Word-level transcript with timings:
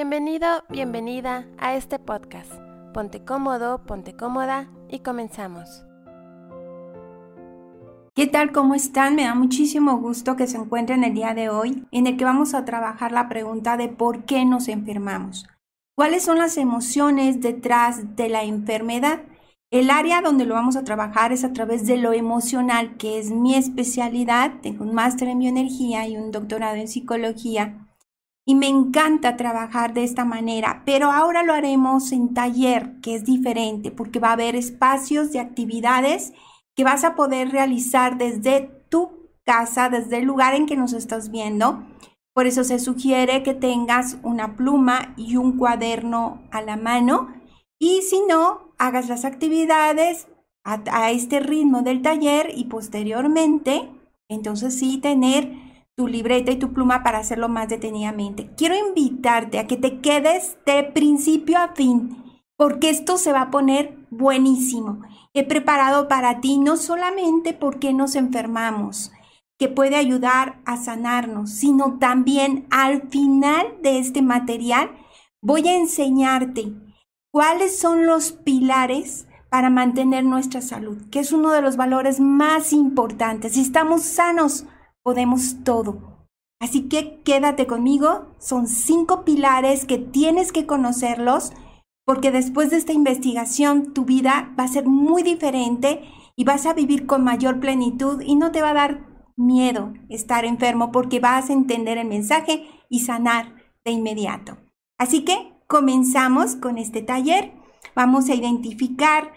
Bienvenido, 0.00 0.48
bienvenida 0.70 1.46
a 1.58 1.76
este 1.76 1.98
podcast. 1.98 2.50
Ponte 2.94 3.22
cómodo, 3.22 3.84
ponte 3.84 4.14
cómoda 4.14 4.70
y 4.88 5.00
comenzamos. 5.00 5.84
¿Qué 8.14 8.26
tal? 8.26 8.50
¿Cómo 8.50 8.74
están? 8.74 9.14
Me 9.14 9.24
da 9.24 9.34
muchísimo 9.34 9.98
gusto 9.98 10.36
que 10.36 10.46
se 10.46 10.56
encuentren 10.56 11.04
el 11.04 11.12
día 11.12 11.34
de 11.34 11.50
hoy 11.50 11.86
en 11.92 12.06
el 12.06 12.16
que 12.16 12.24
vamos 12.24 12.54
a 12.54 12.64
trabajar 12.64 13.12
la 13.12 13.28
pregunta 13.28 13.76
de 13.76 13.88
por 13.90 14.24
qué 14.24 14.46
nos 14.46 14.68
enfermamos. 14.68 15.46
¿Cuáles 15.94 16.22
son 16.22 16.38
las 16.38 16.56
emociones 16.56 17.42
detrás 17.42 18.16
de 18.16 18.30
la 18.30 18.42
enfermedad? 18.44 19.20
El 19.70 19.90
área 19.90 20.22
donde 20.22 20.46
lo 20.46 20.54
vamos 20.54 20.76
a 20.76 20.84
trabajar 20.84 21.30
es 21.30 21.44
a 21.44 21.52
través 21.52 21.86
de 21.86 21.98
lo 21.98 22.14
emocional, 22.14 22.96
que 22.96 23.18
es 23.18 23.30
mi 23.30 23.54
especialidad. 23.54 24.62
Tengo 24.62 24.82
un 24.82 24.94
máster 24.94 25.28
en 25.28 25.40
bioenergía 25.40 26.08
y 26.08 26.16
un 26.16 26.30
doctorado 26.30 26.76
en 26.76 26.88
psicología 26.88 27.89
y 28.46 28.54
me 28.54 28.68
encanta 28.68 29.36
trabajar 29.36 29.94
de 29.94 30.04
esta 30.04 30.24
manera, 30.24 30.82
pero 30.84 31.10
ahora 31.10 31.42
lo 31.42 31.52
haremos 31.52 32.12
en 32.12 32.34
taller, 32.34 33.00
que 33.00 33.14
es 33.14 33.24
diferente, 33.24 33.90
porque 33.90 34.18
va 34.18 34.30
a 34.30 34.32
haber 34.32 34.56
espacios 34.56 35.32
de 35.32 35.40
actividades 35.40 36.32
que 36.74 36.84
vas 36.84 37.04
a 37.04 37.14
poder 37.14 37.50
realizar 37.50 38.18
desde 38.18 38.70
tu 38.88 39.30
casa, 39.44 39.88
desde 39.88 40.18
el 40.18 40.24
lugar 40.24 40.54
en 40.54 40.66
que 40.66 40.76
nos 40.76 40.92
estás 40.92 41.30
viendo. 41.30 41.84
Por 42.34 42.46
eso 42.46 42.64
se 42.64 42.78
sugiere 42.78 43.42
que 43.42 43.54
tengas 43.54 44.16
una 44.22 44.56
pluma 44.56 45.14
y 45.16 45.36
un 45.36 45.58
cuaderno 45.58 46.42
a 46.50 46.62
la 46.62 46.76
mano 46.76 47.28
y 47.78 48.02
si 48.02 48.20
no, 48.28 48.74
hagas 48.78 49.08
las 49.08 49.24
actividades 49.24 50.28
a, 50.64 50.82
a 50.92 51.10
este 51.10 51.40
ritmo 51.40 51.80
del 51.80 52.02
taller 52.02 52.52
y 52.54 52.64
posteriormente, 52.64 53.88
entonces 54.28 54.78
sí 54.78 54.98
tener 54.98 55.69
tu 56.00 56.08
libreta 56.08 56.50
y 56.50 56.56
tu 56.56 56.72
pluma 56.72 57.02
para 57.02 57.18
hacerlo 57.18 57.50
más 57.50 57.68
detenidamente. 57.68 58.48
Quiero 58.56 58.74
invitarte 58.74 59.58
a 59.58 59.66
que 59.66 59.76
te 59.76 60.00
quedes 60.00 60.56
de 60.64 60.82
principio 60.82 61.58
a 61.58 61.74
fin, 61.74 62.24
porque 62.56 62.88
esto 62.88 63.18
se 63.18 63.34
va 63.34 63.42
a 63.42 63.50
poner 63.50 63.98
buenísimo. 64.08 65.02
He 65.34 65.44
preparado 65.44 66.08
para 66.08 66.40
ti 66.40 66.56
no 66.56 66.78
solamente 66.78 67.52
porque 67.52 67.92
nos 67.92 68.14
enfermamos, 68.14 69.12
que 69.58 69.68
puede 69.68 69.96
ayudar 69.96 70.58
a 70.64 70.78
sanarnos, 70.78 71.50
sino 71.50 71.98
también 71.98 72.66
al 72.70 73.10
final 73.10 73.66
de 73.82 73.98
este 73.98 74.22
material 74.22 74.92
voy 75.42 75.68
a 75.68 75.76
enseñarte 75.76 76.72
cuáles 77.30 77.78
son 77.78 78.06
los 78.06 78.32
pilares 78.32 79.26
para 79.50 79.68
mantener 79.68 80.24
nuestra 80.24 80.62
salud, 80.62 80.96
que 81.10 81.20
es 81.20 81.30
uno 81.30 81.50
de 81.50 81.60
los 81.60 81.76
valores 81.76 82.20
más 82.20 82.72
importantes. 82.72 83.52
Si 83.52 83.60
estamos 83.60 84.00
sanos, 84.00 84.64
podemos 85.02 85.62
todo. 85.64 86.26
Así 86.60 86.88
que 86.88 87.22
quédate 87.22 87.66
conmigo, 87.66 88.34
son 88.38 88.66
cinco 88.66 89.24
pilares 89.24 89.86
que 89.86 89.98
tienes 89.98 90.52
que 90.52 90.66
conocerlos 90.66 91.52
porque 92.04 92.30
después 92.30 92.70
de 92.70 92.76
esta 92.76 92.92
investigación 92.92 93.94
tu 93.94 94.04
vida 94.04 94.52
va 94.58 94.64
a 94.64 94.68
ser 94.68 94.86
muy 94.86 95.22
diferente 95.22 96.02
y 96.36 96.44
vas 96.44 96.66
a 96.66 96.74
vivir 96.74 97.06
con 97.06 97.24
mayor 97.24 97.60
plenitud 97.60 98.20
y 98.20 98.36
no 98.36 98.50
te 98.52 98.62
va 98.62 98.70
a 98.70 98.74
dar 98.74 99.06
miedo 99.36 99.94
estar 100.08 100.44
enfermo 100.44 100.92
porque 100.92 101.18
vas 101.18 101.48
a 101.48 101.54
entender 101.54 101.98
el 101.98 102.08
mensaje 102.08 102.66
y 102.88 103.00
sanar 103.00 103.54
de 103.84 103.92
inmediato. 103.92 104.58
Así 104.98 105.24
que 105.24 105.54
comenzamos 105.66 106.56
con 106.56 106.76
este 106.76 107.00
taller. 107.00 107.52
Vamos 107.94 108.28
a 108.28 108.34
identificar 108.34 109.32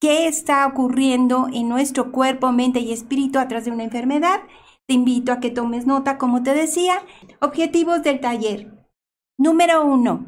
qué 0.00 0.26
está 0.26 0.66
ocurriendo 0.66 1.46
en 1.52 1.68
nuestro 1.68 2.10
cuerpo, 2.10 2.50
mente 2.50 2.80
y 2.80 2.92
espíritu 2.92 3.38
a 3.38 3.46
través 3.46 3.66
de 3.66 3.70
una 3.70 3.84
enfermedad 3.84 4.40
te 4.86 4.94
invito 4.94 5.32
a 5.32 5.40
que 5.40 5.50
tomes 5.50 5.86
nota, 5.86 6.18
como 6.18 6.42
te 6.42 6.54
decía. 6.54 7.02
Objetivos 7.40 8.02
del 8.02 8.20
taller. 8.20 8.86
Número 9.38 9.84
uno. 9.84 10.26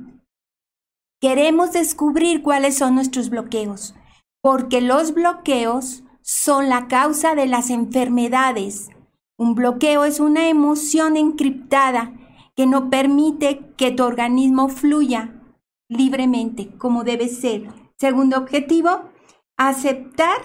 Queremos 1.20 1.72
descubrir 1.72 2.42
cuáles 2.42 2.76
son 2.76 2.94
nuestros 2.94 3.30
bloqueos, 3.30 3.94
porque 4.42 4.80
los 4.80 5.14
bloqueos 5.14 6.04
son 6.22 6.68
la 6.68 6.88
causa 6.88 7.34
de 7.34 7.46
las 7.46 7.70
enfermedades. 7.70 8.90
Un 9.38 9.54
bloqueo 9.54 10.04
es 10.04 10.20
una 10.20 10.48
emoción 10.48 11.16
encriptada 11.16 12.14
que 12.54 12.66
no 12.66 12.90
permite 12.90 13.74
que 13.76 13.90
tu 13.90 14.02
organismo 14.02 14.68
fluya 14.68 15.32
libremente 15.88 16.76
como 16.78 17.04
debe 17.04 17.28
ser. 17.28 17.68
Segundo 17.98 18.38
objetivo, 18.38 19.10
aceptar 19.56 20.38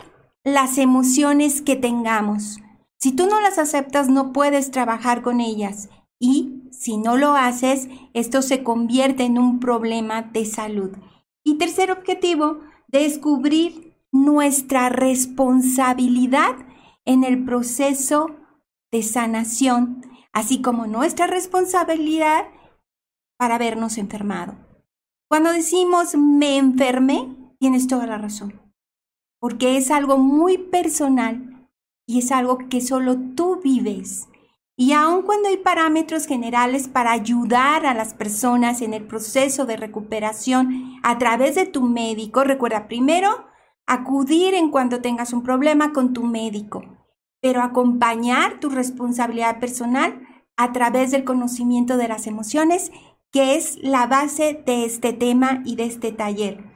las 0.43 0.77
emociones 0.77 1.61
que 1.61 1.75
tengamos. 1.75 2.59
Si 3.01 3.11
tú 3.13 3.25
no 3.25 3.41
las 3.41 3.57
aceptas, 3.57 4.09
no 4.09 4.31
puedes 4.31 4.69
trabajar 4.69 5.23
con 5.23 5.41
ellas 5.41 5.89
y 6.19 6.69
si 6.71 6.97
no 6.97 7.17
lo 7.17 7.33
haces, 7.35 7.89
esto 8.13 8.43
se 8.43 8.63
convierte 8.63 9.23
en 9.23 9.39
un 9.39 9.59
problema 9.59 10.21
de 10.21 10.45
salud. 10.45 10.91
Y 11.43 11.57
tercer 11.57 11.89
objetivo, 11.91 12.59
descubrir 12.87 13.97
nuestra 14.11 14.89
responsabilidad 14.89 16.55
en 17.03 17.23
el 17.23 17.43
proceso 17.43 18.35
de 18.91 19.01
sanación, 19.01 20.03
así 20.31 20.61
como 20.61 20.85
nuestra 20.85 21.25
responsabilidad 21.25 22.45
para 23.37 23.55
habernos 23.55 23.97
enfermado. 23.97 24.55
Cuando 25.27 25.51
decimos 25.51 26.15
me 26.15 26.57
enfermé, 26.57 27.35
tienes 27.57 27.87
toda 27.87 28.05
la 28.05 28.19
razón, 28.19 28.61
porque 29.39 29.77
es 29.77 29.89
algo 29.89 30.19
muy 30.19 30.59
personal 30.59 31.50
y 32.11 32.19
es 32.19 32.33
algo 32.33 32.57
que 32.69 32.81
solo 32.81 33.15
tú 33.37 33.61
vives. 33.63 34.27
Y 34.75 34.91
aun 34.91 35.21
cuando 35.21 35.47
hay 35.47 35.55
parámetros 35.55 36.25
generales 36.25 36.89
para 36.89 37.13
ayudar 37.13 37.85
a 37.85 37.93
las 37.93 38.13
personas 38.13 38.81
en 38.81 38.93
el 38.93 39.05
proceso 39.05 39.65
de 39.65 39.77
recuperación 39.77 40.99
a 41.03 41.17
través 41.17 41.55
de 41.55 41.65
tu 41.65 41.83
médico, 41.83 42.43
recuerda 42.43 42.89
primero 42.89 43.45
acudir 43.85 44.55
en 44.55 44.71
cuanto 44.71 44.99
tengas 45.01 45.31
un 45.31 45.41
problema 45.41 45.93
con 45.93 46.11
tu 46.11 46.23
médico, 46.23 46.83
pero 47.39 47.61
acompañar 47.61 48.59
tu 48.59 48.69
responsabilidad 48.69 49.61
personal 49.61 50.21
a 50.57 50.73
través 50.73 51.11
del 51.11 51.23
conocimiento 51.23 51.95
de 51.95 52.09
las 52.09 52.27
emociones, 52.27 52.91
que 53.31 53.55
es 53.55 53.77
la 53.81 54.05
base 54.05 54.61
de 54.65 54.83
este 54.83 55.13
tema 55.13 55.61
y 55.63 55.77
de 55.77 55.85
este 55.85 56.11
taller. 56.11 56.70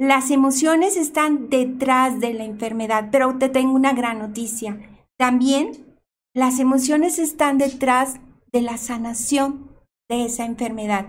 Las 0.00 0.30
emociones 0.30 0.96
están 0.96 1.50
detrás 1.50 2.20
de 2.20 2.32
la 2.32 2.44
enfermedad, 2.44 3.08
pero 3.10 3.36
te 3.36 3.48
tengo 3.48 3.72
una 3.72 3.94
gran 3.94 4.20
noticia. 4.20 4.78
También 5.18 5.98
las 6.32 6.60
emociones 6.60 7.18
están 7.18 7.58
detrás 7.58 8.20
de 8.52 8.62
la 8.62 8.76
sanación 8.76 9.72
de 10.08 10.26
esa 10.26 10.44
enfermedad. 10.44 11.06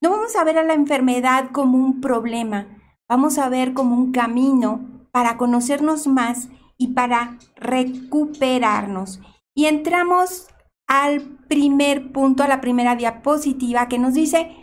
No 0.00 0.10
vamos 0.10 0.36
a 0.36 0.44
ver 0.44 0.58
a 0.58 0.62
la 0.62 0.74
enfermedad 0.74 1.50
como 1.50 1.76
un 1.76 2.00
problema, 2.00 2.68
vamos 3.08 3.36
a 3.38 3.48
ver 3.48 3.74
como 3.74 3.96
un 3.96 4.12
camino 4.12 5.08
para 5.10 5.36
conocernos 5.36 6.06
más 6.06 6.50
y 6.78 6.94
para 6.94 7.38
recuperarnos. 7.56 9.20
Y 9.56 9.64
entramos 9.66 10.46
al 10.86 11.22
primer 11.48 12.12
punto, 12.12 12.44
a 12.44 12.48
la 12.48 12.60
primera 12.60 12.94
diapositiva 12.94 13.88
que 13.88 13.98
nos 13.98 14.14
dice, 14.14 14.54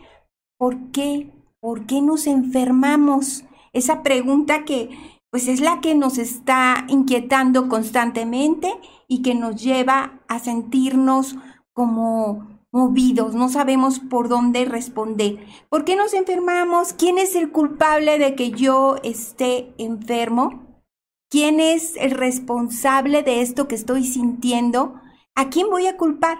¿por 0.57 0.91
qué 0.91 1.33
¿por 1.61 1.85
qué 1.85 2.01
nos 2.01 2.27
enfermamos? 2.27 3.45
Esa 3.71 4.03
pregunta 4.03 4.65
que 4.65 4.89
pues 5.29 5.47
es 5.47 5.61
la 5.61 5.79
que 5.79 5.95
nos 5.95 6.17
está 6.17 6.85
inquietando 6.89 7.69
constantemente 7.69 8.73
y 9.07 9.21
que 9.21 9.33
nos 9.33 9.61
lleva 9.61 10.19
a 10.27 10.39
sentirnos 10.39 11.37
como 11.71 12.59
movidos, 12.73 13.33
no 13.35 13.49
sabemos 13.49 13.99
por 13.99 14.27
dónde 14.27 14.65
responder. 14.65 15.39
¿Por 15.69 15.85
qué 15.85 15.95
nos 15.95 16.13
enfermamos? 16.13 16.93
¿Quién 16.93 17.17
es 17.17 17.35
el 17.35 17.51
culpable 17.51 18.17
de 18.17 18.35
que 18.35 18.51
yo 18.51 18.97
esté 19.03 19.73
enfermo? 19.77 20.83
¿Quién 21.29 21.61
es 21.61 21.95
el 21.95 22.11
responsable 22.11 23.23
de 23.23 23.41
esto 23.41 23.67
que 23.67 23.75
estoy 23.75 24.03
sintiendo? 24.03 24.99
¿A 25.35 25.49
quién 25.49 25.69
voy 25.69 25.87
a 25.87 25.95
culpar? 25.95 26.39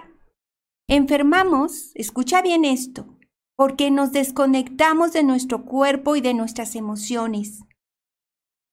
Enfermamos, 0.86 1.92
escucha 1.94 2.42
bien 2.42 2.66
esto, 2.66 3.06
porque 3.62 3.92
nos 3.92 4.10
desconectamos 4.10 5.12
de 5.12 5.22
nuestro 5.22 5.64
cuerpo 5.64 6.16
y 6.16 6.20
de 6.20 6.34
nuestras 6.34 6.74
emociones. 6.74 7.60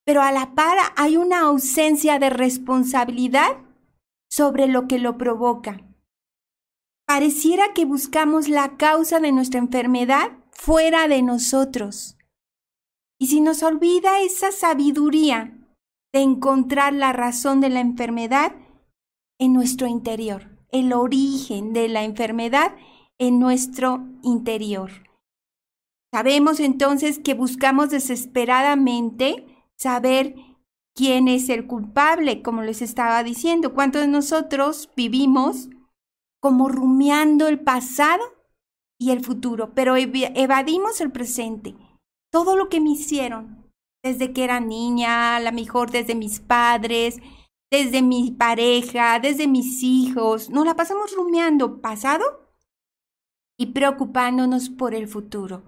Pero 0.04 0.24
a 0.24 0.32
la 0.32 0.56
par 0.56 0.80
hay 0.96 1.16
una 1.16 1.42
ausencia 1.42 2.18
de 2.18 2.32
responsabilidad 2.32 3.58
sobre 4.32 4.68
lo 4.68 4.88
que 4.88 4.98
lo 4.98 5.16
provoca. 5.16 5.80
Pareciera 7.06 7.72
que 7.76 7.86
buscamos 7.86 8.50
la 8.50 8.78
causa 8.78 9.20
de 9.20 9.32
nuestra 9.32 9.60
enfermedad 9.60 10.32
fuera 10.54 11.08
de 11.08 11.22
nosotros. 11.22 12.18
Y 13.20 13.28
si 13.28 13.42
nos 13.42 13.62
olvida 13.62 14.22
esa 14.22 14.52
sabiduría 14.52 15.56
de 16.12 16.22
encontrar 16.22 16.94
la 16.94 17.14
razón 17.14 17.62
de 17.62 17.70
la 17.70 17.80
enfermedad 17.80 18.56
en 19.38 19.54
nuestro 19.54 19.86
interior, 19.86 20.50
el 20.72 20.94
origen 20.94 21.74
de 21.74 21.90
la 21.90 22.04
enfermedad 22.04 22.74
en 23.20 23.40
nuestro 23.40 24.06
interior. 24.24 24.92
Sabemos 26.12 26.60
entonces 26.60 27.20
que 27.20 27.36
buscamos 27.36 27.90
desesperadamente 27.90 29.46
saber 29.78 30.36
quién 30.96 31.28
es 31.28 31.50
el 31.50 31.68
culpable, 31.68 32.42
como 32.42 32.64
les 32.64 32.82
estaba 32.82 33.24
diciendo. 33.24 33.74
¿Cuántos 33.74 34.02
de 34.02 34.08
nosotros 34.08 34.90
vivimos 34.96 35.70
como 36.42 36.70
rumiando 36.70 37.48
el 37.48 37.60
pasado 37.60 38.24
y 39.00 39.12
el 39.12 39.24
futuro, 39.24 39.74
pero 39.74 39.96
evadimos 39.96 41.02
el 41.02 41.12
presente. 41.12 41.76
Todo 42.32 42.56
lo 42.56 42.70
que 42.70 42.82
me 42.82 42.92
hicieron, 42.92 43.72
desde 44.04 44.34
que 44.34 44.44
era 44.44 44.60
niña, 44.60 45.38
a 45.38 45.40
lo 45.40 45.52
mejor 45.52 45.90
desde 45.90 46.16
mis 46.16 46.40
padres, 46.40 47.20
desde 47.72 48.02
mi 48.02 48.32
pareja, 48.32 49.20
desde 49.20 49.48
mis 49.48 49.84
hijos, 49.84 50.50
nos 50.50 50.66
la 50.66 50.76
pasamos 50.76 51.16
rumiando 51.16 51.82
pasado 51.82 52.49
y 53.60 53.68
preocupándonos 53.68 54.70
por 54.70 54.96
el 54.96 55.08
futuro. 55.08 55.64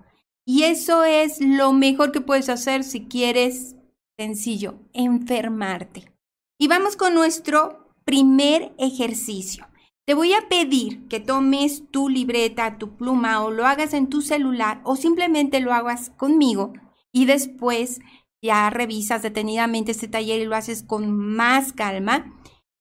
Y 0.45 0.63
eso 0.63 1.03
es 1.03 1.41
lo 1.41 1.73
mejor 1.73 2.11
que 2.11 2.21
puedes 2.21 2.49
hacer 2.49 2.83
si 2.85 3.05
quieres, 3.05 3.75
sencillo, 4.17 4.79
enfermarte. 4.93 6.11
Y 6.57 6.67
vamos 6.67 6.95
con 6.95 7.13
nuestro 7.13 7.93
primer 8.05 8.73
ejercicio. 8.79 9.67
Te 10.07 10.13
voy 10.13 10.33
a 10.33 10.47
pedir 10.49 11.07
que 11.09 11.19
tomes 11.19 11.83
tu 11.91 12.07
libreta, 12.07 12.77
tu 12.77 12.95
pluma 12.95 13.43
o 13.43 13.51
lo 13.51 13.67
hagas 13.67 13.93
en 13.93 14.07
tu 14.07 14.21
celular 14.21 14.81
o 14.83 14.95
simplemente 14.95 15.59
lo 15.59 15.73
hagas 15.73 16.11
conmigo 16.11 16.73
y 17.11 17.25
después 17.25 17.99
ya 18.41 18.69
revisas 18.69 19.21
detenidamente 19.21 19.91
este 19.91 20.07
taller 20.07 20.41
y 20.41 20.45
lo 20.45 20.55
haces 20.55 20.81
con 20.81 21.11
más 21.11 21.73
calma. 21.73 22.33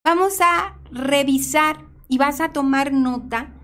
Vamos 0.05 0.41
a 0.41 0.79
revisar 0.93 1.85
y 2.09 2.17
vas 2.17 2.41
a 2.41 2.53
tomar 2.53 2.93
nota 2.93 3.60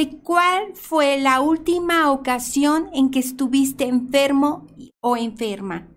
de 0.00 0.16
cuál 0.20 0.74
fue 0.76 1.18
la 1.18 1.42
última 1.42 2.10
ocasión 2.10 2.88
en 2.94 3.10
que 3.10 3.18
estuviste 3.18 3.84
enfermo 3.84 4.66
o 5.02 5.18
enferma. 5.18 5.88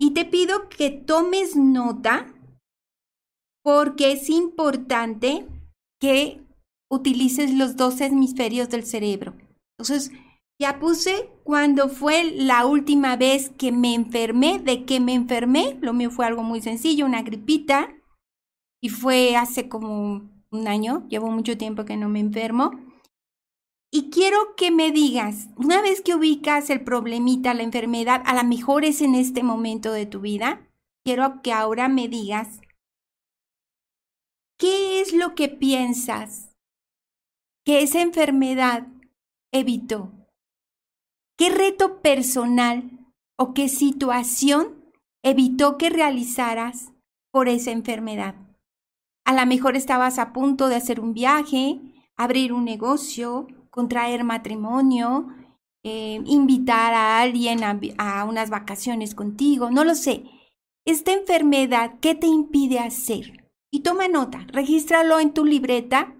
Y 0.00 0.12
te 0.12 0.24
pido 0.24 0.68
que 0.68 0.90
tomes 0.90 1.56
nota 1.56 2.32
porque 3.64 4.12
es 4.12 4.30
importante 4.30 5.48
que 6.00 6.40
utilices 6.88 7.52
los 7.52 7.76
dos 7.76 8.00
hemisferios 8.00 8.68
del 8.68 8.84
cerebro. 8.84 9.34
Entonces, 9.76 10.12
ya 10.60 10.78
puse 10.78 11.28
cuando 11.42 11.88
fue 11.88 12.30
la 12.30 12.64
última 12.64 13.16
vez 13.16 13.50
que 13.50 13.72
me 13.72 13.92
enfermé, 13.92 14.60
de 14.60 14.84
que 14.84 15.00
me 15.00 15.14
enfermé. 15.14 15.76
Lo 15.80 15.92
mío 15.94 16.12
fue 16.12 16.26
algo 16.26 16.44
muy 16.44 16.60
sencillo, 16.60 17.06
una 17.06 17.22
gripita. 17.22 17.88
Y 18.80 18.90
fue 18.90 19.34
hace 19.34 19.68
como 19.68 20.30
un 20.52 20.68
año, 20.68 21.08
llevo 21.08 21.28
mucho 21.32 21.58
tiempo 21.58 21.84
que 21.84 21.96
no 21.96 22.08
me 22.08 22.20
enfermo. 22.20 22.87
Y 23.90 24.10
quiero 24.10 24.54
que 24.56 24.70
me 24.70 24.92
digas, 24.92 25.48
una 25.56 25.80
vez 25.80 26.02
que 26.02 26.14
ubicas 26.14 26.68
el 26.68 26.84
problemita, 26.84 27.54
la 27.54 27.62
enfermedad, 27.62 28.22
a 28.26 28.34
lo 28.34 28.44
mejor 28.44 28.84
es 28.84 29.00
en 29.00 29.14
este 29.14 29.42
momento 29.42 29.92
de 29.92 30.04
tu 30.04 30.20
vida, 30.20 30.68
quiero 31.04 31.40
que 31.40 31.52
ahora 31.52 31.88
me 31.88 32.06
digas, 32.06 32.60
¿qué 34.58 35.00
es 35.00 35.14
lo 35.14 35.34
que 35.34 35.48
piensas 35.48 36.54
que 37.64 37.80
esa 37.82 38.02
enfermedad 38.02 38.88
evitó? 39.52 40.12
¿Qué 41.38 41.48
reto 41.48 42.02
personal 42.02 42.90
o 43.38 43.54
qué 43.54 43.70
situación 43.70 44.84
evitó 45.22 45.78
que 45.78 45.88
realizaras 45.88 46.92
por 47.30 47.48
esa 47.48 47.70
enfermedad? 47.70 48.34
A 49.24 49.32
lo 49.32 49.46
mejor 49.46 49.76
estabas 49.76 50.18
a 50.18 50.34
punto 50.34 50.68
de 50.68 50.76
hacer 50.76 51.00
un 51.00 51.14
viaje, 51.14 51.80
abrir 52.16 52.52
un 52.52 52.64
negocio, 52.64 53.46
contraer 53.78 54.24
matrimonio, 54.24 55.28
eh, 55.84 56.20
invitar 56.26 56.94
a 56.94 57.20
alguien 57.20 57.62
a, 57.62 57.78
a 57.98 58.24
unas 58.24 58.50
vacaciones 58.50 59.14
contigo, 59.14 59.70
no 59.70 59.84
lo 59.84 59.94
sé. 59.94 60.24
Esta 60.84 61.12
enfermedad, 61.12 61.92
¿qué 62.00 62.16
te 62.16 62.26
impide 62.26 62.80
hacer? 62.80 63.48
Y 63.70 63.84
toma 63.84 64.08
nota, 64.08 64.44
regístralo 64.48 65.20
en 65.20 65.32
tu 65.32 65.44
libreta, 65.44 66.16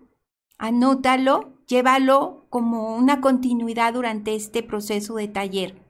anótalo, 0.57 1.59
llévalo 1.67 2.47
como 2.49 2.97
una 2.97 3.21
continuidad 3.21 3.93
durante 3.93 4.37
este 4.37 4.63
proceso 4.63 5.17
de 5.17 5.27
taller. 5.27 5.83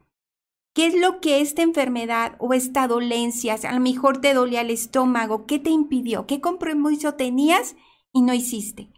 ¿Qué 0.74 0.86
es 0.86 0.98
lo 0.98 1.20
que 1.20 1.42
esta 1.42 1.60
enfermedad 1.60 2.36
o 2.38 2.54
esta 2.54 2.88
dolencia, 2.88 3.56
a 3.62 3.72
lo 3.74 3.80
mejor 3.80 4.22
te 4.22 4.32
dolía 4.32 4.62
el 4.62 4.70
estómago, 4.70 5.44
qué 5.44 5.58
te 5.58 5.68
impidió? 5.68 6.26
¿Qué 6.26 6.40
compromiso 6.40 7.12
tenías 7.12 7.76
y 8.14 8.22
no 8.22 8.32
hiciste? 8.32 8.88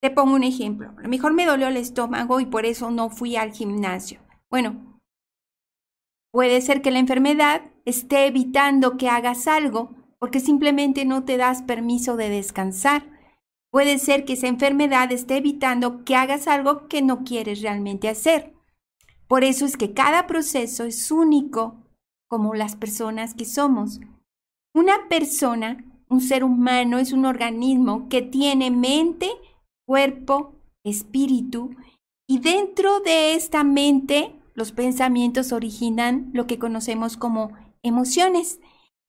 Te 0.00 0.10
pongo 0.10 0.34
un 0.34 0.44
ejemplo. 0.44 0.94
A 0.96 1.02
lo 1.02 1.08
mejor 1.08 1.34
me 1.34 1.44
dolió 1.44 1.68
el 1.68 1.76
estómago 1.76 2.40
y 2.40 2.46
por 2.46 2.64
eso 2.64 2.90
no 2.90 3.10
fui 3.10 3.36
al 3.36 3.52
gimnasio. 3.52 4.20
Bueno, 4.50 4.98
puede 6.32 6.60
ser 6.62 6.80
que 6.80 6.90
la 6.90 6.98
enfermedad 6.98 7.62
esté 7.84 8.26
evitando 8.26 8.96
que 8.96 9.08
hagas 9.08 9.46
algo 9.46 9.94
porque 10.18 10.40
simplemente 10.40 11.04
no 11.04 11.24
te 11.24 11.36
das 11.36 11.62
permiso 11.62 12.16
de 12.16 12.28
descansar. 12.28 13.04
Puede 13.70 13.98
ser 13.98 14.24
que 14.24 14.34
esa 14.34 14.48
enfermedad 14.48 15.12
esté 15.12 15.36
evitando 15.36 16.04
que 16.04 16.16
hagas 16.16 16.48
algo 16.48 16.88
que 16.88 17.02
no 17.02 17.24
quieres 17.24 17.62
realmente 17.62 18.08
hacer. 18.08 18.54
Por 19.28 19.44
eso 19.44 19.64
es 19.64 19.76
que 19.76 19.94
cada 19.94 20.26
proceso 20.26 20.84
es 20.84 21.10
único 21.10 21.86
como 22.28 22.54
las 22.54 22.74
personas 22.76 23.34
que 23.34 23.44
somos. 23.44 24.00
Una 24.74 25.08
persona, 25.08 25.84
un 26.08 26.20
ser 26.20 26.44
humano, 26.44 26.98
es 26.98 27.12
un 27.12 27.24
organismo 27.24 28.08
que 28.08 28.22
tiene 28.22 28.70
mente, 28.70 29.30
cuerpo, 29.90 30.54
espíritu, 30.84 31.74
y 32.28 32.38
dentro 32.38 33.00
de 33.00 33.34
esta 33.34 33.64
mente 33.64 34.40
los 34.54 34.70
pensamientos 34.70 35.50
originan 35.50 36.30
lo 36.32 36.46
que 36.46 36.60
conocemos 36.60 37.16
como 37.16 37.50
emociones. 37.82 38.60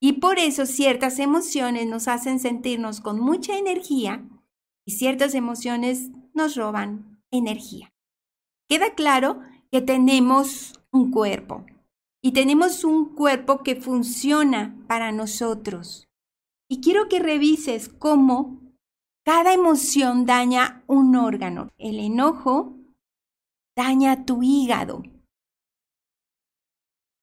Y 0.01 0.13
por 0.13 0.39
eso 0.39 0.65
ciertas 0.65 1.19
emociones 1.19 1.85
nos 1.85 2.07
hacen 2.07 2.39
sentirnos 2.39 2.99
con 2.99 3.19
mucha 3.19 3.59
energía 3.59 4.27
y 4.83 4.93
ciertas 4.93 5.35
emociones 5.35 6.09
nos 6.33 6.55
roban 6.55 7.21
energía. 7.29 7.93
Queda 8.67 8.95
claro 8.95 9.39
que 9.71 9.81
tenemos 9.81 10.73
un 10.91 11.11
cuerpo 11.11 11.63
y 12.23 12.31
tenemos 12.31 12.83
un 12.83 13.13
cuerpo 13.13 13.61
que 13.61 13.75
funciona 13.75 14.75
para 14.87 15.11
nosotros. 15.11 16.07
Y 16.67 16.81
quiero 16.81 17.07
que 17.07 17.19
revises 17.19 17.87
cómo 17.87 18.60
cada 19.23 19.53
emoción 19.53 20.25
daña 20.25 20.83
un 20.87 21.15
órgano. 21.15 21.69
El 21.77 21.99
enojo 21.99 22.75
daña 23.75 24.25
tu 24.25 24.41
hígado. 24.41 25.03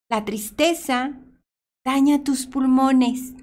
La 0.08 0.24
tristeza 0.24 1.20
daña 1.84 2.22
tus 2.24 2.46
pulmones. 2.46 3.34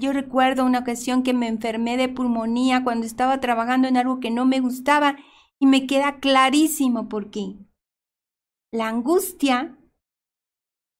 yo 0.00 0.12
recuerdo 0.12 0.64
una 0.64 0.80
ocasión 0.80 1.22
que 1.22 1.32
me 1.32 1.48
enfermé 1.48 1.96
de 1.96 2.08
pulmonía 2.08 2.82
cuando 2.82 3.06
estaba 3.06 3.40
trabajando 3.40 3.88
en 3.88 3.96
algo 3.96 4.20
que 4.20 4.30
no 4.30 4.44
me 4.44 4.60
gustaba 4.60 5.16
y 5.58 5.66
me 5.66 5.86
queda 5.86 6.18
clarísimo 6.18 7.08
por 7.08 7.30
qué. 7.30 7.54
La 8.72 8.88
angustia 8.88 9.78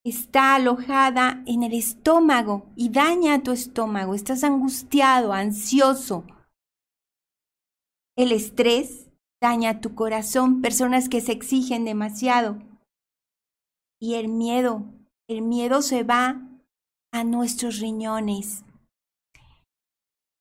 está 0.05 0.55
alojada 0.55 1.43
en 1.47 1.65
el 1.65 1.75
estómago 1.75 2.71
y 2.77 2.91
daña 2.91 3.43
tu 3.43 3.51
estómago. 3.51 4.15
Estás 4.15 4.45
angustiado, 4.45 5.33
ansioso, 5.33 6.25
el 8.17 8.33
estrés 8.33 9.07
daña 9.41 9.81
tu 9.81 9.95
corazón, 9.95 10.63
personas 10.63 11.09
que 11.09 11.21
se 11.21 11.33
exigen 11.33 11.85
demasiado. 11.85 12.59
Y 14.01 14.15
el 14.15 14.29
miedo, 14.29 14.85
el 15.29 15.43
miedo 15.43 15.83
se 15.83 16.03
va 16.03 16.43
a 17.13 17.25
nuestros 17.25 17.79
riñones. 17.81 18.65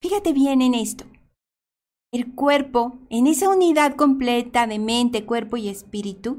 Fíjate 0.01 0.33
bien 0.33 0.61
en 0.61 0.73
esto. 0.73 1.05
El 2.13 2.33
cuerpo, 2.33 2.97
en 3.09 3.27
esa 3.27 3.49
unidad 3.49 3.95
completa 3.95 4.67
de 4.67 4.79
mente, 4.79 5.25
cuerpo 5.25 5.57
y 5.57 5.67
espíritu, 5.67 6.37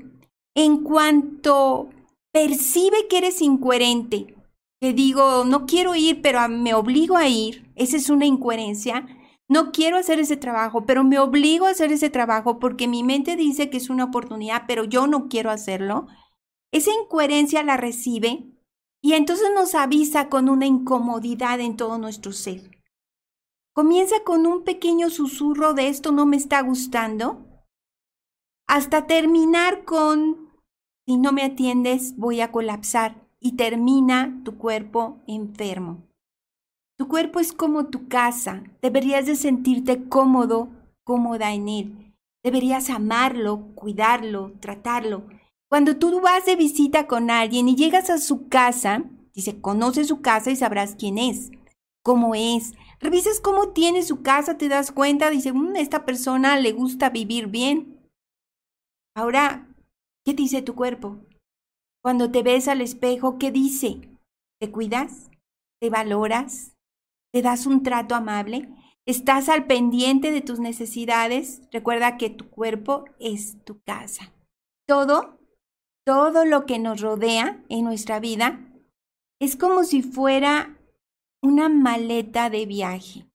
en 0.55 0.83
cuanto 0.83 1.91
percibe 2.33 3.09
que 3.09 3.19
eres 3.19 3.43
incoherente, 3.43 4.35
que 4.81 4.93
digo, 4.93 5.45
no 5.45 5.67
quiero 5.67 5.95
ir, 5.95 6.23
pero 6.23 6.49
me 6.49 6.75
obligo 6.75 7.17
a 7.17 7.29
ir, 7.29 7.71
esa 7.77 7.97
es 7.97 8.09
una 8.09 8.27
incoherencia, 8.27 9.07
no 9.49 9.71
quiero 9.71 9.97
hacer 9.97 10.19
ese 10.19 10.37
trabajo, 10.37 10.87
pero 10.87 11.05
me 11.05 11.19
obligo 11.19 11.67
a 11.67 11.71
hacer 11.71 11.93
ese 11.93 12.11
trabajo 12.11 12.59
porque 12.59 12.89
mi 12.89 13.03
mente 13.03 13.37
dice 13.37 13.71
que 13.71 13.77
es 13.77 13.91
una 13.91 14.05
oportunidad, 14.05 14.65
pero 14.67 14.85
yo 14.85 15.07
no 15.07 15.29
quiero 15.29 15.51
hacerlo. 15.51 16.07
Esa 16.73 16.91
incoherencia 16.93 17.63
la 17.63 17.77
recibe 17.77 18.51
y 19.01 19.13
entonces 19.13 19.49
nos 19.55 19.75
avisa 19.75 20.29
con 20.29 20.49
una 20.49 20.67
incomodidad 20.67 21.61
en 21.61 21.77
todo 21.77 21.99
nuestro 21.99 22.33
ser. 22.33 22.71
Comienza 23.73 24.25
con 24.25 24.47
un 24.47 24.65
pequeño 24.65 25.11
susurro 25.11 25.75
de 25.75 25.89
esto 25.89 26.11
no 26.11 26.27
me 26.27 26.37
está 26.37 26.63
gustando, 26.63 27.47
hasta 28.67 29.07
terminar 29.07 29.85
con 29.85 30.51
si 31.07 31.19
no 31.19 31.31
me 31.31 31.45
atiendes 31.45 32.17
voy 32.17 32.41
a 32.41 32.51
colapsar 32.51 33.29
y 33.39 33.53
termina 33.53 34.41
tu 34.45 34.59
cuerpo 34.59 35.23
enfermo. 35.29 36.09
Tu 36.99 37.09
cuerpo 37.09 37.41
es 37.41 37.53
como 37.53 37.87
tu 37.87 38.09
casa. 38.09 38.63
Deberías 38.81 39.27
de 39.27 39.37
sentirte 39.37 40.09
cómodo, 40.09 40.69
cómoda 41.05 41.53
en 41.53 41.69
él. 41.69 42.15
Deberías 42.43 42.91
amarlo, 42.91 43.75
cuidarlo, 43.75 44.53
tratarlo. 44.61 45.27
Cuando 45.69 45.97
tú 45.97 46.21
vas 46.21 46.47
de 46.47 46.57
visita 46.57 47.07
con 47.07 47.31
alguien 47.31 47.69
y 47.69 47.77
llegas 47.77 48.09
a 48.09 48.19
su 48.19 48.49
casa, 48.49 49.05
dice, 49.35 49.61
conoce 49.61 50.05
su 50.05 50.23
casa 50.23 50.51
y 50.51 50.57
sabrás 50.57 50.95
quién 50.97 51.19
es, 51.19 51.51
cómo 52.03 52.35
es. 52.35 52.73
Revisas 53.01 53.41
cómo 53.41 53.71
tiene 53.71 54.03
su 54.03 54.23
casa, 54.23 54.57
te 54.57 54.69
das 54.69 54.93
cuenta, 54.93 55.29
dice, 55.29 55.53
mm, 55.53 55.77
esta 55.77 56.05
persona 56.05 56.59
le 56.59 56.73
gusta 56.73 57.11
vivir 57.11 57.49
bien. 57.49 58.01
Ahora, 59.15 59.67
¿qué 60.25 60.33
dice 60.33 60.63
tu 60.63 60.75
cuerpo? 60.75 61.19
Cuando 62.03 62.31
te 62.31 62.43
ves 62.43 62.69
al 62.69 62.81
espejo, 62.81 63.39
¿qué 63.39 63.51
dice? 63.51 64.09
¿Te 64.61 64.71
cuidas? 64.71 65.31
¿Te 65.81 65.91
valoras? 65.91 66.76
¿Te 67.37 67.43
das 67.43 67.67
un 67.67 67.83
trato 67.83 68.15
amable? 68.15 68.67
¿Estás 69.05 69.51
al 69.51 69.67
pendiente 69.67 70.33
de 70.33 70.41
tus 70.41 70.59
necesidades? 70.59 71.61
Recuerda 71.71 72.17
que 72.17 72.31
tu 72.31 72.49
cuerpo 72.49 73.05
es 73.21 73.63
tu 73.63 73.83
casa. 73.83 74.33
Todo, 74.89 75.39
todo 76.07 76.47
lo 76.47 76.65
que 76.65 76.79
nos 76.79 77.03
rodea 77.03 77.63
en 77.69 77.85
nuestra 77.85 78.21
vida 78.21 78.59
es 79.39 79.55
como 79.55 79.85
si 79.85 80.01
fuera 80.01 80.79
una 81.43 81.69
maleta 81.69 82.49
de 82.49 82.65
viaje. 82.65 83.27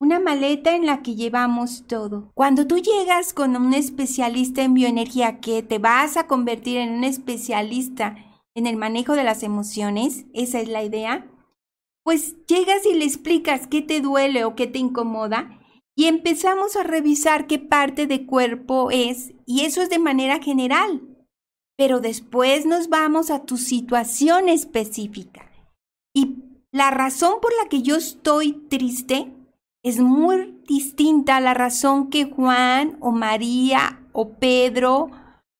Una 0.00 0.18
maleta 0.18 0.74
en 0.74 0.84
la 0.84 1.00
que 1.00 1.14
llevamos 1.14 1.86
todo. 1.86 2.32
Cuando 2.34 2.66
tú 2.66 2.78
llegas 2.78 3.32
con 3.32 3.54
un 3.54 3.72
especialista 3.72 4.64
en 4.64 4.74
bioenergía 4.74 5.38
que 5.38 5.62
te 5.62 5.78
vas 5.78 6.16
a 6.16 6.26
convertir 6.26 6.78
en 6.78 6.94
un 6.94 7.04
especialista 7.04 8.16
en 8.56 8.66
el 8.66 8.76
manejo 8.76 9.12
de 9.12 9.22
las 9.22 9.44
emociones, 9.44 10.26
esa 10.34 10.58
es 10.58 10.68
la 10.68 10.82
idea, 10.82 11.30
pues 12.02 12.36
llegas 12.46 12.86
y 12.86 12.94
le 12.94 13.04
explicas 13.04 13.66
qué 13.66 13.82
te 13.82 14.00
duele 14.00 14.44
o 14.44 14.54
qué 14.54 14.66
te 14.66 14.78
incomoda 14.78 15.60
y 16.00 16.06
empezamos 16.06 16.76
a 16.76 16.82
revisar 16.82 17.46
qué 17.46 17.58
parte 17.58 18.06
de 18.06 18.24
cuerpo 18.24 18.90
es 18.90 19.34
y 19.44 19.66
eso 19.66 19.82
es 19.82 19.90
de 19.90 19.98
manera 19.98 20.42
general. 20.42 21.02
Pero 21.76 22.00
después 22.00 22.66
nos 22.66 22.88
vamos 22.88 23.30
a 23.30 23.44
tu 23.44 23.56
situación 23.56 24.48
específica. 24.48 25.50
Y 26.14 26.36
la 26.72 26.90
razón 26.90 27.34
por 27.42 27.52
la 27.62 27.68
que 27.68 27.82
yo 27.82 27.96
estoy 27.96 28.52
triste 28.68 29.32
es 29.82 29.98
muy 29.98 30.60
distinta 30.66 31.36
a 31.36 31.40
la 31.40 31.54
razón 31.54 32.10
que 32.10 32.24
Juan 32.24 32.96
o 33.00 33.12
María 33.12 34.06
o 34.12 34.34
Pedro 34.34 35.10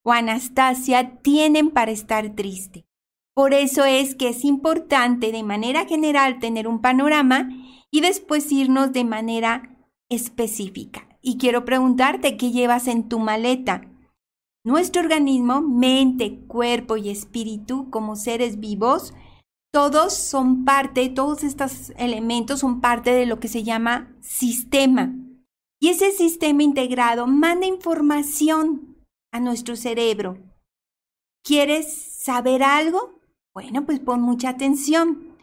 o 0.02 0.12
Anastasia 0.12 1.18
tienen 1.22 1.70
para 1.70 1.90
estar 1.90 2.34
triste. 2.34 2.86
Por 3.40 3.54
eso 3.54 3.86
es 3.86 4.14
que 4.14 4.28
es 4.28 4.44
importante 4.44 5.32
de 5.32 5.42
manera 5.42 5.86
general 5.86 6.40
tener 6.40 6.68
un 6.68 6.82
panorama 6.82 7.48
y 7.90 8.02
después 8.02 8.52
irnos 8.52 8.92
de 8.92 9.04
manera 9.04 9.78
específica. 10.10 11.08
Y 11.22 11.38
quiero 11.38 11.64
preguntarte 11.64 12.36
qué 12.36 12.50
llevas 12.50 12.86
en 12.86 13.08
tu 13.08 13.18
maleta. 13.18 13.90
Nuestro 14.62 15.00
organismo, 15.00 15.62
mente, 15.62 16.40
cuerpo 16.48 16.98
y 16.98 17.08
espíritu 17.08 17.88
como 17.88 18.14
seres 18.14 18.60
vivos, 18.60 19.14
todos 19.72 20.12
son 20.12 20.66
parte, 20.66 21.08
todos 21.08 21.42
estos 21.42 21.94
elementos 21.96 22.60
son 22.60 22.82
parte 22.82 23.10
de 23.10 23.24
lo 23.24 23.40
que 23.40 23.48
se 23.48 23.62
llama 23.62 24.14
sistema. 24.20 25.14
Y 25.80 25.88
ese 25.88 26.12
sistema 26.12 26.62
integrado 26.62 27.26
manda 27.26 27.66
información 27.66 28.98
a 29.32 29.40
nuestro 29.40 29.76
cerebro. 29.76 30.36
¿Quieres 31.42 31.90
saber 32.22 32.62
algo? 32.62 33.19
Bueno, 33.54 33.84
pues 33.84 34.00
pon 34.00 34.20
mucha 34.22 34.50
atención. 34.50 35.36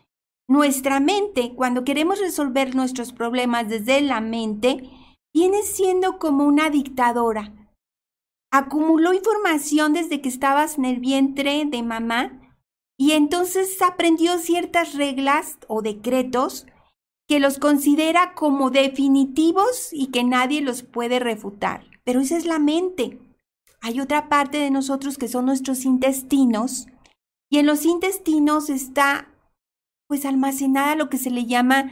Nuestra 0.47 0.99
mente, 0.99 1.53
cuando 1.55 1.83
queremos 1.83 2.19
resolver 2.19 2.73
nuestros 2.73 3.11
problemas 3.11 3.67
desde 3.67 4.01
la 4.01 4.21
mente, 4.21 4.89
viene 5.33 5.61
siendo 5.63 6.17
como 6.19 6.45
una 6.45 6.69
dictadora. 6.69 7.53
Acumuló 8.49 9.13
información 9.13 9.91
desde 9.91 10.21
que 10.21 10.29
estabas 10.29 10.77
en 10.77 10.85
el 10.85 10.99
vientre 10.99 11.65
de 11.65 11.83
mamá 11.83 12.55
y 12.97 13.11
entonces 13.11 13.81
aprendió 13.81 14.37
ciertas 14.37 14.93
reglas 14.93 15.57
o 15.67 15.81
decretos 15.81 16.65
que 17.27 17.41
los 17.41 17.59
considera 17.59 18.33
como 18.33 18.69
definitivos 18.69 19.89
y 19.91 20.07
que 20.07 20.23
nadie 20.23 20.61
los 20.61 20.81
puede 20.81 21.19
refutar. 21.19 21.85
Pero 22.05 22.21
esa 22.21 22.37
es 22.37 22.45
la 22.45 22.57
mente. 22.57 23.19
Hay 23.81 23.99
otra 23.99 24.29
parte 24.29 24.57
de 24.57 24.71
nosotros 24.71 25.17
que 25.17 25.27
son 25.27 25.45
nuestros 25.45 25.83
intestinos 25.83 26.87
y 27.49 27.59
en 27.59 27.65
los 27.65 27.85
intestinos 27.85 28.69
está 28.69 29.33
pues 30.07 30.25
almacenada 30.25 30.95
lo 30.95 31.09
que 31.09 31.17
se 31.17 31.29
le 31.29 31.45
llama 31.45 31.89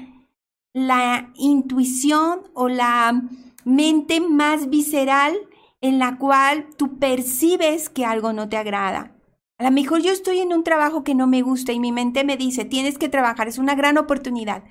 la 0.74 1.32
intuición 1.36 2.42
o 2.54 2.68
la 2.68 3.22
mente 3.64 4.20
más 4.20 4.70
visceral 4.70 5.38
en 5.82 6.00
la 6.00 6.18
cual 6.18 6.68
tú 6.78 7.00
percibes 7.00 7.90
que 7.90 8.06
algo 8.06 8.34
no 8.34 8.50
te 8.50 8.58
agrada. 8.58 9.16
A 9.58 9.64
lo 9.64 9.72
mejor 9.72 10.02
yo 10.02 10.12
estoy 10.12 10.40
en 10.40 10.52
un 10.52 10.64
trabajo 10.64 11.04
que 11.04 11.16
no 11.16 11.28
me 11.28 11.42
gusta 11.42 11.72
y 11.72 11.80
mi 11.80 11.92
mente 11.92 12.24
me 12.24 12.36
dice, 12.36 12.66
tienes 12.66 12.98
que 12.98 13.10
trabajar, 13.10 13.48
es 13.48 13.58
una 13.58 13.76
gran 13.76 13.98
oportunidad. 13.98 14.64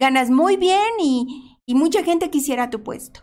Ganas 0.00 0.30
muy 0.30 0.56
bien 0.56 0.80
y, 1.00 1.58
y 1.64 1.74
mucha 1.74 2.02
gente 2.02 2.30
quisiera 2.30 2.70
tu 2.70 2.82
puesto. 2.82 3.20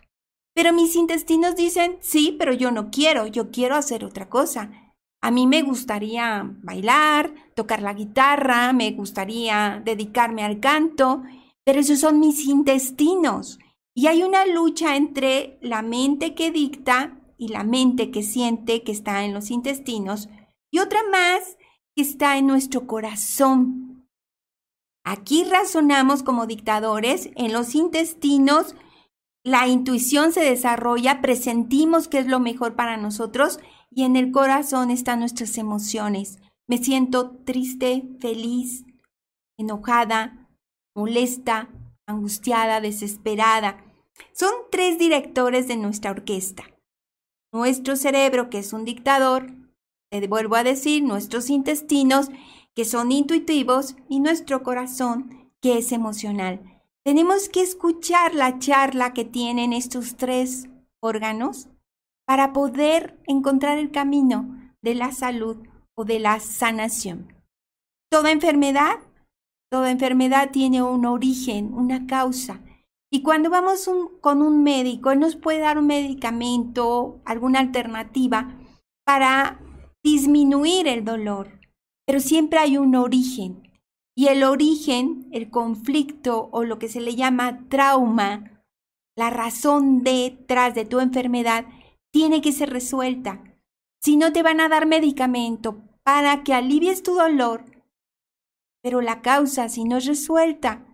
Pero 0.53 0.71
mis 0.71 0.95
intestinos 0.95 1.55
dicen, 1.55 1.97
sí, 2.01 2.35
pero 2.37 2.53
yo 2.53 2.71
no 2.71 2.89
quiero, 2.89 3.27
yo 3.27 3.51
quiero 3.51 3.75
hacer 3.75 4.05
otra 4.05 4.29
cosa. 4.29 4.88
A 5.21 5.31
mí 5.31 5.47
me 5.47 5.61
gustaría 5.61 6.49
bailar, 6.63 7.33
tocar 7.55 7.81
la 7.81 7.93
guitarra, 7.93 8.71
me 8.73 8.91
gustaría 8.91 9.81
dedicarme 9.83 10.43
al 10.43 10.59
canto, 10.59 11.23
pero 11.65 11.81
esos 11.81 11.99
son 11.99 12.19
mis 12.19 12.45
intestinos. 12.45 13.59
Y 13.93 14.07
hay 14.07 14.23
una 14.23 14.45
lucha 14.45 14.95
entre 14.95 15.57
la 15.61 15.81
mente 15.81 16.35
que 16.35 16.51
dicta 16.51 17.19
y 17.37 17.49
la 17.49 17.63
mente 17.63 18.11
que 18.11 18.23
siente 18.23 18.83
que 18.83 18.91
está 18.91 19.25
en 19.25 19.33
los 19.33 19.51
intestinos 19.51 20.29
y 20.71 20.79
otra 20.79 21.01
más 21.11 21.57
que 21.95 22.03
está 22.03 22.37
en 22.37 22.47
nuestro 22.47 22.87
corazón. 22.87 24.07
Aquí 25.03 25.43
razonamos 25.43 26.23
como 26.23 26.45
dictadores, 26.45 27.29
en 27.35 27.51
los 27.51 27.75
intestinos 27.75 28.75
la 29.43 29.67
intuición 29.67 30.33
se 30.33 30.41
desarrolla, 30.41 31.21
presentimos 31.21 32.07
qué 32.07 32.19
es 32.19 32.27
lo 32.27 32.39
mejor 32.39 32.75
para 32.75 32.97
nosotros 32.97 33.59
y 33.91 34.03
en 34.03 34.15
el 34.15 34.31
corazón 34.31 34.91
están 34.91 35.19
nuestras 35.19 35.57
emociones. 35.57 36.39
Me 36.67 36.77
siento 36.77 37.31
triste, 37.45 38.07
feliz, 38.19 38.85
enojada, 39.57 40.49
molesta, 40.95 41.69
angustiada, 42.05 42.81
desesperada. 42.81 43.83
Son 44.33 44.51
tres 44.71 44.99
directores 44.99 45.67
de 45.67 45.77
nuestra 45.77 46.11
orquesta. 46.11 46.63
Nuestro 47.51 47.95
cerebro, 47.95 48.49
que 48.49 48.59
es 48.59 48.73
un 48.73 48.85
dictador, 48.85 49.51
te 50.09 50.27
vuelvo 50.27 50.55
a 50.55 50.63
decir, 50.63 51.03
nuestros 51.03 51.49
intestinos, 51.49 52.29
que 52.75 52.85
son 52.85 53.11
intuitivos, 53.11 53.95
y 54.07 54.19
nuestro 54.19 54.63
corazón, 54.63 55.51
que 55.61 55.77
es 55.79 55.91
emocional. 55.91 56.81
Tenemos 57.03 57.49
que 57.49 57.61
escuchar 57.61 58.35
la 58.35 58.59
charla 58.59 59.13
que 59.13 59.25
tienen 59.25 59.73
estos 59.73 60.15
tres 60.15 60.67
órganos 60.99 61.67
para 62.29 62.53
poder 62.53 63.19
encontrar 63.25 63.79
el 63.79 63.89
camino 63.89 64.55
de 64.83 64.93
la 64.93 65.11
salud 65.11 65.65
o 65.95 66.05
de 66.05 66.19
la 66.19 66.39
sanación. 66.39 67.33
Toda 68.11 68.29
enfermedad, 68.29 68.99
toda 69.71 69.89
enfermedad 69.89 70.51
tiene 70.51 70.83
un 70.83 71.07
origen, 71.07 71.73
una 71.73 72.05
causa. 72.05 72.61
Y 73.11 73.23
cuando 73.23 73.49
vamos 73.49 73.89
con 74.21 74.43
un 74.43 74.61
médico, 74.61 75.09
él 75.09 75.21
nos 75.21 75.37
puede 75.37 75.57
dar 75.57 75.79
un 75.79 75.87
medicamento, 75.87 77.19
alguna 77.25 77.61
alternativa 77.61 78.59
para 79.03 79.59
disminuir 80.03 80.87
el 80.87 81.03
dolor. 81.03 81.59
Pero 82.05 82.19
siempre 82.19 82.59
hay 82.59 82.77
un 82.77 82.93
origen. 82.93 83.71
Y 84.15 84.27
el 84.27 84.43
origen, 84.43 85.27
el 85.31 85.49
conflicto 85.49 86.47
o 86.51 86.63
lo 86.63 86.77
que 86.77 86.89
se 86.89 87.01
le 87.01 87.15
llama 87.15 87.67
trauma, 87.69 88.63
la 89.17 89.31
razón 89.31 90.03
detrás 90.03 90.75
de 90.75 90.85
tu 90.85 90.99
enfermedad, 90.99 91.65
tiene 92.11 92.41
que 92.41 92.51
ser 92.51 92.69
resuelta. 92.69 93.43
Si 94.01 94.17
no 94.17 94.31
te 94.31 94.43
van 94.43 94.61
a 94.61 94.69
dar 94.69 94.85
medicamento 94.85 95.81
para 96.03 96.43
que 96.43 96.53
alivies 96.53 97.03
tu 97.03 97.13
dolor, 97.15 97.65
pero 98.81 99.01
la 99.01 99.21
causa, 99.21 99.69
si 99.69 99.83
no 99.83 99.97
es 99.97 100.05
resuelta, 100.05 100.85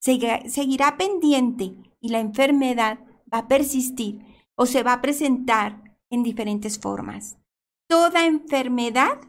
seguirá 0.00 0.96
pendiente 0.96 1.76
y 2.00 2.08
la 2.08 2.20
enfermedad 2.20 2.98
va 3.32 3.38
a 3.38 3.48
persistir 3.48 4.24
o 4.56 4.66
se 4.66 4.82
va 4.82 4.94
a 4.94 5.00
presentar 5.00 5.96
en 6.10 6.22
diferentes 6.22 6.78
formas. 6.78 7.38
Toda 7.88 8.26
enfermedad 8.26 9.20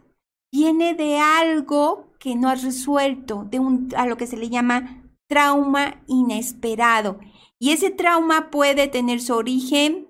viene 0.52 0.94
de 0.94 1.20
algo 1.20 2.12
que 2.20 2.36
no 2.36 2.50
has 2.50 2.64
resuelto, 2.64 3.46
de 3.50 3.60
un, 3.60 3.90
a 3.96 4.06
lo 4.06 4.18
que 4.18 4.28
se 4.28 4.38
le 4.38 4.50
llama 4.50 5.04
trauma 5.28 6.04
inesperado. 6.08 7.20
Y 7.60 7.72
ese 7.72 7.92
trauma 7.92 8.50
puede 8.50 8.88
tener 8.88 9.22
su 9.22 9.34
origen 9.34 10.09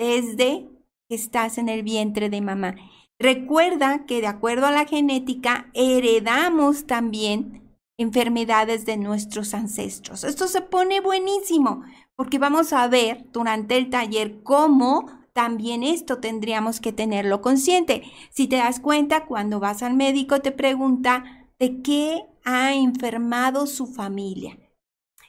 desde 0.00 0.66
que 1.08 1.14
estás 1.14 1.58
en 1.58 1.68
el 1.68 1.82
vientre 1.82 2.30
de 2.30 2.40
mamá. 2.40 2.74
Recuerda 3.18 4.06
que 4.06 4.22
de 4.22 4.28
acuerdo 4.28 4.66
a 4.66 4.70
la 4.70 4.86
genética 4.86 5.70
heredamos 5.74 6.86
también 6.86 7.76
enfermedades 7.98 8.86
de 8.86 8.96
nuestros 8.96 9.52
ancestros. 9.52 10.24
Esto 10.24 10.48
se 10.48 10.62
pone 10.62 11.02
buenísimo 11.02 11.84
porque 12.16 12.38
vamos 12.38 12.72
a 12.72 12.88
ver 12.88 13.26
durante 13.30 13.76
el 13.76 13.90
taller 13.90 14.42
cómo 14.42 15.04
también 15.34 15.82
esto 15.82 16.16
tendríamos 16.16 16.80
que 16.80 16.94
tenerlo 16.94 17.42
consciente. 17.42 18.02
Si 18.30 18.48
te 18.48 18.56
das 18.56 18.80
cuenta, 18.80 19.26
cuando 19.26 19.60
vas 19.60 19.82
al 19.82 19.94
médico 19.94 20.40
te 20.40 20.50
pregunta 20.50 21.24
de 21.58 21.82
qué 21.82 22.24
ha 22.42 22.72
enfermado 22.72 23.66
su 23.66 23.86
familia. 23.86 24.58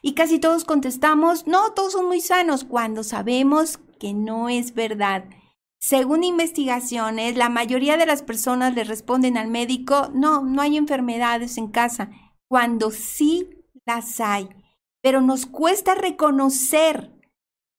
Y 0.00 0.14
casi 0.14 0.38
todos 0.38 0.64
contestamos, 0.64 1.46
no, 1.46 1.72
todos 1.74 1.92
son 1.92 2.06
muy 2.06 2.22
sanos, 2.22 2.64
cuando 2.64 3.04
sabemos 3.04 3.78
que 4.02 4.14
no 4.14 4.48
es 4.48 4.74
verdad. 4.74 5.26
Según 5.80 6.24
investigaciones, 6.24 7.36
la 7.36 7.48
mayoría 7.48 7.96
de 7.96 8.04
las 8.04 8.24
personas 8.24 8.74
le 8.74 8.82
responden 8.82 9.36
al 9.36 9.46
médico, 9.46 10.10
no, 10.12 10.42
no 10.42 10.60
hay 10.60 10.76
enfermedades 10.76 11.56
en 11.56 11.68
casa, 11.68 12.10
cuando 12.48 12.90
sí 12.90 13.48
las 13.86 14.18
hay. 14.18 14.48
Pero 15.04 15.20
nos 15.20 15.46
cuesta 15.46 15.94
reconocer 15.94 17.12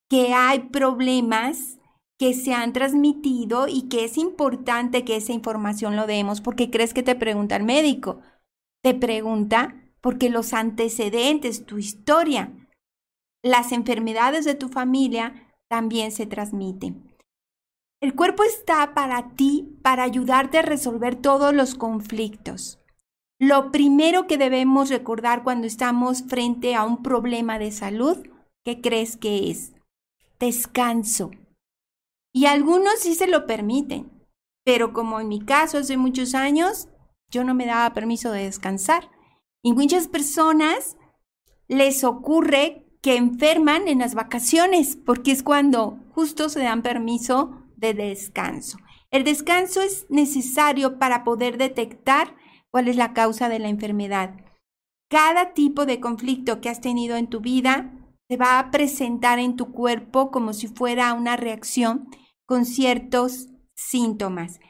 que 0.09 0.33
hay 0.33 0.59
problemas 0.69 1.77
que 2.17 2.33
se 2.33 2.53
han 2.53 2.71
transmitido 2.71 3.67
y 3.67 3.89
que 3.89 4.05
es 4.05 4.17
importante 4.17 5.03
que 5.03 5.17
esa 5.17 5.33
información 5.33 5.97
lo 5.97 6.07
demos 6.07 6.39
porque 6.39 6.69
crees 6.69 6.93
que 6.93 7.03
te 7.03 7.15
pregunta 7.15 7.57
el 7.57 7.63
médico. 7.63 8.21
Te 8.81 8.93
pregunta 8.93 9.75
porque 9.99 10.29
los 10.29 10.53
antecedentes, 10.53 11.65
tu 11.65 11.79
historia, 11.79 12.53
las 13.43 13.73
enfermedades 13.73 14.45
de 14.45 14.55
tu 14.55 14.69
familia 14.69 15.49
también 15.69 16.11
se 16.11 16.25
transmiten. 16.25 17.13
El 18.01 18.15
cuerpo 18.15 18.43
está 18.43 18.93
para 18.93 19.33
ti, 19.35 19.79
para 19.81 20.03
ayudarte 20.03 20.57
a 20.57 20.61
resolver 20.61 21.15
todos 21.15 21.53
los 21.53 21.73
conflictos. 21.75 22.79
Lo 23.39 23.71
primero 23.71 24.27
que 24.27 24.37
debemos 24.37 24.89
recordar 24.89 25.43
cuando 25.43 25.67
estamos 25.67 26.23
frente 26.23 26.75
a 26.75 26.83
un 26.83 27.01
problema 27.01 27.59
de 27.59 27.71
salud, 27.71 28.17
¿qué 28.63 28.81
crees 28.81 29.17
que 29.17 29.49
es? 29.49 29.73
Descanso. 30.39 31.31
Y 32.33 32.45
algunos 32.45 32.99
sí 32.99 33.15
se 33.15 33.27
lo 33.27 33.45
permiten, 33.45 34.11
pero 34.65 34.93
como 34.93 35.19
en 35.19 35.27
mi 35.27 35.39
caso 35.43 35.77
hace 35.77 35.97
muchos 35.97 36.35
años, 36.35 36.89
yo 37.29 37.43
no 37.43 37.53
me 37.53 37.65
daba 37.65 37.93
permiso 37.93 38.31
de 38.31 38.43
descansar. 38.43 39.09
Y 39.63 39.73
muchas 39.73 40.07
personas 40.07 40.97
les 41.67 42.03
ocurre 42.03 42.82
que 43.03 43.17
enferman 43.17 43.89
en 43.89 43.99
las 43.99 44.15
vacaciones, 44.15 44.95
porque 44.95 45.33
es 45.33 45.43
cuando 45.43 45.99
justo 46.15 46.47
se 46.47 46.61
dan 46.61 46.81
permiso 46.81 47.61
de 47.75 47.93
descanso. 47.93 48.77
El 49.11 49.25
descanso 49.25 49.81
es 49.81 50.07
necesario 50.09 50.97
para 50.97 51.25
poder 51.25 51.57
detectar 51.57 52.33
cuál 52.71 52.87
es 52.87 52.95
la 52.95 53.13
causa 53.13 53.49
de 53.49 53.59
la 53.59 53.67
enfermedad. 53.67 54.33
Cada 55.09 55.53
tipo 55.53 55.85
de 55.85 55.99
conflicto 55.99 56.61
que 56.61 56.69
has 56.69 56.79
tenido 56.79 57.17
en 57.17 57.27
tu 57.27 57.41
vida 57.41 57.91
se 58.29 58.37
va 58.37 58.57
a 58.57 58.71
presentar 58.71 59.37
en 59.37 59.57
tu 59.57 59.73
cuerpo 59.73 60.31
como 60.31 60.53
si 60.53 60.67
fuera 60.69 61.13
una 61.13 61.35
reacción 61.35 62.07
con 62.45 62.65
ciertos 62.65 63.49
síntomas. 63.75 64.61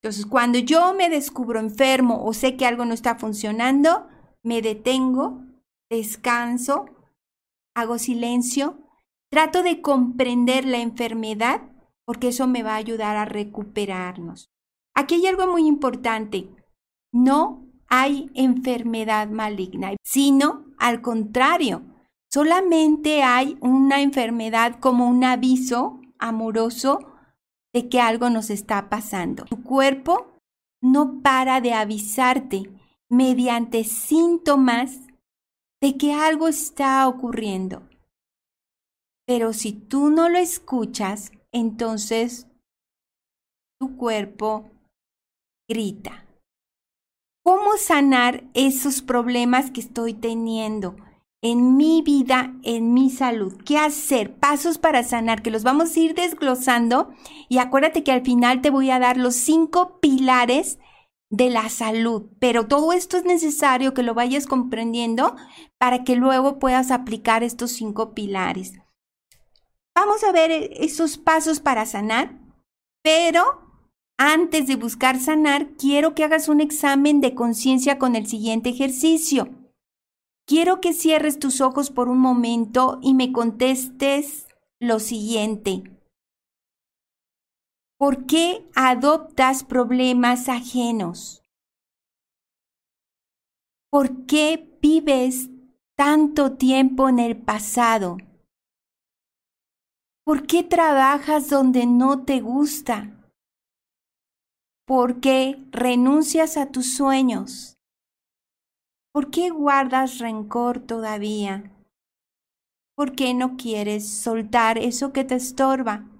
Entonces, 0.00 0.24
cuando 0.26 0.58
yo 0.60 0.94
me 0.94 1.10
descubro 1.10 1.58
enfermo 1.58 2.24
o 2.24 2.32
sé 2.32 2.56
que 2.56 2.64
algo 2.64 2.84
no 2.84 2.94
está 2.94 3.16
funcionando, 3.16 4.06
me 4.44 4.62
detengo, 4.62 5.42
descanso, 5.90 6.86
hago 7.74 7.98
silencio, 7.98 8.78
trato 9.30 9.62
de 9.62 9.80
comprender 9.80 10.64
la 10.64 10.78
enfermedad 10.78 11.62
porque 12.04 12.28
eso 12.28 12.46
me 12.46 12.62
va 12.62 12.72
a 12.74 12.76
ayudar 12.76 13.16
a 13.16 13.24
recuperarnos. 13.24 14.50
Aquí 14.94 15.14
hay 15.14 15.26
algo 15.26 15.46
muy 15.46 15.66
importante. 15.66 16.48
No 17.12 17.66
hay 17.88 18.30
enfermedad 18.34 19.28
maligna, 19.28 19.92
sino 20.02 20.64
al 20.78 21.02
contrario, 21.02 21.82
solamente 22.30 23.22
hay 23.22 23.56
una 23.60 24.00
enfermedad 24.00 24.80
como 24.80 25.08
un 25.08 25.24
aviso 25.24 26.00
amoroso 26.18 26.98
de 27.72 27.88
que 27.88 28.00
algo 28.00 28.30
nos 28.30 28.50
está 28.50 28.88
pasando. 28.88 29.44
Tu 29.44 29.62
cuerpo 29.62 30.32
no 30.80 31.22
para 31.22 31.60
de 31.60 31.74
avisarte 31.74 32.70
mediante 33.08 33.84
síntomas 33.84 34.98
de 35.82 35.98
que 35.98 36.14
algo 36.14 36.48
está 36.48 37.06
ocurriendo. 37.08 37.82
Pero 39.26 39.52
si 39.52 39.72
tú 39.72 40.10
no 40.10 40.28
lo 40.28 40.38
escuchas, 40.38 41.32
entonces 41.52 42.46
tu 43.78 43.96
cuerpo 43.96 44.70
grita. 45.68 46.24
¿Cómo 47.44 47.76
sanar 47.76 48.44
esos 48.54 49.02
problemas 49.02 49.70
que 49.70 49.80
estoy 49.80 50.14
teniendo? 50.14 50.96
en 51.44 51.76
mi 51.76 52.02
vida, 52.02 52.54
en 52.62 52.94
mi 52.94 53.10
salud. 53.10 53.54
¿Qué 53.64 53.76
hacer? 53.76 54.36
Pasos 54.36 54.78
para 54.78 55.02
sanar, 55.02 55.42
que 55.42 55.50
los 55.50 55.64
vamos 55.64 55.96
a 55.96 56.00
ir 56.00 56.14
desglosando. 56.14 57.10
Y 57.48 57.58
acuérdate 57.58 58.04
que 58.04 58.12
al 58.12 58.22
final 58.22 58.62
te 58.62 58.70
voy 58.70 58.90
a 58.90 59.00
dar 59.00 59.16
los 59.16 59.34
cinco 59.34 59.98
pilares 60.00 60.78
de 61.32 61.48
la 61.48 61.68
salud. 61.70 62.26
Pero 62.38 62.68
todo 62.68 62.92
esto 62.92 63.16
es 63.16 63.24
necesario 63.24 63.94
que 63.94 64.04
lo 64.04 64.14
vayas 64.14 64.46
comprendiendo 64.46 65.34
para 65.78 66.04
que 66.04 66.14
luego 66.14 66.60
puedas 66.60 66.92
aplicar 66.92 67.42
estos 67.42 67.72
cinco 67.72 68.14
pilares. 68.14 68.74
Vamos 69.96 70.22
a 70.22 70.32
ver 70.32 70.70
esos 70.74 71.18
pasos 71.18 71.60
para 71.60 71.86
sanar, 71.86 72.38
pero 73.02 73.44
antes 74.18 74.66
de 74.66 74.76
buscar 74.76 75.18
sanar, 75.18 75.72
quiero 75.76 76.14
que 76.14 76.24
hagas 76.24 76.48
un 76.48 76.60
examen 76.60 77.20
de 77.20 77.34
conciencia 77.34 77.98
con 77.98 78.14
el 78.14 78.26
siguiente 78.26 78.68
ejercicio. 78.68 79.48
Quiero 80.46 80.80
que 80.80 80.92
cierres 80.92 81.38
tus 81.38 81.60
ojos 81.60 81.90
por 81.90 82.08
un 82.08 82.18
momento 82.18 82.98
y 83.02 83.14
me 83.14 83.32
contestes 83.32 84.46
lo 84.80 84.98
siguiente. 84.98 85.82
¿Por 88.02 88.26
qué 88.26 88.68
adoptas 88.74 89.62
problemas 89.62 90.48
ajenos? 90.48 91.40
¿Por 93.92 94.26
qué 94.26 94.76
vives 94.82 95.50
tanto 95.96 96.54
tiempo 96.54 97.08
en 97.08 97.20
el 97.20 97.40
pasado? 97.40 98.16
¿Por 100.24 100.48
qué 100.48 100.64
trabajas 100.64 101.48
donde 101.48 101.86
no 101.86 102.24
te 102.24 102.40
gusta? 102.40 103.30
¿Por 104.84 105.20
qué 105.20 105.64
renuncias 105.70 106.56
a 106.56 106.72
tus 106.72 106.96
sueños? 106.96 107.78
¿Por 109.12 109.30
qué 109.30 109.50
guardas 109.50 110.18
rencor 110.18 110.80
todavía? 110.80 111.70
¿Por 112.96 113.14
qué 113.14 113.32
no 113.32 113.56
quieres 113.56 114.12
soltar 114.12 114.76
eso 114.76 115.12
que 115.12 115.22
te 115.22 115.36
estorba? 115.36 116.11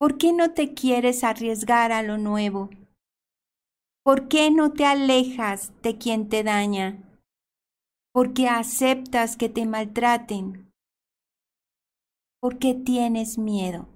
¿Por 0.00 0.16
qué 0.16 0.32
no 0.32 0.52
te 0.52 0.72
quieres 0.72 1.24
arriesgar 1.24 1.92
a 1.92 2.02
lo 2.02 2.16
nuevo? 2.16 2.70
¿Por 4.02 4.28
qué 4.28 4.50
no 4.50 4.72
te 4.72 4.86
alejas 4.86 5.74
de 5.82 5.98
quien 5.98 6.30
te 6.30 6.42
daña? 6.42 7.20
¿Por 8.10 8.32
qué 8.32 8.48
aceptas 8.48 9.36
que 9.36 9.50
te 9.50 9.66
maltraten? 9.66 10.72
¿Por 12.40 12.58
qué 12.58 12.72
tienes 12.72 13.36
miedo? 13.36 13.90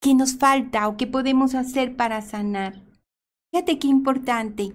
¿Qué 0.00 0.14
nos 0.14 0.38
falta 0.38 0.88
o 0.88 0.96
qué 0.96 1.06
podemos 1.06 1.54
hacer 1.54 1.96
para 1.96 2.22
sanar? 2.22 2.82
Fíjate 3.52 3.78
qué 3.78 3.88
importante. 3.88 4.74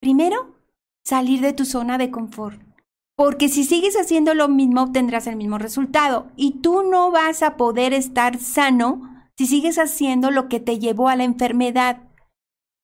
Primero, 0.00 0.56
salir 1.04 1.42
de 1.42 1.52
tu 1.52 1.66
zona 1.66 1.98
de 1.98 2.10
confort. 2.10 2.62
Porque 3.14 3.50
si 3.50 3.62
sigues 3.62 3.94
haciendo 3.94 4.32
lo 4.32 4.48
mismo, 4.48 4.84
obtendrás 4.84 5.26
el 5.26 5.36
mismo 5.36 5.58
resultado. 5.58 6.28
Y 6.34 6.62
tú 6.62 6.82
no 6.82 7.10
vas 7.10 7.42
a 7.42 7.58
poder 7.58 7.92
estar 7.92 8.38
sano 8.38 9.15
si 9.36 9.46
sigues 9.46 9.78
haciendo 9.78 10.30
lo 10.30 10.48
que 10.48 10.60
te 10.60 10.78
llevó 10.78 11.08
a 11.08 11.16
la 11.16 11.24
enfermedad. 11.24 12.02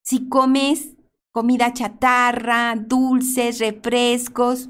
Si 0.05 0.29
comes 0.29 0.97
comida 1.33 1.73
chatarra, 1.73 2.75
dulces, 2.77 3.59
refrescos, 3.59 4.69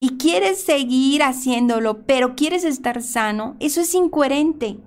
y 0.00 0.16
quieres 0.16 0.60
seguir 0.60 1.22
haciéndolo, 1.22 2.06
pero 2.06 2.36
quieres 2.36 2.64
estar 2.64 3.02
sano, 3.02 3.56
eso 3.58 3.80
es 3.80 3.94
incoherente. 3.94 4.78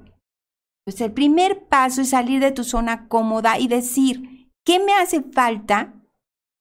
Pues 0.85 1.01
el 1.01 1.11
primer 1.11 1.67
paso 1.67 2.01
es 2.01 2.09
salir 2.09 2.39
de 2.39 2.51
tu 2.51 2.63
zona 2.63 3.07
cómoda 3.07 3.59
y 3.59 3.67
decir, 3.67 4.49
¿qué 4.63 4.79
me 4.79 4.93
hace 4.93 5.21
falta 5.21 6.01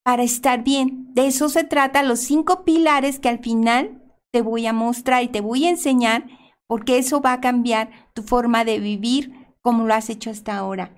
para 0.02 0.22
estar 0.22 0.64
bien. 0.64 1.14
De 1.14 1.26
eso 1.26 1.48
se 1.48 1.64
trata 1.64 2.02
los 2.02 2.20
cinco 2.20 2.64
pilares 2.64 3.18
que 3.18 3.28
al 3.28 3.40
final 3.40 4.02
te 4.32 4.42
voy 4.42 4.66
a 4.66 4.72
mostrar 4.72 5.22
y 5.22 5.28
te 5.28 5.40
voy 5.40 5.66
a 5.66 5.70
enseñar 5.70 6.26
porque 6.66 6.98
eso 6.98 7.20
va 7.20 7.34
a 7.34 7.40
cambiar 7.40 7.90
tu 8.14 8.22
forma 8.22 8.64
de 8.64 8.78
vivir 8.78 9.39
como 9.62 9.86
lo 9.86 9.94
has 9.94 10.10
hecho 10.10 10.30
hasta 10.30 10.56
ahora. 10.56 10.94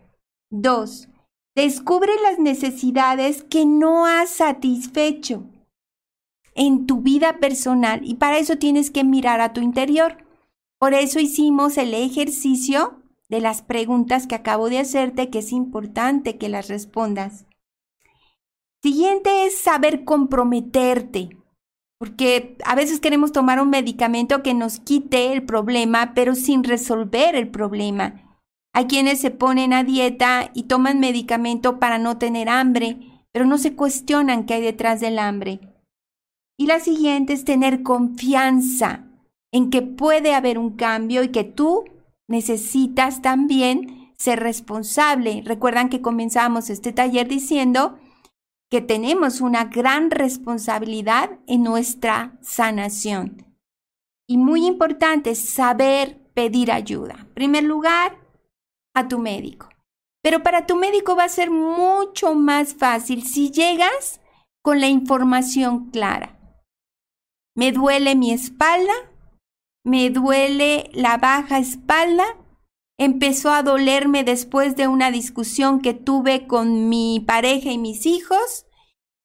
Dos, 0.50 1.08
descubre 1.54 2.12
las 2.22 2.38
necesidades 2.38 3.42
que 3.42 3.66
no 3.66 4.06
has 4.06 4.30
satisfecho 4.30 5.44
en 6.54 6.86
tu 6.86 7.00
vida 7.00 7.38
personal 7.38 8.00
y 8.04 8.14
para 8.14 8.38
eso 8.38 8.56
tienes 8.56 8.90
que 8.90 9.04
mirar 9.04 9.40
a 9.40 9.52
tu 9.52 9.60
interior. 9.60 10.18
Por 10.78 10.94
eso 10.94 11.20
hicimos 11.20 11.78
el 11.78 11.94
ejercicio 11.94 13.02
de 13.28 13.40
las 13.40 13.62
preguntas 13.62 14.26
que 14.26 14.34
acabo 14.34 14.68
de 14.68 14.78
hacerte 14.78 15.30
que 15.30 15.38
es 15.38 15.52
importante 15.52 16.36
que 16.36 16.48
las 16.48 16.68
respondas. 16.68 17.46
Siguiente 18.82 19.46
es 19.46 19.58
saber 19.58 20.04
comprometerte, 20.04 21.36
porque 21.98 22.58
a 22.64 22.74
veces 22.74 22.98
queremos 22.98 23.30
tomar 23.30 23.60
un 23.60 23.70
medicamento 23.70 24.42
que 24.42 24.54
nos 24.54 24.80
quite 24.80 25.32
el 25.32 25.44
problema, 25.44 26.14
pero 26.14 26.34
sin 26.34 26.64
resolver 26.64 27.36
el 27.36 27.48
problema. 27.48 28.21
Hay 28.74 28.86
quienes 28.86 29.20
se 29.20 29.30
ponen 29.30 29.72
a 29.72 29.84
dieta 29.84 30.50
y 30.54 30.64
toman 30.64 30.98
medicamento 30.98 31.78
para 31.78 31.98
no 31.98 32.18
tener 32.18 32.48
hambre, 32.48 32.98
pero 33.32 33.44
no 33.44 33.58
se 33.58 33.74
cuestionan 33.74 34.46
qué 34.46 34.54
hay 34.54 34.62
detrás 34.62 35.00
del 35.00 35.18
hambre. 35.18 35.60
Y 36.58 36.66
la 36.66 36.80
siguiente 36.80 37.32
es 37.32 37.44
tener 37.44 37.82
confianza 37.82 39.04
en 39.52 39.70
que 39.70 39.82
puede 39.82 40.34
haber 40.34 40.58
un 40.58 40.76
cambio 40.76 41.22
y 41.22 41.28
que 41.28 41.44
tú 41.44 41.84
necesitas 42.28 43.20
también 43.20 44.12
ser 44.16 44.40
responsable. 44.40 45.42
Recuerdan 45.44 45.88
que 45.88 46.00
comenzamos 46.00 46.70
este 46.70 46.92
taller 46.92 47.28
diciendo 47.28 47.98
que 48.70 48.80
tenemos 48.80 49.42
una 49.42 49.64
gran 49.64 50.10
responsabilidad 50.10 51.38
en 51.46 51.62
nuestra 51.62 52.38
sanación. 52.40 53.44
Y 54.26 54.38
muy 54.38 54.64
importante, 54.64 55.34
saber 55.34 56.30
pedir 56.32 56.72
ayuda. 56.72 57.16
En 57.18 57.34
primer 57.34 57.64
lugar, 57.64 58.21
a 58.94 59.08
tu 59.08 59.18
médico. 59.18 59.68
Pero 60.22 60.42
para 60.42 60.66
tu 60.66 60.76
médico 60.76 61.16
va 61.16 61.24
a 61.24 61.28
ser 61.28 61.50
mucho 61.50 62.34
más 62.34 62.74
fácil 62.74 63.24
si 63.24 63.50
llegas 63.50 64.20
con 64.62 64.80
la 64.80 64.88
información 64.88 65.90
clara. 65.90 66.38
Me 67.56 67.72
duele 67.72 68.14
mi 68.14 68.32
espalda, 68.32 68.92
me 69.84 70.10
duele 70.10 70.90
la 70.94 71.18
baja 71.18 71.58
espalda, 71.58 72.24
empezó 72.98 73.50
a 73.50 73.62
dolerme 73.62 74.22
después 74.22 74.76
de 74.76 74.86
una 74.86 75.10
discusión 75.10 75.80
que 75.80 75.92
tuve 75.92 76.46
con 76.46 76.88
mi 76.88 77.20
pareja 77.26 77.70
y 77.70 77.78
mis 77.78 78.06
hijos, 78.06 78.66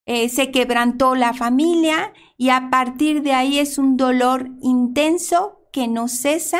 eh, 0.07 0.29
se 0.29 0.51
quebrantó 0.51 1.15
la 1.15 1.33
familia 1.33 2.13
y 2.37 2.49
a 2.49 2.69
partir 2.69 3.21
de 3.21 3.33
ahí 3.33 3.59
es 3.59 3.77
un 3.77 3.97
dolor 3.97 4.49
intenso 4.61 5.67
que 5.71 5.87
no 5.87 6.07
cesa, 6.07 6.59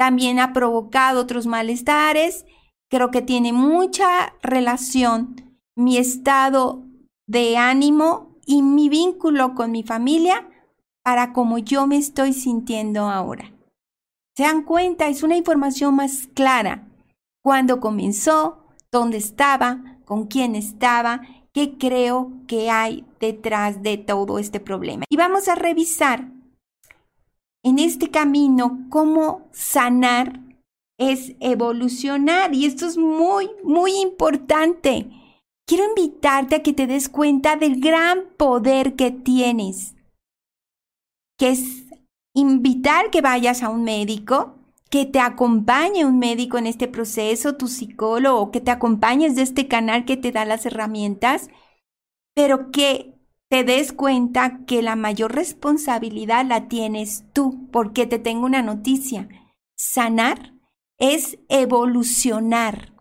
también 0.00 0.38
ha 0.38 0.54
provocado 0.54 1.20
otros 1.20 1.46
malestares, 1.46 2.46
creo 2.88 3.10
que 3.10 3.20
tiene 3.20 3.52
mucha 3.52 4.32
relación 4.40 5.58
mi 5.76 5.98
estado 5.98 6.84
de 7.26 7.58
ánimo 7.58 8.38
y 8.46 8.62
mi 8.62 8.88
vínculo 8.88 9.54
con 9.54 9.72
mi 9.72 9.82
familia 9.82 10.48
para 11.02 11.34
cómo 11.34 11.58
yo 11.58 11.86
me 11.86 11.98
estoy 11.98 12.32
sintiendo 12.32 13.10
ahora. 13.10 13.52
¿Se 14.34 14.44
dan 14.44 14.62
cuenta? 14.62 15.06
Es 15.06 15.22
una 15.22 15.36
información 15.36 15.96
más 15.96 16.28
clara. 16.32 16.88
¿Cuándo 17.42 17.78
comenzó? 17.80 18.64
¿Dónde 18.90 19.18
estaba? 19.18 19.98
¿Con 20.06 20.28
quién 20.28 20.54
estaba? 20.54 21.20
¿Qué 21.52 21.76
creo 21.76 22.32
que 22.48 22.70
hay 22.70 23.04
detrás 23.20 23.82
de 23.82 23.98
todo 23.98 24.38
este 24.38 24.60
problema? 24.60 25.04
Y 25.10 25.18
vamos 25.18 25.46
a 25.48 25.56
revisar 25.56 26.39
en 27.64 27.78
este 27.78 28.10
camino 28.10 28.86
cómo 28.90 29.48
sanar 29.52 30.40
es 30.98 31.34
evolucionar. 31.40 32.54
Y 32.54 32.66
esto 32.66 32.86
es 32.86 32.96
muy, 32.96 33.50
muy 33.64 33.92
importante. 34.00 35.10
Quiero 35.66 35.84
invitarte 35.88 36.56
a 36.56 36.62
que 36.62 36.72
te 36.72 36.86
des 36.86 37.08
cuenta 37.08 37.56
del 37.56 37.80
gran 37.80 38.24
poder 38.36 38.96
que 38.96 39.10
tienes 39.10 39.94
que 41.40 41.48
es 41.48 41.86
invitar 42.34 43.10
que 43.10 43.22
vayas 43.22 43.62
a 43.62 43.70
un 43.70 43.82
médico, 43.82 44.56
que 44.90 45.06
te 45.06 45.20
acompañe 45.20 46.04
un 46.04 46.18
médico 46.18 46.58
en 46.58 46.66
este 46.66 46.86
proceso, 46.86 47.56
tu 47.56 47.66
psicólogo, 47.66 48.50
que 48.50 48.60
te 48.60 48.70
acompañes 48.70 49.36
de 49.36 49.42
este 49.42 49.66
canal 49.66 50.04
que 50.04 50.18
te 50.18 50.32
da 50.32 50.44
las 50.44 50.66
herramientas, 50.66 51.48
pero 52.34 52.70
que 52.70 53.14
te 53.50 53.64
des 53.64 53.92
cuenta 53.92 54.64
que 54.64 54.80
la 54.80 54.94
mayor 54.94 55.34
responsabilidad 55.34 56.46
la 56.46 56.68
tienes 56.68 57.24
tú, 57.32 57.68
porque 57.72 58.06
te 58.06 58.20
tengo 58.20 58.46
una 58.46 58.62
noticia. 58.62 59.28
Sanar 59.76 60.54
es 60.98 61.38
evolucionar. 61.48 62.94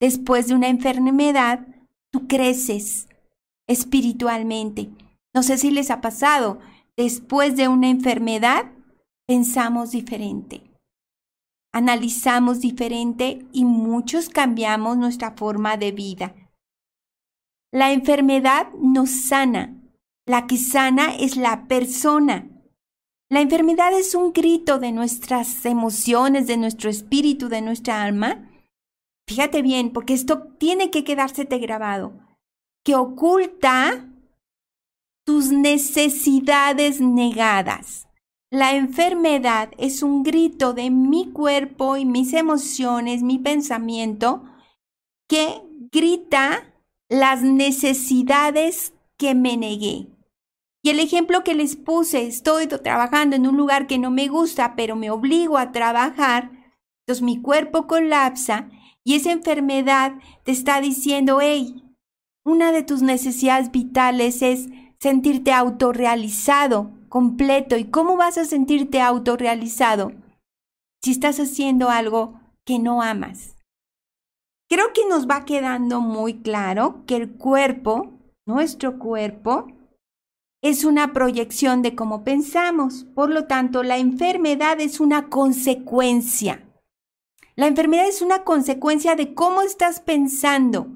Después 0.00 0.46
de 0.46 0.54
una 0.54 0.68
enfermedad, 0.68 1.66
tú 2.12 2.28
creces 2.28 3.08
espiritualmente. 3.68 4.90
No 5.34 5.42
sé 5.42 5.58
si 5.58 5.72
les 5.72 5.90
ha 5.90 6.00
pasado, 6.00 6.60
después 6.96 7.56
de 7.56 7.66
una 7.66 7.88
enfermedad, 7.88 8.70
pensamos 9.26 9.90
diferente, 9.90 10.62
analizamos 11.72 12.60
diferente 12.60 13.46
y 13.52 13.64
muchos 13.64 14.28
cambiamos 14.28 14.96
nuestra 14.96 15.32
forma 15.32 15.76
de 15.76 15.92
vida. 15.92 16.34
La 17.70 17.92
enfermedad 17.92 18.72
nos 18.80 19.10
sana, 19.10 19.77
la 20.28 20.46
que 20.46 20.58
sana 20.58 21.16
es 21.16 21.36
la 21.36 21.66
persona. 21.66 22.46
La 23.30 23.40
enfermedad 23.40 23.98
es 23.98 24.14
un 24.14 24.32
grito 24.32 24.78
de 24.78 24.92
nuestras 24.92 25.64
emociones, 25.64 26.46
de 26.46 26.58
nuestro 26.58 26.90
espíritu, 26.90 27.48
de 27.48 27.62
nuestra 27.62 28.04
alma. 28.04 28.50
Fíjate 29.26 29.62
bien, 29.62 29.90
porque 29.90 30.12
esto 30.12 30.42
tiene 30.58 30.90
que 30.90 31.02
quedársete 31.02 31.58
grabado, 31.58 32.12
que 32.84 32.94
oculta 32.94 34.06
tus 35.24 35.50
necesidades 35.50 37.00
negadas. 37.00 38.06
La 38.50 38.76
enfermedad 38.76 39.70
es 39.78 40.02
un 40.02 40.22
grito 40.22 40.74
de 40.74 40.90
mi 40.90 41.32
cuerpo 41.32 41.96
y 41.96 42.04
mis 42.04 42.34
emociones, 42.34 43.22
mi 43.22 43.38
pensamiento, 43.38 44.42
que 45.26 45.62
grita 45.90 46.74
las 47.08 47.42
necesidades 47.42 48.92
que 49.18 49.34
me 49.34 49.56
negué. 49.56 50.17
Y 50.82 50.90
el 50.90 51.00
ejemplo 51.00 51.42
que 51.44 51.54
les 51.54 51.76
puse, 51.76 52.26
estoy 52.26 52.66
trabajando 52.68 53.36
en 53.36 53.46
un 53.46 53.56
lugar 53.56 53.86
que 53.86 53.98
no 53.98 54.10
me 54.10 54.28
gusta, 54.28 54.76
pero 54.76 54.96
me 54.96 55.10
obligo 55.10 55.58
a 55.58 55.72
trabajar, 55.72 56.50
entonces 57.00 57.22
mi 57.22 57.40
cuerpo 57.40 57.86
colapsa 57.86 58.68
y 59.04 59.14
esa 59.14 59.32
enfermedad 59.32 60.12
te 60.44 60.52
está 60.52 60.80
diciendo, 60.80 61.38
hey, 61.40 61.82
una 62.44 62.72
de 62.72 62.82
tus 62.82 63.02
necesidades 63.02 63.70
vitales 63.70 64.42
es 64.42 64.68
sentirte 65.00 65.52
autorrealizado, 65.52 66.90
completo. 67.08 67.76
¿Y 67.76 67.84
cómo 67.84 68.16
vas 68.16 68.38
a 68.38 68.44
sentirte 68.44 69.00
autorrealizado 69.00 70.12
si 71.02 71.12
estás 71.12 71.40
haciendo 71.40 71.90
algo 71.90 72.40
que 72.64 72.78
no 72.78 73.02
amas? 73.02 73.56
Creo 74.70 74.92
que 74.92 75.06
nos 75.08 75.26
va 75.26 75.44
quedando 75.44 76.00
muy 76.00 76.42
claro 76.42 77.04
que 77.06 77.16
el 77.16 77.36
cuerpo, 77.36 78.12
nuestro 78.46 78.98
cuerpo, 78.98 79.66
es 80.62 80.84
una 80.84 81.12
proyección 81.12 81.82
de 81.82 81.94
cómo 81.94 82.24
pensamos. 82.24 83.06
Por 83.14 83.30
lo 83.30 83.44
tanto, 83.46 83.82
la 83.82 83.98
enfermedad 83.98 84.80
es 84.80 85.00
una 85.00 85.28
consecuencia. 85.28 86.64
La 87.56 87.66
enfermedad 87.66 88.08
es 88.08 88.22
una 88.22 88.44
consecuencia 88.44 89.16
de 89.16 89.34
cómo 89.34 89.62
estás 89.62 90.00
pensando, 90.00 90.88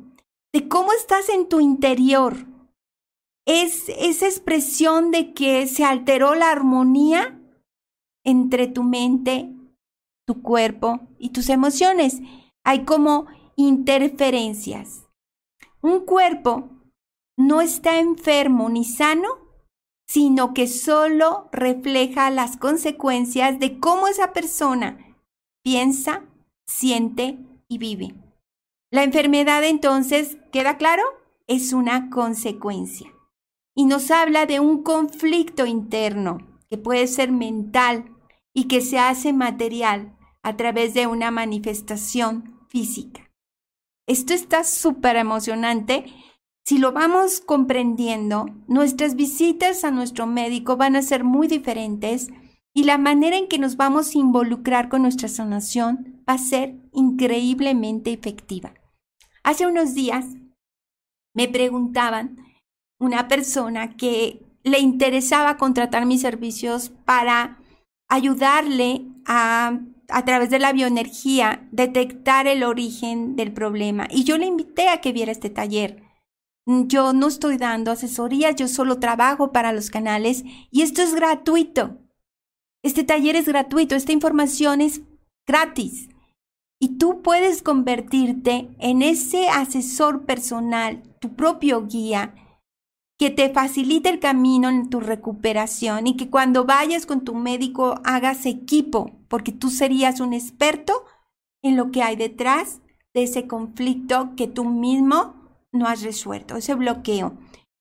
de 0.53 0.69
cómo 0.69 0.93
estás 0.93 1.29
en 1.29 1.49
tu 1.49 1.61
interior 1.61 2.53
es 3.45 3.89
esa 3.89 4.27
expresión 4.27 5.11
de 5.11 5.33
que 5.33 5.67
se 5.67 5.85
alteró 5.85 6.35
la 6.35 6.51
armonía 6.51 7.41
entre 8.25 8.69
tu 8.69 8.85
mente, 8.85 9.53
tu 10.27 10.43
cuerpo 10.43 11.01
y 11.19 11.31
tus 11.31 11.49
emociones. 11.49 12.21
Hay 12.65 12.85
como 12.85 13.27
interferencias. 13.57 15.09
Un 15.81 16.05
cuerpo 16.05 16.71
no 17.37 17.61
está 17.61 17.99
enfermo 17.99 18.69
ni 18.69 18.85
sano, 18.85 19.29
sino 20.13 20.53
que 20.53 20.67
solo 20.67 21.49
refleja 21.53 22.29
las 22.29 22.59
consecuencias 22.59 23.59
de 23.59 23.81
cómo 23.81 24.09
esa 24.09 24.35
persona 24.35 24.99
piensa, 25.63 26.25
siente 26.67 27.39
y 27.67 27.79
vive. 27.79 28.15
La 28.91 29.05
enfermedad 29.05 29.65
entonces, 29.65 30.37
¿queda 30.53 30.77
claro? 30.77 31.03
Es 31.47 31.73
una 31.73 32.11
consecuencia 32.11 33.11
y 33.75 33.87
nos 33.87 34.11
habla 34.11 34.45
de 34.45 34.61
un 34.61 34.83
conflicto 34.83 35.65
interno 35.65 36.61
que 36.69 36.77
puede 36.77 37.07
ser 37.07 37.33
mental 37.33 38.15
y 38.53 38.65
que 38.65 38.83
se 38.83 38.99
hace 38.99 39.33
material 39.33 40.19
a 40.43 40.59
través 40.59 40.93
de 40.93 41.07
una 41.07 41.31
manifestación 41.31 42.61
física. 42.69 43.31
Esto 44.07 44.35
está 44.35 44.63
súper 44.65 45.17
emocionante. 45.17 46.05
Si 46.65 46.79
lo 46.79 46.93
vamos 46.93 47.41
comprendiendo, 47.41 48.47
nuestras 48.69 49.17
visitas 49.17 49.83
a 49.83 49.91
nuestro 49.91 50.27
médico 50.27 50.77
van 50.77 50.95
a 50.95 51.03
ser 51.03 51.25
muy 51.25 51.49
diferentes 51.49 52.29
y 52.73 52.85
la 52.85 52.99
manera 52.99 53.37
en 53.37 53.49
que 53.49 53.59
nos 53.59 53.77
vamos 53.77 54.15
a 54.15 54.19
involucrar 54.19 54.89
con 54.89 55.03
nuestra 55.03 55.29
sanación 55.29 56.23
va 56.29 56.35
a 56.35 56.39
ser 56.39 56.77
increíblemente 56.93 58.13
efectiva. 58.13 58.75
Hace 59.43 59.67
unos 59.67 59.95
días 59.95 60.27
me 61.35 61.49
preguntaban 61.49 62.37
una 63.01 63.27
persona 63.27 63.97
que 63.97 64.47
le 64.63 64.79
interesaba 64.79 65.57
contratar 65.57 66.07
mis 66.07 66.21
servicios 66.21 66.91
para 67.05 67.59
ayudarle 68.09 69.05
a, 69.27 69.81
a 70.09 70.25
través 70.25 70.51
de 70.51 70.61
la 70.61 70.73
bioenergía, 70.73 71.67
detectar 71.73 72.47
el 72.47 72.63
origen 72.63 73.35
del 73.35 73.53
problema. 73.53 74.07
Y 74.09 74.23
yo 74.23 74.39
le 74.39 74.47
invité 74.47 74.89
a 74.89 75.01
que 75.01 75.13
viera 75.13 75.33
este 75.33 75.51
taller. 75.51 76.12
Yo 76.67 77.13
no 77.13 77.27
estoy 77.27 77.57
dando 77.57 77.91
asesorías, 77.91 78.55
yo 78.55 78.69
solo 78.69 79.01
trabajo 79.01 79.51
para 79.51 79.73
los 79.73 79.91
canales 79.91 80.45
y 80.71 80.83
esto 80.83 81.03
es 81.03 81.15
gratuito. 81.15 81.99
Este 82.85 83.03
taller 83.05 83.37
es 83.37 83.47
gratuito, 83.47 83.95
esta 83.95 84.13
información 84.13 84.81
es 84.81 85.03
gratis. 85.47 86.09
Y 86.81 86.99
tú 86.99 87.23
puedes 87.23 87.63
convertirte 87.63 88.75
en 88.79 89.03
ese 89.03 89.49
asesor 89.49 90.25
personal, 90.25 91.03
tu 91.21 91.35
propio 91.35 91.87
guía, 91.87 92.35
que 93.19 93.31
te 93.31 93.51
facilite 93.51 94.09
el 94.09 94.19
camino 94.19 94.69
en 94.69 94.91
tu 94.91 94.99
recuperación 94.99 96.09
y 96.09 96.17
que 96.17 96.29
cuando 96.29 96.65
vayas 96.65 97.07
con 97.07 97.23
tu 97.23 97.35
médico 97.35 98.01
hagas 98.03 98.47
equipo, 98.47 99.13
porque 99.29 99.53
tú 99.53 99.71
serías 99.71 100.19
un 100.19 100.33
experto 100.33 101.05
en 101.63 101.77
lo 101.77 101.93
que 101.93 102.03
hay 102.03 102.17
detrás 102.17 102.81
de 103.15 103.23
ese 103.23 103.47
conflicto 103.47 104.33
que 104.37 104.49
tú 104.49 104.65
mismo 104.65 105.42
no 105.73 105.87
has 105.87 106.03
resuelto, 106.03 106.57
ese 106.57 106.75
bloqueo. 106.75 107.39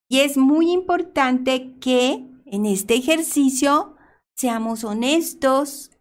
Y 0.10 0.20
es 0.20 0.38
muy 0.38 0.72
importante 0.72 1.78
que 1.80 2.28
en 2.46 2.66
este 2.66 2.96
ejercicio 2.96 3.96
seamos 4.36 4.84
honestos, 4.84 5.92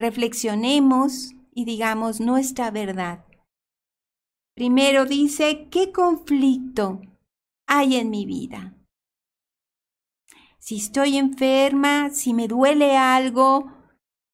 reflexionemos 0.00 1.32
y 1.52 1.64
digamos 1.64 2.20
nuestra 2.20 2.70
verdad. 2.70 3.24
Primero 4.54 5.04
dice, 5.04 5.68
¿qué 5.70 5.92
conflicto 5.92 7.00
hay 7.66 7.96
en 7.96 8.10
mi 8.10 8.26
vida? 8.26 8.74
Si 10.58 10.76
estoy 10.76 11.16
enferma, 11.16 12.10
si 12.10 12.34
me 12.34 12.48
duele 12.48 12.96
algo, 12.96 13.72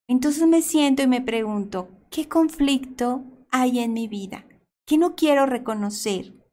entonces 0.08 0.46
me 0.48 0.62
siento 0.62 1.02
y 1.02 1.06
me 1.06 1.20
pregunto, 1.20 1.88
¿qué 2.10 2.28
conflicto 2.28 3.24
hay 3.50 3.80
en 3.80 3.92
mi 3.92 4.08
vida? 4.08 4.46
¿Qué 4.86 4.98
no 4.98 5.14
quiero 5.14 5.46
reconocer? 5.46 6.43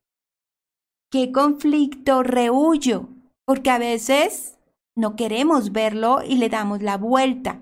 ¿Qué 1.12 1.34
conflicto 1.34 2.24
rehuyo? 2.24 3.10
Porque 3.46 3.70
a 3.70 3.78
veces 3.78 4.58
no 4.96 5.18
queremos 5.18 5.74
verlo 5.74 6.20
y 6.26 6.38
le 6.38 6.48
damos 6.48 6.82
la 6.82 6.96
vuelta. 6.96 7.62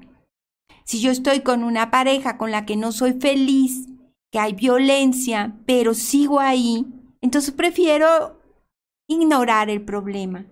Si 0.84 1.02
yo 1.02 1.10
estoy 1.10 1.40
con 1.40 1.64
una 1.64 1.90
pareja 1.90 2.38
con 2.38 2.52
la 2.52 2.68
que 2.68 2.76
no 2.76 2.92
soy 2.92 3.14
feliz, 3.14 3.88
que 4.32 4.38
hay 4.38 4.54
violencia, 4.54 5.58
pero 5.66 5.96
sigo 5.96 6.40
ahí, 6.40 6.86
entonces 7.22 7.52
prefiero 7.52 8.40
ignorar 9.08 9.72
el 9.72 9.82
problema. 9.82 10.46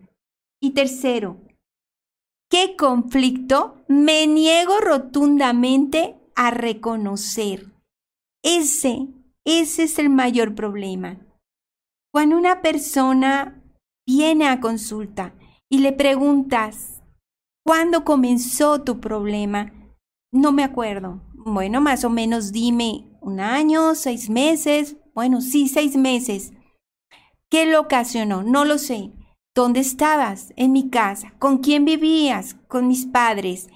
Y 0.59 0.71
tercero, 0.71 1.37
¿qué 2.49 2.75
conflicto 2.75 3.77
me 3.87 4.25
niego 4.25 4.79
rotundamente 4.79 6.17
a 6.35 6.49
reconocer? 6.49 7.67
Ese, 8.43 9.07
ese 9.45 9.83
es 9.83 9.99
el 9.99 10.09
mayor 10.09 10.55
problema. 10.55 11.19
Cuando 12.17 12.35
una 12.35 12.63
persona 12.63 13.61
viene 14.07 14.47
a 14.47 14.59
consulta 14.59 15.35
y 15.69 15.77
le 15.77 15.93
preguntas, 15.93 17.03
¿cuándo 17.63 18.03
comenzó 18.05 18.81
tu 18.81 18.99
problema? 18.99 19.71
No 20.31 20.51
me 20.51 20.63
acuerdo. 20.63 21.21
Bueno, 21.35 21.79
más 21.79 22.03
o 22.05 22.09
menos 22.09 22.51
dime 22.51 23.05
un 23.21 23.39
año, 23.39 23.93
seis 23.93 24.31
meses. 24.31 24.97
Bueno, 25.13 25.41
sí, 25.41 25.67
seis 25.67 25.95
meses. 25.95 26.53
¿Qué 27.51 27.67
lo 27.67 27.81
ocasionó? 27.81 28.41
No 28.41 28.65
lo 28.65 28.79
sé. 28.79 29.11
¿Dónde 29.53 29.81
estabas? 29.81 30.53
En 30.55 30.71
mi 30.71 30.89
casa. 30.89 31.35
¿Con 31.37 31.59
quién 31.59 31.85
vivías? 31.85 32.55
Con 32.67 32.87
mis 32.87 33.05
padres. 33.05 33.69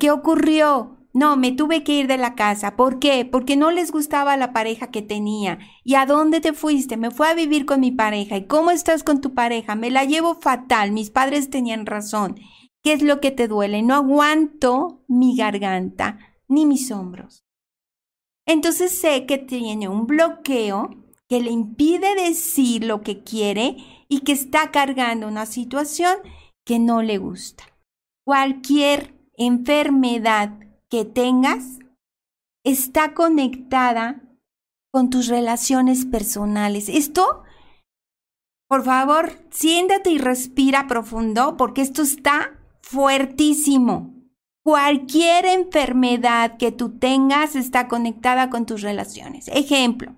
¿Qué 0.00 0.10
ocurrió? 0.10 0.95
No, 1.16 1.38
me 1.38 1.50
tuve 1.50 1.82
que 1.82 1.94
ir 1.94 2.08
de 2.08 2.18
la 2.18 2.34
casa. 2.34 2.76
¿Por 2.76 2.98
qué? 2.98 3.24
Porque 3.24 3.56
no 3.56 3.70
les 3.70 3.90
gustaba 3.90 4.36
la 4.36 4.52
pareja 4.52 4.90
que 4.90 5.00
tenía. 5.00 5.58
¿Y 5.82 5.94
a 5.94 6.04
dónde 6.04 6.42
te 6.42 6.52
fuiste? 6.52 6.98
Me 6.98 7.10
fui 7.10 7.26
a 7.26 7.32
vivir 7.32 7.64
con 7.64 7.80
mi 7.80 7.90
pareja. 7.90 8.36
¿Y 8.36 8.46
cómo 8.46 8.70
estás 8.70 9.02
con 9.02 9.22
tu 9.22 9.32
pareja? 9.32 9.76
Me 9.76 9.90
la 9.90 10.04
llevo 10.04 10.34
fatal. 10.34 10.92
Mis 10.92 11.08
padres 11.08 11.48
tenían 11.48 11.86
razón. 11.86 12.38
¿Qué 12.82 12.92
es 12.92 13.00
lo 13.00 13.22
que 13.22 13.30
te 13.30 13.48
duele? 13.48 13.80
No 13.80 13.94
aguanto 13.94 15.06
mi 15.08 15.34
garganta 15.34 16.18
ni 16.48 16.66
mis 16.66 16.90
hombros. 16.90 17.46
Entonces 18.44 18.92
sé 18.92 19.24
que 19.24 19.38
tiene 19.38 19.88
un 19.88 20.06
bloqueo 20.06 20.90
que 21.30 21.40
le 21.40 21.50
impide 21.50 22.14
decir 22.14 22.84
lo 22.84 23.00
que 23.00 23.22
quiere 23.22 23.78
y 24.06 24.20
que 24.20 24.32
está 24.32 24.70
cargando 24.70 25.28
una 25.28 25.46
situación 25.46 26.18
que 26.66 26.78
no 26.78 27.00
le 27.00 27.16
gusta. 27.16 27.64
Cualquier 28.22 29.14
enfermedad 29.38 30.65
que 30.90 31.04
tengas 31.04 31.78
está 32.64 33.14
conectada 33.14 34.22
con 34.92 35.10
tus 35.10 35.28
relaciones 35.28 36.04
personales. 36.04 36.88
Esto, 36.88 37.42
por 38.68 38.84
favor, 38.84 39.32
siéntate 39.50 40.10
y 40.10 40.18
respira 40.18 40.86
profundo 40.86 41.56
porque 41.56 41.82
esto 41.82 42.02
está 42.02 42.58
fuertísimo. 42.82 44.14
Cualquier 44.64 45.46
enfermedad 45.46 46.56
que 46.56 46.72
tú 46.72 46.98
tengas 46.98 47.54
está 47.54 47.86
conectada 47.88 48.50
con 48.50 48.66
tus 48.66 48.82
relaciones. 48.82 49.48
Ejemplo, 49.48 50.16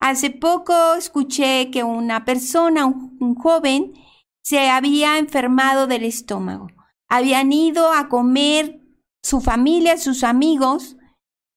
hace 0.00 0.30
poco 0.30 0.94
escuché 0.94 1.70
que 1.70 1.82
una 1.84 2.24
persona, 2.24 2.84
un, 2.84 3.16
un 3.20 3.34
joven, 3.36 3.94
se 4.42 4.68
había 4.68 5.18
enfermado 5.18 5.86
del 5.86 6.04
estómago. 6.04 6.68
Habían 7.08 7.52
ido 7.52 7.92
a 7.92 8.08
comer 8.08 8.79
su 9.22 9.40
familia, 9.40 9.98
sus 9.98 10.24
amigos, 10.24 10.96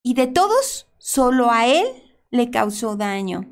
y 0.04 0.15
de 0.15 0.28
todos, 0.28 0.88
solo 0.97 1.49
a 1.52 1.67
él 1.67 1.86
le 2.30 2.52
causó 2.52 2.95
daño. 2.95 3.45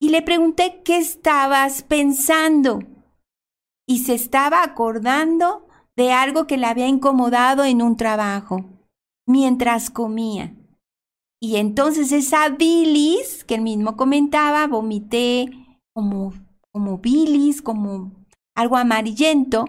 Y 0.00 0.10
le 0.10 0.22
pregunté 0.22 0.82
qué 0.84 0.98
estabas 0.98 1.82
pensando. 1.82 2.80
Y 3.86 4.00
se 4.00 4.14
estaba 4.14 4.62
acordando 4.62 5.66
de 5.96 6.12
algo 6.12 6.46
que 6.46 6.56
le 6.56 6.66
había 6.66 6.88
incomodado 6.88 7.64
en 7.64 7.80
un 7.80 7.96
trabajo, 7.96 8.64
mientras 9.26 9.90
comía. 9.90 10.54
Y 11.40 11.56
entonces 11.56 12.10
esa 12.12 12.48
bilis, 12.48 13.44
que 13.44 13.56
él 13.56 13.60
mismo 13.60 13.96
comentaba, 13.96 14.66
vomité 14.66 15.50
como, 15.92 16.32
como 16.72 16.98
bilis, 16.98 17.62
como 17.62 18.12
algo 18.54 18.76
amarillento, 18.76 19.66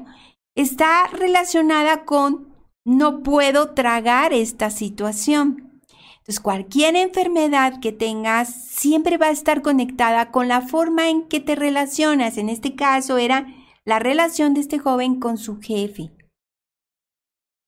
está 0.56 1.08
relacionada 1.08 2.06
con 2.06 2.55
no 2.86 3.24
puedo 3.24 3.74
tragar 3.74 4.32
esta 4.32 4.70
situación. 4.70 5.82
Entonces, 6.20 6.40
cualquier 6.40 6.96
enfermedad 6.96 7.80
que 7.82 7.92
tengas 7.92 8.54
siempre 8.54 9.18
va 9.18 9.28
a 9.28 9.32
estar 9.32 9.62
conectada 9.62 10.32
con 10.32 10.48
la 10.48 10.62
forma 10.62 11.10
en 11.10 11.28
que 11.28 11.40
te 11.40 11.56
relacionas. 11.56 12.38
En 12.38 12.50
este 12.50 12.76
caso 12.76 13.18
era 13.18 13.48
la 13.84 14.00
relación 14.00 14.54
de 14.54 14.62
este 14.62 14.80
joven 14.80 15.20
con 15.20 15.38
su 15.38 15.60
jefe. 15.60 16.12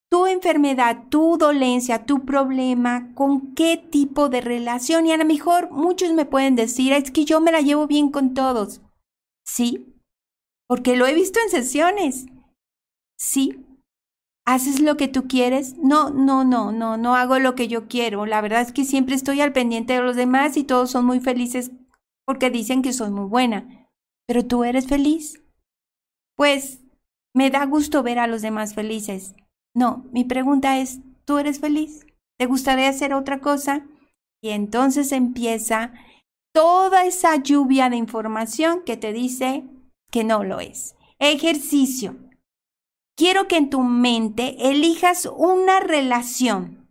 Tu 0.09 0.25
enfermedad, 0.25 1.03
tu 1.09 1.37
dolencia, 1.37 2.05
tu 2.05 2.25
problema, 2.25 3.13
con 3.13 3.53
qué 3.53 3.77
tipo 3.77 4.29
de 4.29 4.41
relación. 4.41 5.05
Y 5.05 5.11
a 5.11 5.17
lo 5.17 5.25
mejor 5.25 5.69
muchos 5.69 6.13
me 6.13 6.25
pueden 6.25 6.55
decir, 6.55 6.93
es 6.93 7.11
que 7.11 7.25
yo 7.25 7.41
me 7.41 7.51
la 7.51 7.61
llevo 7.61 7.85
bien 7.85 8.09
con 8.09 8.33
todos. 8.33 8.81
Sí, 9.45 9.93
porque 10.67 10.95
lo 10.95 11.05
he 11.05 11.13
visto 11.13 11.39
en 11.43 11.49
sesiones. 11.49 12.25
Sí, 13.19 13.66
¿Haces 14.47 14.79
lo 14.79 14.95
que 14.95 15.09
tú 15.09 15.27
quieres? 15.27 15.75
No, 15.77 16.09
no, 16.09 16.45
no, 16.45 16.71
no, 16.71 16.95
no 16.95 17.15
hago 17.17 17.37
lo 17.37 17.53
que 17.53 17.67
yo 17.67 17.89
quiero. 17.89 18.25
La 18.25 18.39
verdad 18.39 18.61
es 18.61 18.71
que 18.71 18.85
siempre 18.85 19.13
estoy 19.13 19.41
al 19.41 19.51
pendiente 19.51 19.91
de 19.91 20.01
los 20.01 20.15
demás 20.15 20.55
y 20.55 20.63
todos 20.63 20.89
son 20.89 21.05
muy 21.05 21.19
felices 21.19 21.71
porque 22.25 22.49
dicen 22.49 22.81
que 22.81 22.93
soy 22.93 23.11
muy 23.11 23.25
buena. 23.25 23.89
¿Pero 24.25 24.45
tú 24.45 24.63
eres 24.63 24.87
feliz? 24.87 25.43
Pues 26.37 26.79
me 27.35 27.49
da 27.49 27.65
gusto 27.65 28.03
ver 28.03 28.19
a 28.19 28.27
los 28.27 28.41
demás 28.41 28.73
felices. 28.73 29.35
No, 29.75 30.05
mi 30.13 30.23
pregunta 30.23 30.79
es, 30.79 31.01
¿tú 31.25 31.39
eres 31.39 31.59
feliz? 31.59 32.07
¿Te 32.39 32.45
gustaría 32.45 32.87
hacer 32.87 33.13
otra 33.13 33.41
cosa? 33.41 33.85
Y 34.41 34.51
entonces 34.51 35.11
empieza 35.11 35.91
toda 36.53 37.03
esa 37.03 37.35
lluvia 37.35 37.89
de 37.89 37.97
información 37.97 38.83
que 38.85 38.95
te 38.95 39.11
dice 39.11 39.65
que 40.09 40.23
no 40.23 40.45
lo 40.45 40.61
es. 40.61 40.95
Ejercicio 41.19 42.15
quiero 43.17 43.47
que 43.49 43.57
en 43.57 43.69
tu 43.69 43.81
mente 43.81 44.55
elijas 44.69 45.27
una 45.35 45.81
relación 45.81 46.87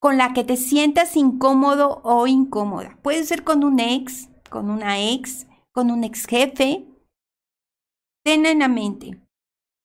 con 0.00 0.16
la 0.16 0.32
que 0.32 0.44
te 0.44 0.56
sientas 0.56 1.16
incómodo 1.16 2.00
o 2.04 2.26
incómoda. 2.26 2.98
Puede 3.02 3.24
ser 3.24 3.42
con 3.42 3.64
un 3.64 3.80
ex, 3.80 4.30
con 4.48 4.70
una 4.70 5.00
ex, 5.00 5.46
con 5.72 5.90
un 5.90 6.04
ex 6.04 6.26
jefe. 6.26 6.86
Ten 8.24 8.46
en 8.46 8.60
la 8.60 8.68
mente 8.68 9.20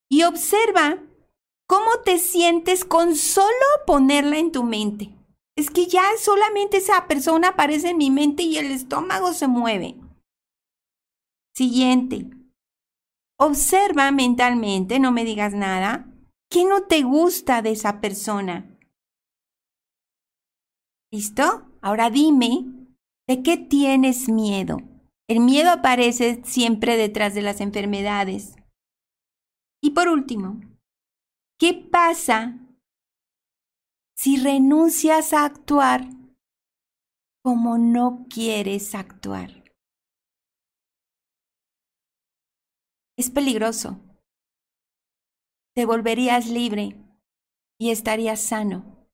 y 0.09 0.23
observa 0.23 0.97
cómo 1.67 1.89
te 2.05 2.19
sientes 2.19 2.85
con 2.85 3.15
solo 3.15 3.47
ponerla 3.85 4.37
en 4.37 4.51
tu 4.51 4.63
mente. 4.63 5.15
Es 5.57 5.69
que 5.69 5.87
ya 5.87 6.03
solamente 6.17 6.77
esa 6.77 7.07
persona 7.07 7.49
aparece 7.49 7.89
en 7.89 7.97
mi 7.97 8.11
mente 8.11 8.43
y 8.43 8.57
el 8.57 8.71
estómago 8.71 9.33
se 9.33 9.47
mueve. 9.47 9.97
Siguiente. 11.53 12.38
Observa 13.41 14.11
mentalmente, 14.11 14.99
no 14.99 15.13
me 15.13 15.23
digas 15.23 15.53
nada. 15.53 16.13
¿Qué 16.51 16.65
no 16.65 16.87
te 16.87 17.03
gusta 17.03 17.61
de 17.61 17.71
esa 17.71 18.01
persona? 18.01 18.77
¿Listo? 21.09 21.71
Ahora 21.81 22.09
dime, 22.09 22.65
¿de 23.27 23.41
qué 23.41 23.57
tienes 23.57 24.27
miedo? 24.27 24.77
El 25.29 25.39
miedo 25.39 25.71
aparece 25.71 26.41
siempre 26.43 26.97
detrás 26.97 27.33
de 27.33 27.41
las 27.41 27.61
enfermedades. 27.61 28.55
Y 29.81 29.91
por 29.91 30.09
último, 30.09 30.59
¿qué 31.57 31.73
pasa 31.73 32.59
si 34.17 34.35
renuncias 34.35 35.31
a 35.31 35.45
actuar 35.45 36.09
como 37.41 37.77
no 37.77 38.25
quieres 38.29 38.93
actuar? 38.95 39.58
Es 43.19 43.29
peligroso. 43.29 43.99
Te 45.75 45.85
volverías 45.85 46.47
libre 46.47 46.95
y 47.77 47.91
estarías 47.91 48.39
sano. 48.39 49.07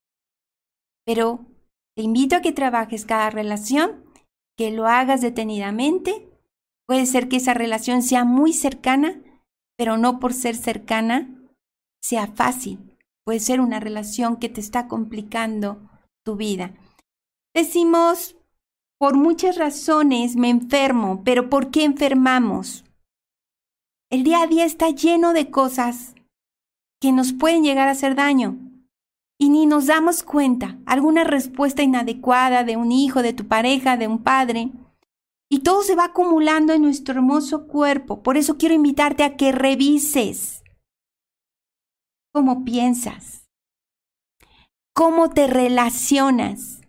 Pero 1.08 1.44
te 1.96 2.04
invito 2.04 2.36
a 2.36 2.42
que 2.42 2.52
trabajes 2.52 3.04
cada 3.04 3.32
relación 3.32 4.06
que 4.56 4.70
lo 4.70 4.86
hagas 4.86 5.22
detenidamente. 5.22 6.30
Puede 6.88 7.08
ser 7.08 7.28
que 7.28 7.38
esa 7.38 7.56
relación 7.56 8.04
sea 8.04 8.26
muy 8.26 8.54
cercana, 8.54 9.24
pero 9.76 9.98
no 9.98 10.20
por 10.20 10.34
ser 10.34 10.56
cercana 10.56 11.28
sea 12.00 12.28
fácil. 12.28 12.96
Puede 13.26 13.40
ser 13.40 13.60
una 13.60 13.80
relación 13.80 14.38
que 14.38 14.50
te 14.50 14.62
está 14.62 14.88
complicando 14.88 15.80
tu 16.24 16.36
vida. 16.36 16.76
Decimos, 17.56 18.36
por 19.00 19.16
muchas 19.16 19.58
razones 19.58 20.36
me 20.36 20.52
enfermo, 20.52 21.24
pero 21.26 21.50
¿por 21.50 21.72
qué 21.72 21.86
enfermamos? 21.86 22.85
El 24.12 24.24
día 24.24 24.42
a 24.42 24.48
día 24.48 24.66
está 24.66 24.90
lleno 24.90 25.34
de 25.34 25.50
cosas 25.50 26.14
que 27.02 27.12
nos 27.12 27.34
pueden 27.34 27.64
llegar 27.64 27.88
a 27.88 27.92
hacer 27.92 28.16
daño 28.16 28.58
y 29.40 29.50
ni 29.50 29.66
nos 29.66 29.88
damos 29.88 30.24
cuenta. 30.24 30.78
Alguna 30.86 31.24
respuesta 31.24 31.84
inadecuada 31.84 32.64
de 32.64 32.78
un 32.78 32.92
hijo, 32.92 33.22
de 33.22 33.34
tu 33.34 33.48
pareja, 33.48 33.98
de 33.98 34.08
un 34.08 34.24
padre. 34.24 34.72
Y 35.50 35.60
todo 35.60 35.84
se 35.84 35.96
va 35.96 36.06
acumulando 36.06 36.74
en 36.74 36.84
nuestro 36.84 37.16
hermoso 37.16 37.68
cuerpo. 37.68 38.22
Por 38.24 38.38
eso 38.38 38.58
quiero 38.58 38.76
invitarte 38.76 39.24
a 39.24 39.36
que 39.36 39.52
revises 39.52 40.64
cómo 42.34 42.64
piensas, 42.64 43.48
cómo 44.94 45.30
te 45.30 45.48
relacionas 45.48 46.82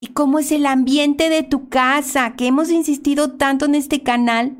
y 0.00 0.08
cómo 0.08 0.38
es 0.38 0.52
el 0.52 0.66
ambiente 0.66 1.28
de 1.28 1.42
tu 1.42 1.68
casa, 1.68 2.34
que 2.36 2.46
hemos 2.46 2.70
insistido 2.70 3.32
tanto 3.32 3.66
en 3.66 3.74
este 3.74 4.02
canal, 4.02 4.58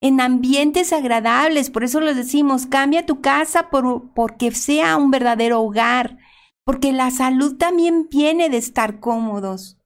en 0.00 0.20
ambientes 0.20 0.92
agradables. 0.92 1.70
Por 1.70 1.84
eso 1.84 2.00
les 2.00 2.16
decimos, 2.16 2.66
cambia 2.66 3.06
tu 3.06 3.20
casa 3.20 3.70
por, 3.70 4.12
porque 4.14 4.50
sea 4.52 4.96
un 4.96 5.10
verdadero 5.10 5.60
hogar 5.62 6.18
porque 6.68 6.92
la 6.92 7.10
salud 7.10 7.56
también 7.56 8.08
viene 8.10 8.50
de 8.50 8.58
estar 8.58 9.00
cómodos. 9.00 9.78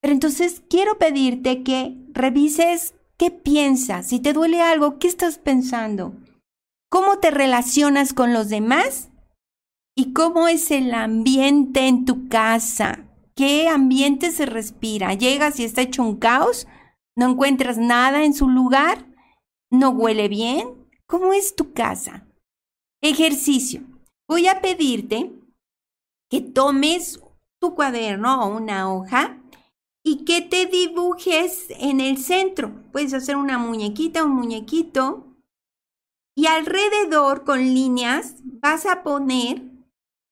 Pero 0.00 0.14
entonces 0.14 0.62
quiero 0.70 0.96
pedirte 0.96 1.64
que 1.64 1.96
revises 2.12 2.94
qué 3.16 3.32
piensas, 3.32 4.06
si 4.06 4.20
te 4.20 4.32
duele 4.32 4.62
algo, 4.62 5.00
qué 5.00 5.08
estás 5.08 5.38
pensando, 5.38 6.14
cómo 6.88 7.18
te 7.18 7.32
relacionas 7.32 8.12
con 8.14 8.32
los 8.32 8.48
demás 8.50 9.10
y 9.96 10.12
cómo 10.12 10.46
es 10.46 10.70
el 10.70 10.94
ambiente 10.94 11.88
en 11.88 12.04
tu 12.04 12.28
casa, 12.28 13.00
qué 13.34 13.66
ambiente 13.66 14.30
se 14.30 14.46
respira. 14.46 15.14
Llegas 15.14 15.58
y 15.58 15.64
está 15.64 15.82
hecho 15.82 16.04
un 16.04 16.20
caos, 16.20 16.68
no 17.16 17.30
encuentras 17.30 17.78
nada 17.78 18.22
en 18.22 18.34
su 18.34 18.48
lugar, 18.48 19.06
no 19.72 19.90
huele 19.90 20.28
bien. 20.28 20.86
¿Cómo 21.06 21.32
es 21.32 21.56
tu 21.56 21.72
casa? 21.72 22.28
Ejercicio. 23.00 23.82
Voy 24.28 24.46
a 24.46 24.60
pedirte 24.60 25.32
que 26.30 26.40
tomes 26.40 27.20
tu 27.58 27.74
cuaderno 27.74 28.44
o 28.44 28.56
una 28.56 28.92
hoja 28.92 29.42
y 30.04 30.24
que 30.24 30.42
te 30.42 30.66
dibujes 30.66 31.66
en 31.70 32.00
el 32.00 32.18
centro. 32.18 32.82
Puedes 32.92 33.14
hacer 33.14 33.36
una 33.36 33.58
muñequita, 33.58 34.24
un 34.24 34.34
muñequito. 34.34 35.26
Y 36.36 36.46
alrededor 36.46 37.44
con 37.44 37.60
líneas 37.60 38.36
vas 38.44 38.86
a 38.86 39.02
poner 39.02 39.62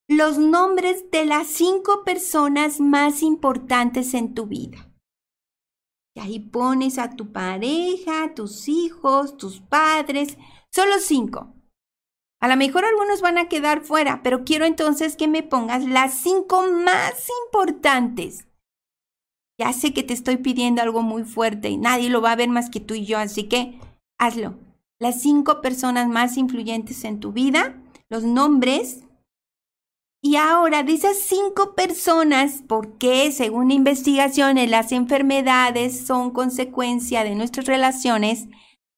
los 0.06 0.38
nombres 0.38 1.10
de 1.10 1.24
las 1.24 1.46
cinco 1.46 2.04
personas 2.04 2.80
más 2.80 3.22
importantes 3.22 4.12
en 4.14 4.34
tu 4.34 4.46
vida. 4.46 4.89
Y 6.20 6.22
ahí 6.22 6.38
pones 6.38 6.98
a 6.98 7.16
tu 7.16 7.32
pareja, 7.32 8.34
tus 8.34 8.68
hijos, 8.68 9.38
tus 9.38 9.60
padres, 9.60 10.36
solo 10.70 10.98
cinco. 10.98 11.54
A 12.42 12.48
lo 12.48 12.56
mejor 12.56 12.84
algunos 12.84 13.22
van 13.22 13.38
a 13.38 13.48
quedar 13.48 13.82
fuera, 13.82 14.22
pero 14.22 14.44
quiero 14.44 14.66
entonces 14.66 15.16
que 15.16 15.28
me 15.28 15.42
pongas 15.42 15.84
las 15.86 16.14
cinco 16.14 16.62
más 16.84 17.26
importantes. 17.46 18.46
Ya 19.58 19.72
sé 19.72 19.94
que 19.94 20.02
te 20.02 20.12
estoy 20.12 20.36
pidiendo 20.36 20.82
algo 20.82 21.02
muy 21.02 21.24
fuerte 21.24 21.70
y 21.70 21.78
nadie 21.78 22.10
lo 22.10 22.20
va 22.20 22.32
a 22.32 22.36
ver 22.36 22.50
más 22.50 22.68
que 22.68 22.80
tú 22.80 22.94
y 22.94 23.06
yo, 23.06 23.18
así 23.18 23.44
que 23.44 23.80
hazlo. 24.18 24.58
Las 24.98 25.22
cinco 25.22 25.62
personas 25.62 26.06
más 26.08 26.36
influyentes 26.36 27.04
en 27.04 27.20
tu 27.20 27.32
vida, 27.32 27.82
los 28.10 28.24
nombres. 28.24 29.04
Y 30.22 30.36
ahora, 30.36 30.82
de 30.82 30.92
esas 30.92 31.18
cinco 31.18 31.74
personas, 31.74 32.62
porque 32.68 33.32
según 33.32 33.70
investigaciones 33.70 34.68
las 34.68 34.92
enfermedades 34.92 36.06
son 36.06 36.30
consecuencia 36.30 37.24
de 37.24 37.34
nuestras 37.34 37.66
relaciones, 37.66 38.46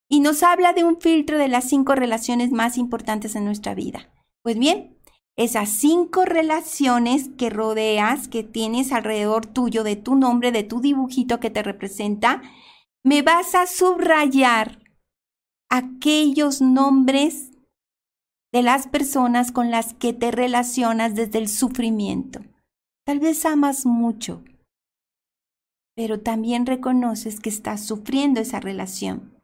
y 0.08 0.20
nos 0.20 0.42
habla 0.42 0.72
de 0.72 0.84
un 0.84 1.00
filtro 1.00 1.38
de 1.38 1.48
las 1.48 1.68
cinco 1.68 1.94
relaciones 1.94 2.50
más 2.50 2.76
importantes 2.76 3.34
en 3.34 3.44
nuestra 3.44 3.74
vida. 3.74 4.10
Pues 4.42 4.58
bien, 4.58 4.98
esas 5.36 5.70
cinco 5.70 6.24
relaciones 6.24 7.30
que 7.38 7.48
rodeas, 7.48 8.28
que 8.28 8.42
tienes 8.42 8.92
alrededor 8.92 9.46
tuyo, 9.46 9.84
de 9.84 9.96
tu 9.96 10.16
nombre, 10.16 10.52
de 10.52 10.64
tu 10.64 10.80
dibujito 10.80 11.40
que 11.40 11.48
te 11.48 11.62
representa, 11.62 12.42
me 13.04 13.22
vas 13.22 13.54
a 13.54 13.66
subrayar 13.66 14.80
aquellos 15.70 16.60
nombres 16.60 17.51
de 18.52 18.62
las 18.62 18.86
personas 18.86 19.50
con 19.50 19.70
las 19.70 19.94
que 19.94 20.12
te 20.12 20.30
relacionas 20.30 21.14
desde 21.14 21.38
el 21.38 21.48
sufrimiento. 21.48 22.40
Tal 23.04 23.18
vez 23.18 23.44
amas 23.44 23.86
mucho, 23.86 24.44
pero 25.96 26.20
también 26.20 26.66
reconoces 26.66 27.40
que 27.40 27.48
estás 27.48 27.84
sufriendo 27.84 28.40
esa 28.40 28.60
relación. 28.60 29.38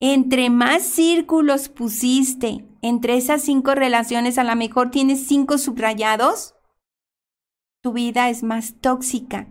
Entre 0.00 0.48
más 0.48 0.82
círculos 0.82 1.68
pusiste 1.68 2.66
entre 2.82 3.18
esas 3.18 3.42
cinco 3.42 3.74
relaciones, 3.74 4.38
a 4.38 4.44
lo 4.44 4.56
mejor 4.56 4.90
tienes 4.90 5.26
cinco 5.26 5.58
subrayados, 5.58 6.54
tu 7.82 7.92
vida 7.92 8.30
es 8.30 8.42
más 8.42 8.80
tóxica. 8.80 9.48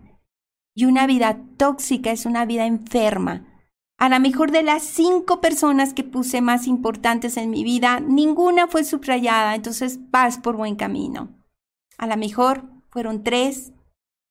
Y 0.74 0.84
una 0.84 1.06
vida 1.06 1.40
tóxica 1.56 2.10
es 2.10 2.26
una 2.26 2.44
vida 2.44 2.66
enferma. 2.66 3.49
A 4.00 4.08
lo 4.08 4.18
mejor 4.18 4.50
de 4.50 4.62
las 4.62 4.82
cinco 4.82 5.42
personas 5.42 5.92
que 5.92 6.04
puse 6.04 6.40
más 6.40 6.66
importantes 6.66 7.36
en 7.36 7.50
mi 7.50 7.64
vida, 7.64 8.00
ninguna 8.00 8.66
fue 8.66 8.82
subrayada, 8.82 9.54
entonces 9.54 10.10
vas 10.10 10.38
por 10.38 10.56
buen 10.56 10.74
camino. 10.74 11.28
A 11.98 12.06
lo 12.06 12.16
mejor 12.16 12.64
fueron 12.88 13.22
tres, 13.22 13.74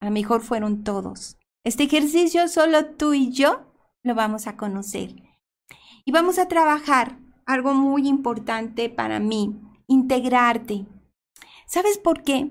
a 0.01 0.05
lo 0.05 0.12
mejor 0.12 0.41
fueron 0.41 0.84
todos. 0.84 1.38
Este 1.63 1.84
ejercicio 1.84 2.47
solo 2.47 2.95
tú 2.95 3.13
y 3.13 3.29
yo 3.29 3.71
lo 4.01 4.15
vamos 4.15 4.47
a 4.47 4.58
conocer. 4.58 5.13
Y 6.03 6.12
vamos 6.12 6.39
a 6.39 6.47
trabajar 6.47 7.19
algo 7.45 7.75
muy 7.75 8.08
importante 8.08 8.89
para 8.89 9.19
mí, 9.19 9.55
integrarte. 9.86 10.88
¿Sabes 11.67 11.99
por 11.99 12.23
qué? 12.23 12.49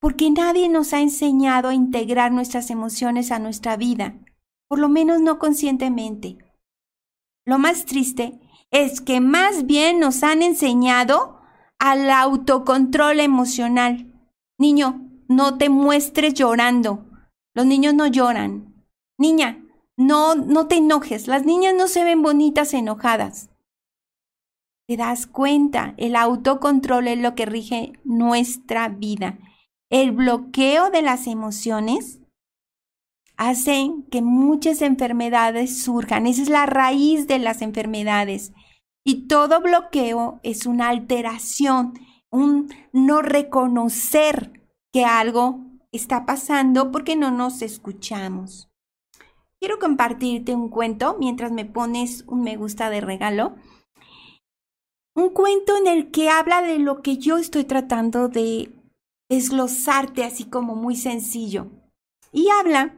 Porque 0.00 0.30
nadie 0.30 0.70
nos 0.70 0.94
ha 0.94 1.02
enseñado 1.02 1.68
a 1.68 1.74
integrar 1.74 2.32
nuestras 2.32 2.70
emociones 2.70 3.30
a 3.30 3.38
nuestra 3.38 3.76
vida, 3.76 4.14
por 4.68 4.78
lo 4.78 4.88
menos 4.88 5.20
no 5.20 5.38
conscientemente. 5.38 6.38
Lo 7.46 7.58
más 7.58 7.84
triste 7.84 8.40
es 8.72 9.00
que 9.00 9.20
más 9.20 9.66
bien 9.66 10.00
nos 10.00 10.24
han 10.24 10.42
enseñado 10.42 11.40
al 11.78 12.10
autocontrol 12.10 13.20
emocional. 13.20 14.12
Niño, 14.58 15.08
no 15.28 15.56
te 15.56 15.68
muestres 15.68 16.34
llorando. 16.34 17.06
Los 17.54 17.66
niños 17.66 17.94
no 17.94 18.08
lloran. 18.08 18.84
Niña, 19.16 19.64
no, 19.96 20.34
no 20.34 20.66
te 20.66 20.76
enojes. 20.76 21.28
Las 21.28 21.44
niñas 21.44 21.74
no 21.74 21.86
se 21.86 22.02
ven 22.02 22.22
bonitas 22.22 22.74
enojadas. 22.74 23.50
Te 24.88 24.96
das 24.96 25.26
cuenta, 25.26 25.94
el 25.96 26.16
autocontrol 26.16 27.08
es 27.08 27.18
lo 27.18 27.34
que 27.34 27.46
rige 27.46 27.92
nuestra 28.04 28.88
vida. 28.88 29.38
El 29.90 30.12
bloqueo 30.12 30.90
de 30.90 31.02
las 31.02 31.26
emociones 31.26 32.20
hace 33.36 33.90
que 34.10 34.22
muchas 34.22 34.82
enfermedades 34.82 35.82
surjan. 35.82 36.26
Esa 36.26 36.42
es 36.42 36.48
la 36.48 36.66
raíz 36.66 37.26
de 37.26 37.38
las 37.38 37.62
enfermedades. 37.62 38.52
Y 39.04 39.28
todo 39.28 39.60
bloqueo 39.60 40.40
es 40.42 40.66
una 40.66 40.88
alteración, 40.88 41.94
un 42.30 42.72
no 42.92 43.22
reconocer 43.22 44.64
que 44.92 45.04
algo 45.04 45.60
está 45.92 46.26
pasando 46.26 46.90
porque 46.90 47.16
no 47.16 47.30
nos 47.30 47.62
escuchamos. 47.62 48.68
Quiero 49.60 49.78
compartirte 49.78 50.54
un 50.54 50.68
cuento 50.68 51.16
mientras 51.18 51.52
me 51.52 51.64
pones 51.64 52.24
un 52.26 52.42
me 52.42 52.56
gusta 52.56 52.90
de 52.90 53.00
regalo. 53.00 53.54
Un 55.14 55.30
cuento 55.30 55.76
en 55.78 55.86
el 55.86 56.10
que 56.10 56.28
habla 56.28 56.60
de 56.60 56.78
lo 56.78 57.00
que 57.00 57.16
yo 57.16 57.38
estoy 57.38 57.64
tratando 57.64 58.28
de 58.28 58.70
desglosarte 59.30 60.24
así 60.24 60.44
como 60.44 60.74
muy 60.74 60.94
sencillo. 60.94 61.70
Y 62.32 62.48
habla 62.50 62.96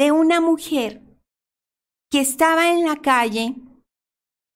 de 0.00 0.12
una 0.12 0.40
mujer 0.40 1.02
que 2.10 2.20
estaba 2.20 2.70
en 2.70 2.86
la 2.86 2.96
calle 2.96 3.54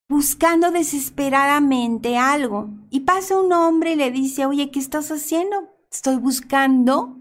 buscando 0.09 0.71
desesperadamente 0.71 2.17
algo. 2.17 2.71
Y 2.89 3.01
pasa 3.01 3.39
un 3.39 3.53
hombre 3.53 3.93
y 3.93 3.97
le 3.97 4.11
dice, 4.11 4.47
oye, 4.47 4.71
¿qué 4.71 4.79
estás 4.79 5.11
haciendo? 5.11 5.69
Estoy 5.93 6.17
buscando 6.17 7.19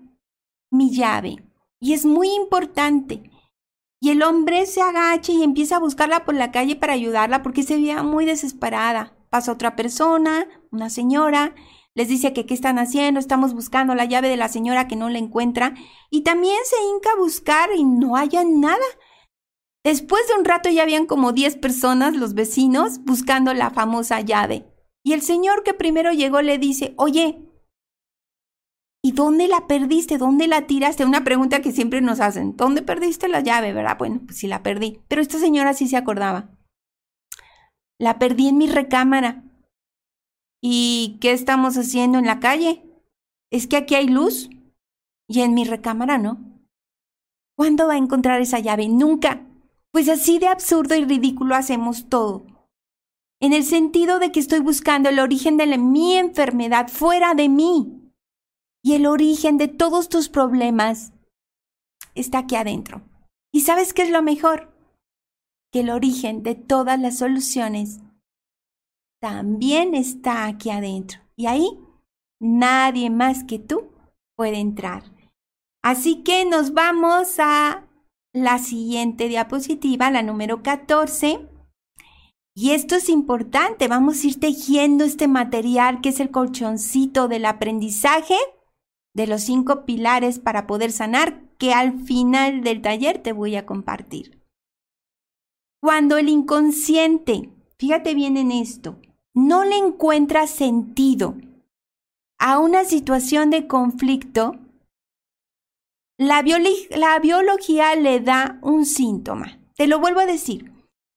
mi 0.71 0.95
llave. 0.95 1.43
Y 1.81 1.91
es 1.91 2.05
muy 2.05 2.29
importante. 2.33 3.29
Y 3.99 4.11
el 4.11 4.23
hombre 4.23 4.67
se 4.67 4.81
agacha 4.81 5.33
y 5.33 5.43
empieza 5.43 5.75
a 5.75 5.79
buscarla 5.79 6.23
por 6.23 6.35
la 6.35 6.53
calle 6.53 6.77
para 6.77 6.93
ayudarla 6.93 7.43
porque 7.43 7.63
se 7.63 7.75
veía 7.75 8.03
muy 8.03 8.23
desesperada. 8.25 9.17
Pasa 9.29 9.51
otra 9.51 9.75
persona, 9.75 10.47
una 10.71 10.89
señora, 10.89 11.55
les 11.95 12.07
dice 12.07 12.33
que 12.33 12.45
qué 12.45 12.53
están 12.53 12.79
haciendo, 12.79 13.19
estamos 13.19 13.53
buscando 13.53 13.93
la 13.93 14.05
llave 14.05 14.29
de 14.29 14.37
la 14.37 14.49
señora 14.49 14.87
que 14.87 14.95
no 14.95 15.09
la 15.09 15.19
encuentra 15.19 15.75
y 16.09 16.21
también 16.21 16.57
se 16.65 16.75
hinca 16.83 17.11
a 17.11 17.19
buscar 17.19 17.69
y 17.75 17.83
no 17.83 18.15
hayan 18.15 18.59
nada. 18.59 18.85
Después 19.83 20.27
de 20.27 20.35
un 20.35 20.45
rato 20.45 20.69
ya 20.69 20.83
habían 20.83 21.05
como 21.05 21.33
10 21.33 21.57
personas, 21.57 22.15
los 22.15 22.33
vecinos, 22.33 23.03
buscando 23.03 23.53
la 23.53 23.69
famosa 23.69 24.21
llave. 24.21 24.65
Y 25.03 25.13
el 25.13 25.21
señor 25.21 25.63
que 25.63 25.73
primero 25.73 26.13
llegó 26.13 26.41
le 26.41 26.57
dice, 26.57 26.93
oye, 26.97 27.43
¿y 29.03 29.11
dónde 29.11 29.49
la 29.49 29.67
perdiste? 29.67 30.17
¿Dónde 30.17 30.47
la 30.47 30.65
tiraste? 30.65 31.05
Una 31.05 31.25
pregunta 31.25 31.61
que 31.61 31.73
siempre 31.73 32.01
nos 32.01 32.21
hacen, 32.21 32.55
¿dónde 32.55 32.81
perdiste 32.81 33.27
la 33.27 33.41
llave? 33.41 33.73
¿Verdad? 33.73 33.97
Bueno, 33.99 34.21
pues 34.25 34.37
sí 34.37 34.47
la 34.47 34.63
perdí. 34.63 35.01
Pero 35.09 35.21
esta 35.21 35.37
señora 35.37 35.73
sí 35.73 35.87
se 35.87 35.97
acordaba. 35.97 36.49
La 37.99 38.17
perdí 38.17 38.47
en 38.47 38.57
mi 38.57 38.67
recámara. 38.67 39.43
¿Y 40.65 41.17
qué 41.19 41.33
estamos 41.33 41.75
haciendo 41.77 42.19
en 42.19 42.25
la 42.25 42.39
calle? 42.39 42.81
Es 43.51 43.67
que 43.67 43.75
aquí 43.75 43.95
hay 43.95 44.07
luz 44.07 44.49
y 45.27 45.41
en 45.41 45.53
mi 45.53 45.65
recámara 45.65 46.17
no. 46.17 46.39
¿Cuándo 47.57 47.87
va 47.87 47.95
a 47.95 47.97
encontrar 47.97 48.39
esa 48.39 48.59
llave? 48.59 48.87
Nunca. 48.87 49.45
Pues 49.91 50.07
así 50.07 50.39
de 50.39 50.47
absurdo 50.47 50.95
y 50.95 51.03
ridículo 51.03 51.55
hacemos 51.55 52.07
todo. 52.07 52.45
En 53.41 53.51
el 53.51 53.65
sentido 53.65 54.19
de 54.19 54.31
que 54.31 54.39
estoy 54.39 54.61
buscando 54.61 55.09
el 55.09 55.19
origen 55.19 55.57
de 55.57 55.77
mi 55.77 56.15
enfermedad 56.15 56.87
fuera 56.87 57.33
de 57.33 57.49
mí. 57.49 58.13
Y 58.81 58.93
el 58.93 59.05
origen 59.05 59.57
de 59.57 59.67
todos 59.67 60.07
tus 60.07 60.29
problemas 60.29 61.11
está 62.15 62.37
aquí 62.37 62.55
adentro. 62.55 63.01
¿Y 63.51 63.61
sabes 63.61 63.93
qué 63.93 64.03
es 64.03 64.11
lo 64.11 64.21
mejor? 64.21 64.73
Que 65.73 65.81
el 65.81 65.89
origen 65.89 66.41
de 66.41 66.55
todas 66.55 66.97
las 67.01 67.17
soluciones 67.17 67.99
también 69.23 69.95
está 69.95 70.47
aquí 70.47 70.69
adentro. 70.69 71.21
Y 71.37 71.45
ahí 71.45 71.79
nadie 72.41 73.09
más 73.09 73.45
que 73.45 73.57
tú 73.57 73.93
puede 74.35 74.59
entrar. 74.59 75.03
Así 75.81 76.23
que 76.23 76.43
nos 76.43 76.73
vamos 76.73 77.39
a 77.39 77.87
la 78.33 78.57
siguiente 78.57 79.29
diapositiva, 79.29 80.11
la 80.11 80.23
número 80.23 80.61
14. 80.61 81.47
Y 82.53 82.71
esto 82.71 82.95
es 82.95 83.07
importante, 83.07 83.87
vamos 83.87 84.21
a 84.21 84.27
ir 84.27 84.41
tejiendo 84.41 85.05
este 85.05 85.29
material 85.29 86.01
que 86.01 86.09
es 86.09 86.19
el 86.19 86.29
colchoncito 86.29 87.29
del 87.29 87.45
aprendizaje 87.45 88.35
de 89.15 89.25
los 89.25 89.43
cinco 89.43 89.85
pilares 89.85 90.39
para 90.39 90.67
poder 90.67 90.91
sanar 90.91 91.47
que 91.57 91.73
al 91.73 92.01
final 92.01 92.61
del 92.61 92.81
taller 92.81 93.19
te 93.19 93.31
voy 93.31 93.55
a 93.55 93.65
compartir. 93.65 94.43
Cuando 95.81 96.17
el 96.17 96.27
inconsciente, 96.27 97.49
fíjate 97.77 98.15
bien 98.15 98.35
en 98.35 98.51
esto, 98.51 98.99
no 99.33 99.63
le 99.63 99.77
encuentra 99.77 100.47
sentido 100.47 101.35
a 102.39 102.59
una 102.59 102.83
situación 102.83 103.49
de 103.49 103.67
conflicto, 103.67 104.57
la, 106.17 106.41
biología 106.41 107.95
le 107.95 108.19
da 108.19 108.59
un 108.61 108.85
síntoma. 108.85 109.59
Te 109.75 109.87
lo 109.87 109.99
vuelvo 109.99 110.19
a 110.19 110.25
decir. 110.25 110.71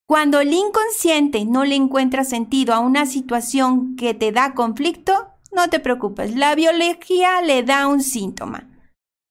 Cuando 0.09 0.41
el 0.41 0.53
inconsciente 0.53 1.45
no 1.45 1.64
le 1.64 1.75
encuentra 1.75 2.25
sentido 2.25 2.75
a 2.75 2.79
una 2.79 3.07
situación 3.07 3.97
que 3.97 4.14
te 4.14 4.31
da 4.31 4.55
conflicto, 4.55 5.33
no 5.53 5.69
te 5.69 5.81
preocupes, 5.81 6.37
la 6.37 6.55
biología 6.55 7.43
le 7.43 7.64
da 7.64 7.89
un 7.89 8.03
síntoma. 8.03 8.69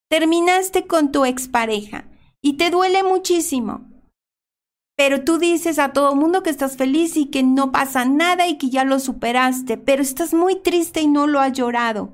Terminaste 0.10 0.86
con 0.86 1.12
tu 1.12 1.24
expareja 1.26 2.06
y 2.42 2.54
te 2.54 2.72
duele 2.72 3.04
muchísimo. 3.04 3.95
Pero 4.98 5.24
tú 5.24 5.38
dices 5.38 5.78
a 5.78 5.92
todo 5.92 6.16
mundo 6.16 6.42
que 6.42 6.50
estás 6.50 6.78
feliz 6.78 7.18
y 7.18 7.26
que 7.26 7.44
no 7.44 7.72
pasa 7.72 8.06
nada 8.06 8.48
y 8.48 8.58
que 8.58 8.70
ya 8.70 8.86
lo 8.86 9.00
superaste, 9.00 9.78
pero 9.78 10.02
estás 10.02 10.34
muy 10.34 10.56
triste 10.62 11.02
y 11.02 11.08
no 11.08 11.28
lo 11.28 11.40
has 11.42 11.54
llorado. 11.54 12.14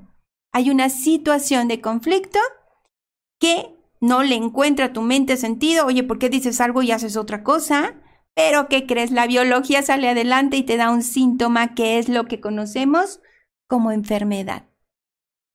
Hay 0.52 0.70
una 0.70 0.90
situación 0.90 1.68
de 1.68 1.80
conflicto 1.80 2.38
que 3.38 3.76
no 4.00 4.22
le 4.24 4.34
encuentra 4.34 4.86
a 4.86 4.92
tu 4.92 5.00
mente 5.00 5.36
sentido, 5.36 5.86
oye, 5.86 6.02
¿por 6.02 6.18
qué 6.18 6.28
dices 6.28 6.60
algo 6.60 6.82
y 6.82 6.90
haces 6.90 7.16
otra 7.16 7.44
cosa? 7.44 7.94
Pero 8.34 8.68
¿qué 8.68 8.86
crees? 8.86 9.12
La 9.12 9.26
biología 9.26 9.82
sale 9.82 10.08
adelante 10.08 10.56
y 10.56 10.62
te 10.64 10.76
da 10.76 10.90
un 10.90 11.02
síntoma 11.02 11.74
que 11.74 11.98
es 11.98 12.08
lo 12.08 12.26
que 12.26 12.40
conocemos 12.40 13.20
como 13.68 13.92
enfermedad. 13.92 14.68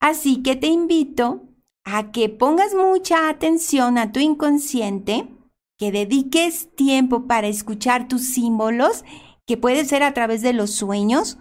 Así 0.00 0.42
que 0.42 0.56
te 0.56 0.68
invito 0.68 1.48
a 1.84 2.10
que 2.10 2.28
pongas 2.28 2.74
mucha 2.74 3.28
atención 3.28 3.98
a 3.98 4.12
tu 4.12 4.20
inconsciente, 4.20 5.28
que 5.78 5.92
dediques 5.92 6.74
tiempo 6.74 7.26
para 7.26 7.46
escuchar 7.46 8.08
tus 8.08 8.24
símbolos, 8.24 9.04
que 9.46 9.56
puede 9.56 9.84
ser 9.84 10.02
a 10.02 10.12
través 10.12 10.42
de 10.42 10.52
los 10.52 10.72
sueños, 10.72 11.38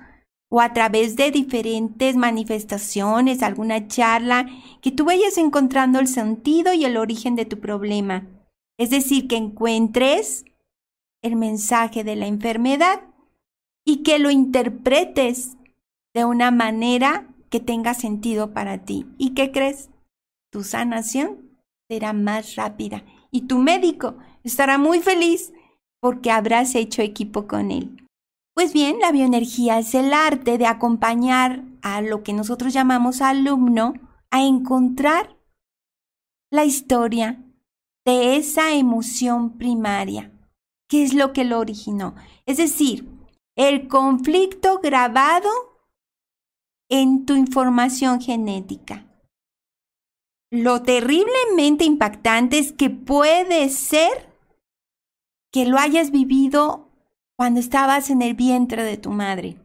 o 0.50 0.62
a 0.62 0.72
través 0.72 1.18
de 1.18 1.32
diferentes 1.32 2.16
manifestaciones, 2.16 3.44
alguna 3.44 3.88
charla, 3.88 4.48
que 4.82 4.92
tú 4.92 5.04
vayas 5.04 5.38
encontrando 5.38 6.00
el 6.00 6.08
sentido 6.08 6.74
y 6.74 6.86
el 6.86 6.96
origen 6.96 7.36
de 7.36 7.46
tu 7.46 7.60
problema. 7.60 8.28
Es 8.78 8.92
decir, 8.92 9.28
que 9.28 9.36
encuentres 9.36 10.46
el 11.22 11.36
mensaje 11.36 12.04
de 12.06 12.16
la 12.16 12.28
enfermedad 12.28 13.02
y 13.84 14.04
que 14.04 14.20
lo 14.20 14.30
interpretes 14.30 15.58
de 16.14 16.24
una 16.24 16.52
manera 16.52 17.28
que 17.50 17.60
tenga 17.60 17.94
sentido 17.94 18.54
para 18.54 18.86
ti. 18.86 19.06
¿Y 19.18 19.34
qué 19.34 19.52
crees? 19.52 19.90
Tu 20.50 20.64
sanación 20.64 21.60
será 21.90 22.14
más 22.14 22.56
rápida 22.56 23.04
y 23.32 23.42
tu 23.42 23.58
médico 23.58 24.16
estará 24.44 24.78
muy 24.78 25.00
feliz 25.00 25.54
porque 26.00 26.32
habrás 26.32 26.76
hecho 26.76 27.02
equipo 27.02 27.48
con 27.48 27.72
él. 27.72 28.08
Pues 28.54 28.74
bien, 28.74 29.00
la 29.00 29.12
bioenergía 29.12 29.78
es 29.78 29.94
el 29.94 30.14
arte 30.14 30.58
de 30.58 30.66
acompañar 30.66 31.64
a 31.82 32.02
lo 32.02 32.24
que 32.24 32.34
nosotros 32.34 32.74
llamamos 32.74 33.22
alumno 33.22 33.94
a 34.32 34.44
encontrar 34.44 35.38
la 36.52 36.66
historia 36.66 37.44
de 38.06 38.38
esa 38.38 38.74
emoción 38.74 39.58
primaria, 39.58 40.32
que 40.90 41.04
es 41.04 41.14
lo 41.14 41.34
que 41.34 41.44
lo 41.44 41.60
originó. 41.60 42.16
Es 42.46 42.58
decir, 42.58 43.08
el 43.56 43.88
conflicto 43.88 44.80
grabado 44.82 45.50
en 46.90 47.26
tu 47.26 47.36
información 47.36 48.22
genética. 48.22 49.07
Lo 50.52 50.82
terriblemente 50.82 51.84
impactante 51.84 52.58
es 52.58 52.72
que 52.72 52.90
puede 52.90 53.70
ser 53.70 54.34
que 55.52 55.66
lo 55.66 55.78
hayas 55.78 56.12
vivido 56.12 56.90
cuando 57.38 57.60
estabas 57.60 58.10
en 58.10 58.22
el 58.22 58.34
vientre 58.34 58.84
de 58.84 58.98
tu 58.98 59.12
madre. 59.12 59.58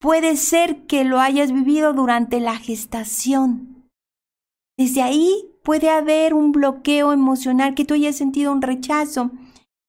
Puede 0.00 0.36
ser 0.36 0.86
que 0.86 1.04
lo 1.04 1.20
hayas 1.20 1.52
vivido 1.52 1.92
durante 1.92 2.40
la 2.40 2.56
gestación. 2.56 3.88
Desde 4.78 5.02
ahí 5.02 5.50
puede 5.62 5.90
haber 5.90 6.32
un 6.32 6.52
bloqueo 6.52 7.12
emocional, 7.12 7.74
que 7.74 7.84
tú 7.84 7.94
hayas 7.94 8.16
sentido 8.16 8.52
un 8.52 8.62
rechazo. 8.62 9.30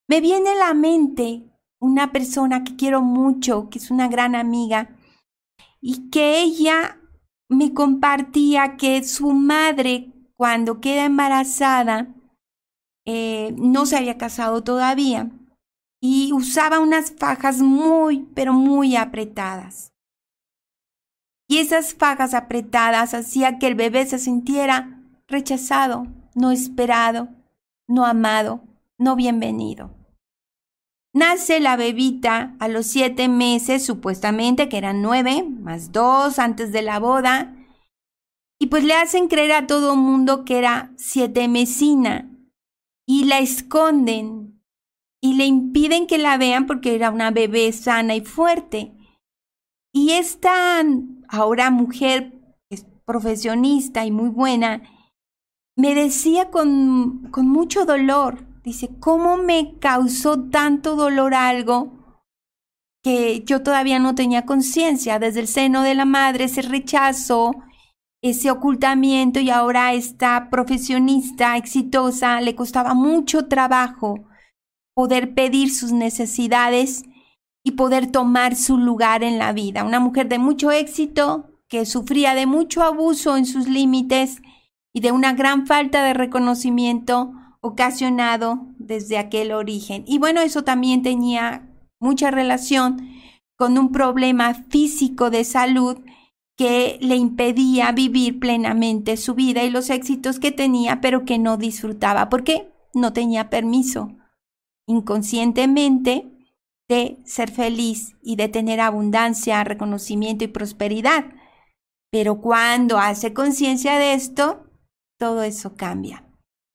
Me 0.09 0.19
viene 0.19 0.49
a 0.49 0.55
la 0.55 0.73
mente 0.73 1.43
una 1.79 2.11
persona 2.11 2.63
que 2.63 2.75
quiero 2.75 3.01
mucho, 3.01 3.69
que 3.69 3.79
es 3.79 3.89
una 3.89 4.09
gran 4.09 4.35
amiga, 4.35 4.89
y 5.79 6.09
que 6.09 6.41
ella 6.41 7.00
me 7.51 7.73
compartía 7.73 8.77
que 8.77 9.03
su 9.03 9.33
madre, 9.33 10.13
cuando 10.37 10.79
queda 10.79 11.03
embarazada, 11.03 12.07
eh, 13.05 13.53
no 13.57 13.85
se 13.85 13.97
había 13.97 14.17
casado 14.17 14.63
todavía 14.63 15.29
y 15.99 16.31
usaba 16.31 16.79
unas 16.79 17.11
fajas 17.11 17.61
muy, 17.61 18.25
pero 18.33 18.53
muy 18.53 18.95
apretadas. 18.95 19.91
Y 21.45 21.57
esas 21.57 21.93
fajas 21.93 22.33
apretadas 22.33 23.13
hacía 23.13 23.59
que 23.59 23.67
el 23.67 23.75
bebé 23.75 24.05
se 24.05 24.17
sintiera 24.17 25.01
rechazado, 25.27 26.07
no 26.33 26.51
esperado, 26.51 27.27
no 27.85 28.05
amado, 28.05 28.63
no 28.97 29.17
bienvenido. 29.17 30.00
Nace 31.13 31.59
la 31.59 31.75
bebita 31.75 32.55
a 32.59 32.67
los 32.67 32.87
siete 32.87 33.27
meses, 33.27 33.85
supuestamente 33.85 34.69
que 34.69 34.77
eran 34.77 35.01
nueve, 35.01 35.43
más 35.43 35.91
dos 35.91 36.39
antes 36.39 36.71
de 36.71 36.81
la 36.81 36.99
boda, 36.99 37.55
y 38.59 38.67
pues 38.67 38.83
le 38.83 38.93
hacen 38.93 39.27
creer 39.27 39.53
a 39.53 39.67
todo 39.67 39.95
mundo 39.95 40.45
que 40.45 40.57
era 40.59 40.93
siete 40.95 41.47
mesina. 41.47 42.29
Y 43.07 43.25
la 43.25 43.39
esconden. 43.39 44.61
Y 45.19 45.33
le 45.33 45.45
impiden 45.45 46.07
que 46.07 46.17
la 46.17 46.37
vean 46.37 46.67
porque 46.67 46.95
era 46.95 47.09
una 47.09 47.31
bebé 47.31 47.71
sana 47.71 48.15
y 48.15 48.21
fuerte. 48.21 48.95
Y 49.93 50.11
esta 50.11 50.83
ahora 51.27 51.71
mujer 51.71 52.33
es 52.69 52.85
profesionista 53.05 54.05
y 54.05 54.11
muy 54.11 54.29
buena, 54.29 54.83
me 55.75 55.95
decía 55.95 56.51
con, 56.51 57.29
con 57.31 57.47
mucho 57.47 57.85
dolor, 57.85 58.45
dice, 58.63 58.89
¿cómo 58.99 59.37
me 59.37 59.77
causó 59.79 60.49
tanto 60.49 60.95
dolor 60.95 61.33
algo 61.33 62.01
que 63.03 63.43
yo 63.45 63.63
todavía 63.63 63.99
no 63.99 64.13
tenía 64.15 64.45
conciencia 64.45 65.19
desde 65.19 65.39
el 65.39 65.47
seno 65.47 65.81
de 65.81 65.95
la 65.95 66.05
madre, 66.05 66.45
ese 66.45 66.61
rechazo, 66.61 67.55
ese 68.21 68.51
ocultamiento 68.51 69.39
y 69.39 69.49
ahora 69.49 69.93
esta 69.93 70.49
profesionista 70.51 71.57
exitosa 71.57 72.39
le 72.41 72.55
costaba 72.55 72.93
mucho 72.93 73.47
trabajo 73.47 74.27
poder 74.93 75.33
pedir 75.33 75.73
sus 75.73 75.91
necesidades 75.91 77.03
y 77.63 77.71
poder 77.71 78.11
tomar 78.11 78.55
su 78.55 78.77
lugar 78.77 79.23
en 79.23 79.39
la 79.39 79.53
vida. 79.53 79.83
Una 79.83 79.99
mujer 79.99 80.27
de 80.27 80.37
mucho 80.37 80.71
éxito 80.71 81.49
que 81.67 81.85
sufría 81.85 82.35
de 82.35 82.45
mucho 82.45 82.83
abuso 82.83 83.37
en 83.37 83.45
sus 83.45 83.67
límites 83.67 84.41
y 84.93 84.99
de 84.99 85.11
una 85.11 85.33
gran 85.33 85.65
falta 85.65 86.03
de 86.03 86.13
reconocimiento 86.13 87.33
ocasionado 87.61 88.67
desde 88.77 89.17
aquel 89.17 89.51
origen. 89.51 90.03
Y 90.07 90.17
bueno, 90.17 90.41
eso 90.41 90.63
también 90.63 91.03
tenía 91.03 91.69
mucha 91.99 92.31
relación 92.31 93.09
con 93.57 93.77
un 93.77 93.91
problema 93.91 94.53
físico 94.53 95.29
de 95.29 95.43
salud 95.43 95.99
que 96.57 96.97
le 97.01 97.15
impedía 97.15 97.91
vivir 97.91 98.39
plenamente 98.39 99.17
su 99.17 99.35
vida 99.35 99.63
y 99.63 99.69
los 99.69 99.89
éxitos 99.89 100.39
que 100.39 100.51
tenía, 100.51 100.99
pero 101.01 101.25
que 101.25 101.37
no 101.37 101.57
disfrutaba, 101.57 102.29
porque 102.29 102.71
no 102.93 103.13
tenía 103.13 103.49
permiso 103.49 104.17
inconscientemente 104.87 106.27
de 106.89 107.21
ser 107.25 107.51
feliz 107.51 108.17
y 108.21 108.35
de 108.35 108.49
tener 108.49 108.81
abundancia, 108.81 109.63
reconocimiento 109.63 110.43
y 110.43 110.47
prosperidad. 110.47 111.25
Pero 112.11 112.41
cuando 112.41 112.97
hace 112.97 113.33
conciencia 113.33 113.97
de 113.97 114.13
esto, 114.13 114.65
todo 115.17 115.43
eso 115.43 115.75
cambia. 115.75 116.30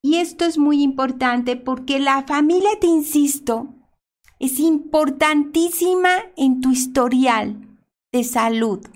Y 0.07 0.19
esto 0.19 0.45
es 0.45 0.57
muy 0.57 0.85
importante 0.85 1.57
porque 1.57 1.99
la 1.99 2.23
familia, 2.23 2.71
te 2.81 2.87
insisto, 2.87 3.75
es 4.39 4.61
importantísima 4.61 6.11
en 6.37 6.61
tu 6.61 6.71
historial 6.71 7.77
de 8.13 8.23
salud. 8.23 8.87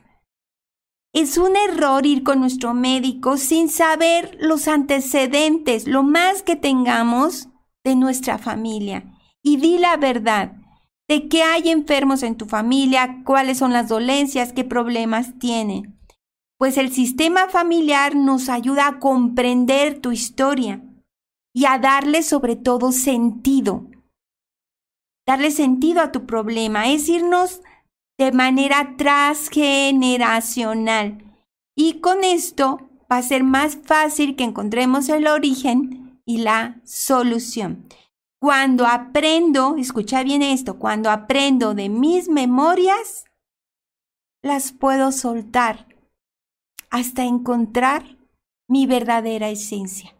Es 1.13 1.37
un 1.37 1.57
error 1.57 2.07
ir 2.07 2.23
con 2.23 2.39
nuestro 2.39 2.75
médico 2.75 3.39
sin 3.39 3.69
saber 3.71 4.39
los 4.41 4.69
antecedentes, 4.69 5.89
lo 5.89 6.05
más 6.05 6.45
que 6.45 6.55
tengamos 6.55 7.49
de 7.83 7.97
nuestra 7.97 8.39
familia. 8.39 9.19
Y 9.43 9.57
di 9.57 9.79
la 9.79 9.97
verdad 9.97 10.53
de 11.09 11.27
que 11.27 11.43
hay 11.43 11.71
enfermos 11.71 12.23
en 12.23 12.37
tu 12.37 12.47
familia, 12.47 13.23
cuáles 13.25 13.59
son 13.59 13.73
las 13.73 13.89
dolencias, 13.89 14.53
qué 14.53 14.63
problemas 14.63 15.41
tienen. 15.41 15.99
Pues 16.57 16.79
el 16.79 16.93
sistema 16.93 17.49
familiar 17.49 18.15
nos 18.15 18.49
ayuda 18.49 18.87
a 18.87 18.99
comprender 19.01 19.99
tu 19.99 20.13
historia 20.13 20.85
y 21.53 21.67
a 21.67 21.79
darle 21.79 22.23
sobre 22.23 22.57
todo 22.57 22.93
sentido. 22.93 23.87
Darle 25.27 25.51
sentido 25.51 26.01
a 26.01 26.13
tu 26.13 26.25
problema 26.27 26.89
es 26.89 27.09
irnos 27.09 27.61
de 28.19 28.33
manera 28.33 28.97
transgeneracional. 28.97 31.25
Y 31.77 32.01
con 32.01 32.25
esto 32.25 32.91
va 33.11 33.17
a 33.17 33.23
ser 33.23 33.43
más 33.45 33.79
fácil 33.83 34.37
que 34.37 34.45
encontremos 34.45 35.09
el 35.09 35.27
origen 35.27 36.21
y 36.27 36.39
la 36.39 36.81
solución. 36.85 37.87
Cuando 38.41 38.87
aprendo, 38.87 39.77
escucha 39.77 40.23
bien 40.23 40.43
esto, 40.43 40.79
cuando 40.79 41.11
aprendo 41.11 41.75
de 41.75 41.89
mis 41.89 42.29
memorias, 42.29 43.25
las 44.43 44.73
puedo 44.73 45.13
soltar 45.13 45.87
hasta 46.91 47.25
encontrar 47.25 48.19
mi 48.69 48.87
verdadera 48.87 49.49
esencia. 49.49 50.20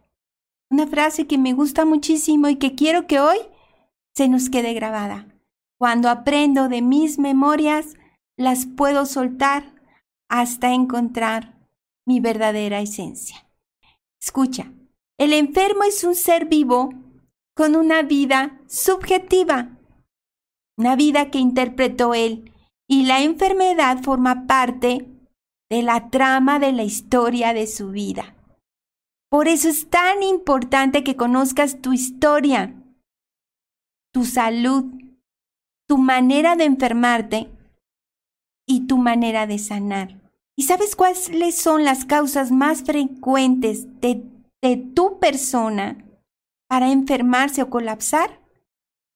Una 0.71 0.87
frase 0.87 1.27
que 1.27 1.37
me 1.37 1.51
gusta 1.51 1.83
muchísimo 1.83 2.47
y 2.47 2.55
que 2.55 2.75
quiero 2.75 3.05
que 3.05 3.19
hoy 3.19 3.37
se 4.15 4.29
nos 4.29 4.49
quede 4.49 4.73
grabada. 4.73 5.27
Cuando 5.77 6.09
aprendo 6.09 6.69
de 6.69 6.81
mis 6.81 7.19
memorias, 7.19 7.95
las 8.37 8.67
puedo 8.67 9.05
soltar 9.05 9.75
hasta 10.29 10.73
encontrar 10.73 11.59
mi 12.05 12.21
verdadera 12.21 12.79
esencia. 12.79 13.51
Escucha, 14.21 14.71
el 15.17 15.33
enfermo 15.33 15.83
es 15.83 16.05
un 16.05 16.15
ser 16.15 16.45
vivo 16.45 16.93
con 17.53 17.75
una 17.75 18.01
vida 18.01 18.61
subjetiva, 18.67 19.77
una 20.77 20.95
vida 20.95 21.31
que 21.31 21.39
interpretó 21.39 22.13
él, 22.13 22.53
y 22.87 23.07
la 23.07 23.21
enfermedad 23.21 24.01
forma 24.01 24.47
parte 24.47 25.05
de 25.69 25.83
la 25.83 26.09
trama 26.09 26.59
de 26.59 26.71
la 26.71 26.83
historia 26.83 27.53
de 27.53 27.67
su 27.67 27.89
vida. 27.89 28.35
Por 29.31 29.47
eso 29.47 29.69
es 29.69 29.89
tan 29.89 30.23
importante 30.23 31.05
que 31.05 31.15
conozcas 31.15 31.81
tu 31.81 31.93
historia, 31.93 32.75
tu 34.11 34.25
salud, 34.25 34.83
tu 35.87 35.97
manera 35.97 36.57
de 36.57 36.65
enfermarte 36.65 37.49
y 38.67 38.87
tu 38.87 38.97
manera 38.97 39.47
de 39.47 39.57
sanar. 39.57 40.19
¿Y 40.57 40.63
sabes 40.63 40.97
cuáles 40.97 41.55
son 41.55 41.85
las 41.85 42.03
causas 42.03 42.51
más 42.51 42.83
frecuentes 42.83 43.87
de, 44.01 44.21
tu 44.93 45.17
persona 45.19 46.05
para 46.67 46.91
enfermarse 46.91 47.61
o 47.61 47.69
colapsar? 47.69 48.41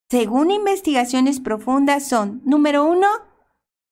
Según 0.10 0.50
investigaciones 0.50 1.42
profundas 1.42 2.08
son, 2.08 2.42
número 2.46 2.86
uno, 2.86 3.08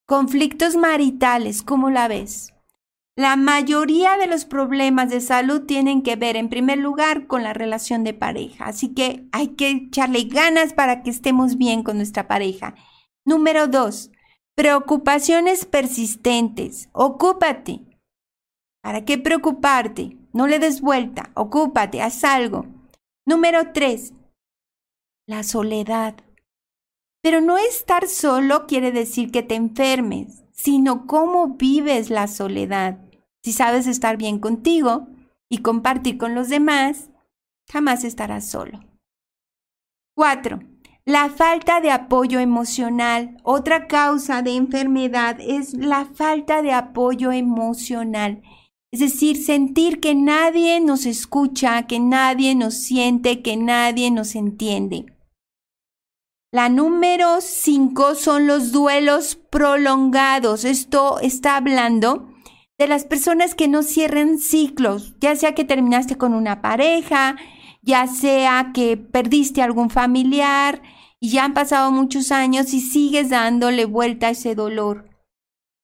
conflictos 0.06 0.74
maritales, 0.74 1.62
¿cómo 1.62 1.90
la 1.90 2.08
ves? 2.08 2.53
La 3.16 3.36
mayoría 3.36 4.16
de 4.16 4.26
los 4.26 4.44
problemas 4.44 5.08
de 5.08 5.20
salud 5.20 5.66
tienen 5.66 6.02
que 6.02 6.16
ver, 6.16 6.36
en 6.36 6.48
primer 6.48 6.78
lugar, 6.78 7.28
con 7.28 7.44
la 7.44 7.52
relación 7.52 8.02
de 8.02 8.12
pareja. 8.12 8.66
Así 8.66 8.92
que 8.92 9.28
hay 9.30 9.54
que 9.54 9.70
echarle 9.70 10.24
ganas 10.24 10.72
para 10.72 11.02
que 11.02 11.10
estemos 11.10 11.56
bien 11.56 11.84
con 11.84 11.96
nuestra 11.96 12.26
pareja. 12.26 12.74
Número 13.24 13.68
dos, 13.68 14.10
preocupaciones 14.56 15.64
persistentes. 15.64 16.88
Ocúpate. 16.92 17.82
¿Para 18.82 19.04
qué 19.04 19.16
preocuparte? 19.16 20.18
No 20.32 20.48
le 20.48 20.58
des 20.58 20.80
vuelta. 20.80 21.30
Ocúpate, 21.34 22.02
haz 22.02 22.24
algo. 22.24 22.66
Número 23.24 23.72
tres, 23.72 24.12
la 25.26 25.44
soledad. 25.44 26.16
Pero 27.22 27.40
no 27.40 27.58
estar 27.58 28.08
solo 28.08 28.66
quiere 28.66 28.90
decir 28.90 29.30
que 29.30 29.42
te 29.44 29.54
enfermes, 29.54 30.44
sino 30.52 31.06
cómo 31.06 31.54
vives 31.56 32.10
la 32.10 32.26
soledad. 32.26 33.03
Si 33.44 33.52
sabes 33.52 33.86
estar 33.86 34.16
bien 34.16 34.38
contigo 34.38 35.06
y 35.50 35.58
compartir 35.58 36.16
con 36.16 36.34
los 36.34 36.48
demás, 36.48 37.10
jamás 37.70 38.02
estarás 38.02 38.48
solo. 38.48 38.80
4. 40.16 40.60
La 41.04 41.28
falta 41.28 41.82
de 41.82 41.90
apoyo 41.90 42.40
emocional. 42.40 43.36
Otra 43.42 43.86
causa 43.86 44.40
de 44.40 44.56
enfermedad 44.56 45.36
es 45.40 45.74
la 45.74 46.06
falta 46.06 46.62
de 46.62 46.72
apoyo 46.72 47.32
emocional. 47.32 48.40
Es 48.90 49.00
decir, 49.00 49.36
sentir 49.36 50.00
que 50.00 50.14
nadie 50.14 50.80
nos 50.80 51.04
escucha, 51.04 51.86
que 51.86 52.00
nadie 52.00 52.54
nos 52.54 52.72
siente, 52.74 53.42
que 53.42 53.58
nadie 53.58 54.10
nos 54.10 54.36
entiende. 54.36 55.04
La 56.50 56.70
número 56.70 57.42
5 57.42 58.14
son 58.14 58.46
los 58.46 58.72
duelos 58.72 59.34
prolongados. 59.34 60.64
Esto 60.64 61.18
está 61.20 61.56
hablando 61.56 62.33
de 62.78 62.88
las 62.88 63.04
personas 63.04 63.54
que 63.54 63.68
no 63.68 63.82
cierren 63.82 64.38
ciclos, 64.38 65.14
ya 65.20 65.36
sea 65.36 65.54
que 65.54 65.64
terminaste 65.64 66.16
con 66.16 66.34
una 66.34 66.60
pareja, 66.60 67.36
ya 67.82 68.06
sea 68.06 68.72
que 68.74 68.96
perdiste 68.96 69.62
algún 69.62 69.90
familiar 69.90 70.82
y 71.20 71.30
ya 71.30 71.44
han 71.44 71.54
pasado 71.54 71.90
muchos 71.92 72.32
años 72.32 72.74
y 72.74 72.80
sigues 72.80 73.30
dándole 73.30 73.84
vuelta 73.84 74.28
a 74.28 74.30
ese 74.30 74.54
dolor. 74.54 75.08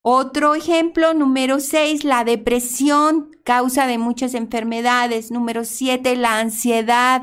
Otro 0.02 0.54
ejemplo, 0.54 1.12
número 1.12 1.60
6, 1.60 2.04
la 2.04 2.24
depresión, 2.24 3.30
causa 3.44 3.86
de 3.86 3.98
muchas 3.98 4.32
enfermedades. 4.32 5.30
Número 5.30 5.64
7, 5.64 6.16
la 6.16 6.38
ansiedad, 6.38 7.22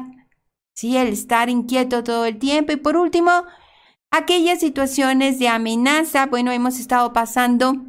¿sí? 0.76 0.96
el 0.96 1.08
estar 1.08 1.50
inquieto 1.50 2.04
todo 2.04 2.26
el 2.26 2.38
tiempo. 2.38 2.74
Y 2.74 2.76
por 2.76 2.96
último, 2.96 3.32
aquellas 4.12 4.60
situaciones 4.60 5.40
de 5.40 5.48
amenaza. 5.48 6.28
Bueno, 6.28 6.52
hemos 6.52 6.80
estado 6.80 7.14
pasando 7.14 7.87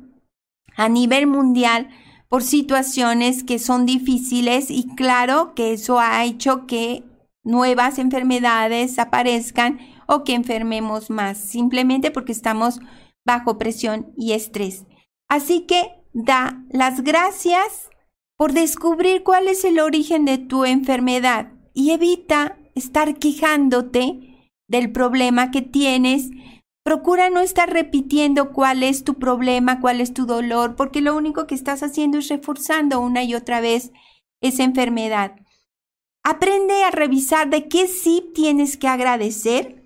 a 0.78 0.88
nivel 0.88 1.26
mundial 1.26 1.88
por 2.28 2.42
situaciones 2.42 3.42
que 3.42 3.58
son 3.58 3.84
difíciles 3.84 4.70
y 4.70 4.86
claro 4.94 5.54
que 5.54 5.72
eso 5.72 5.98
ha 5.98 6.24
hecho 6.24 6.66
que 6.66 7.02
nuevas 7.42 7.98
enfermedades 7.98 8.98
aparezcan 8.98 9.80
o 10.06 10.22
que 10.22 10.34
enfermemos 10.34 11.10
más, 11.10 11.36
simplemente 11.36 12.10
porque 12.10 12.32
estamos 12.32 12.80
bajo 13.26 13.58
presión 13.58 14.12
y 14.16 14.32
estrés. 14.32 14.86
Así 15.28 15.66
que 15.66 15.90
da 16.12 16.64
las 16.70 17.02
gracias 17.02 17.90
por 18.36 18.52
descubrir 18.52 19.24
cuál 19.24 19.48
es 19.48 19.64
el 19.64 19.80
origen 19.80 20.24
de 20.24 20.38
tu 20.38 20.64
enfermedad 20.64 21.52
y 21.74 21.90
evita 21.90 22.56
estar 22.76 23.18
quejándote 23.18 24.52
del 24.68 24.92
problema 24.92 25.50
que 25.50 25.62
tienes 25.62 26.30
Procura 26.88 27.28
no 27.28 27.40
estar 27.40 27.70
repitiendo 27.70 28.54
cuál 28.54 28.82
es 28.82 29.04
tu 29.04 29.18
problema, 29.18 29.78
cuál 29.78 30.00
es 30.00 30.14
tu 30.14 30.24
dolor, 30.24 30.74
porque 30.74 31.02
lo 31.02 31.14
único 31.14 31.46
que 31.46 31.54
estás 31.54 31.82
haciendo 31.82 32.16
es 32.16 32.28
reforzando 32.28 32.98
una 32.98 33.22
y 33.24 33.34
otra 33.34 33.60
vez 33.60 33.92
esa 34.40 34.62
enfermedad. 34.62 35.36
Aprende 36.24 36.84
a 36.84 36.90
revisar 36.90 37.50
de 37.50 37.68
qué 37.68 37.88
sí 37.88 38.30
tienes 38.34 38.78
que 38.78 38.88
agradecer 38.88 39.82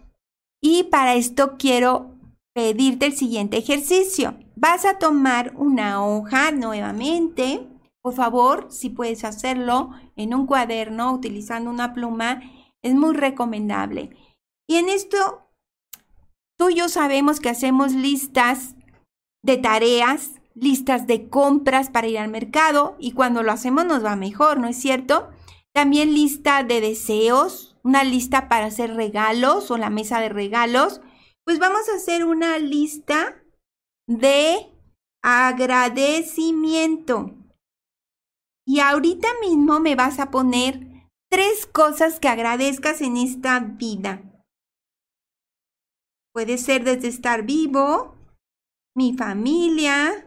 y 0.62 0.84
para 0.84 1.16
esto 1.16 1.56
quiero 1.58 2.14
pedirte 2.54 3.06
el 3.06 3.16
siguiente 3.16 3.56
ejercicio. 3.56 4.38
Vas 4.54 4.84
a 4.84 4.98
tomar 4.98 5.54
una 5.56 6.06
hoja 6.06 6.52
nuevamente, 6.52 7.66
por 8.00 8.14
favor, 8.14 8.68
si 8.70 8.90
puedes 8.90 9.24
hacerlo 9.24 9.90
en 10.14 10.34
un 10.34 10.46
cuaderno 10.46 11.12
utilizando 11.12 11.68
una 11.68 11.94
pluma, 11.94 12.42
es 12.80 12.94
muy 12.94 13.12
recomendable. 13.12 14.10
Y 14.68 14.76
en 14.76 14.88
esto 14.88 15.41
Tú 16.62 16.70
y 16.70 16.76
yo 16.76 16.88
sabemos 16.88 17.40
que 17.40 17.48
hacemos 17.48 17.90
listas 17.90 18.76
de 19.44 19.56
tareas, 19.56 20.40
listas 20.54 21.08
de 21.08 21.28
compras 21.28 21.90
para 21.90 22.06
ir 22.06 22.18
al 22.18 22.30
mercado 22.30 22.94
y 23.00 23.14
cuando 23.14 23.42
lo 23.42 23.50
hacemos 23.50 23.84
nos 23.84 24.04
va 24.04 24.14
mejor, 24.14 24.60
¿no 24.60 24.68
es 24.68 24.76
cierto? 24.76 25.28
También 25.74 26.14
lista 26.14 26.62
de 26.62 26.80
deseos, 26.80 27.76
una 27.82 28.04
lista 28.04 28.48
para 28.48 28.66
hacer 28.66 28.94
regalos 28.94 29.72
o 29.72 29.76
la 29.76 29.90
mesa 29.90 30.20
de 30.20 30.28
regalos. 30.28 31.00
Pues 31.44 31.58
vamos 31.58 31.88
a 31.88 31.96
hacer 31.96 32.24
una 32.24 32.60
lista 32.60 33.42
de 34.06 34.72
agradecimiento. 35.20 37.34
Y 38.64 38.78
ahorita 38.78 39.26
mismo 39.40 39.80
me 39.80 39.96
vas 39.96 40.20
a 40.20 40.30
poner 40.30 41.08
tres 41.28 41.66
cosas 41.66 42.20
que 42.20 42.28
agradezcas 42.28 43.00
en 43.00 43.16
esta 43.16 43.58
vida. 43.58 44.22
Puede 46.32 46.58
ser 46.58 46.84
desde 46.84 47.08
estar 47.08 47.44
vivo, 47.44 48.14
mi 48.94 49.14
familia 49.14 50.26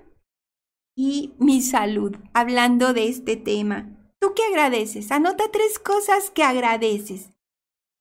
y 0.95 1.34
mi 1.39 1.62
salud, 1.62 2.16
hablando 2.34 2.93
de 2.93 3.10
este 3.10 3.36
tema. 3.38 3.89
¿Tú 4.20 4.34
qué 4.36 4.43
agradeces? 4.43 5.12
Anota 5.12 5.45
tres 5.51 5.80
cosas 5.80 6.30
que 6.30 6.43
agradeces. 6.43 7.32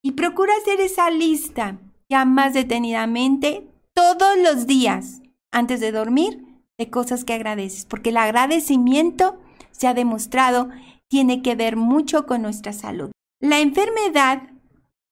Y 0.03 0.13
procura 0.13 0.53
hacer 0.61 0.81
esa 0.81 1.11
lista 1.11 1.79
ya 2.11 2.25
más 2.25 2.55
detenidamente 2.55 3.67
todos 3.95 4.37
los 4.39 4.67
días 4.67 5.23
antes 5.51 5.81
de 5.81 5.93
dormir 5.93 6.45
de 6.79 6.91
cosas 6.91 7.25
que 7.25 7.33
agradeces, 7.33 7.85
porque 7.87 8.11
el 8.11 8.17
agradecimiento 8.17 9.39
se 9.71 9.87
ha 9.87 9.95
demostrado 9.95 10.69
tiene 11.09 11.43
que 11.43 11.55
ver 11.55 11.77
mucho 11.77 12.27
con 12.27 12.43
nuestra 12.43 12.73
salud. 12.73 13.13
La 13.41 13.61
enfermedad 13.61 14.51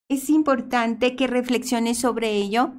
es 0.09 0.31
importante 0.31 1.17
que 1.17 1.27
reflexiones 1.27 1.99
sobre 1.99 2.33
ello. 2.33 2.73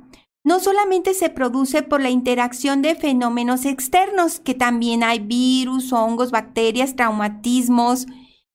No 0.45 0.59
solamente 0.59 1.13
se 1.13 1.29
produce 1.29 1.83
por 1.83 2.01
la 2.01 2.09
interacción 2.09 2.81
de 2.81 2.95
fenómenos 2.95 3.65
externos, 3.65 4.41
que 4.41 4.53
también 4.53 5.01
hay 5.01 5.19
virus, 5.19 5.93
hongos, 5.93 6.31
bacterias, 6.31 6.97
traumatismos, 6.97 8.07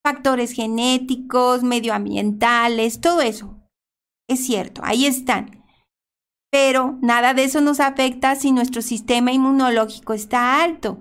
factores 0.04 0.52
genéticos, 0.52 1.62
medioambientales, 1.62 3.00
todo 3.00 3.22
eso. 3.22 3.56
Es 4.28 4.44
cierto, 4.44 4.82
ahí 4.84 5.06
están. 5.06 5.64
Pero 6.50 6.98
nada 7.00 7.32
de 7.32 7.44
eso 7.44 7.62
nos 7.62 7.80
afecta 7.80 8.36
si 8.36 8.52
nuestro 8.52 8.82
sistema 8.82 9.32
inmunológico 9.32 10.12
está 10.12 10.62
alto. 10.62 11.00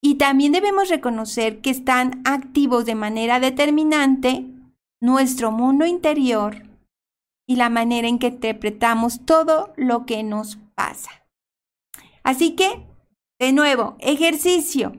Y 0.00 0.14
también 0.14 0.52
debemos 0.52 0.88
reconocer 0.88 1.60
que 1.60 1.70
están 1.70 2.22
activos 2.24 2.84
de 2.84 2.94
manera 2.94 3.40
determinante 3.40 4.46
nuestro 5.00 5.50
mundo 5.50 5.86
interior 5.86 6.67
y 7.48 7.56
la 7.56 7.70
manera 7.70 8.06
en 8.06 8.18
que 8.18 8.28
interpretamos 8.28 9.24
todo 9.24 9.72
lo 9.76 10.04
que 10.06 10.22
nos 10.22 10.58
pasa. 10.74 11.10
Así 12.22 12.54
que, 12.54 12.86
de 13.40 13.52
nuevo, 13.52 13.96
ejercicio. 14.00 14.92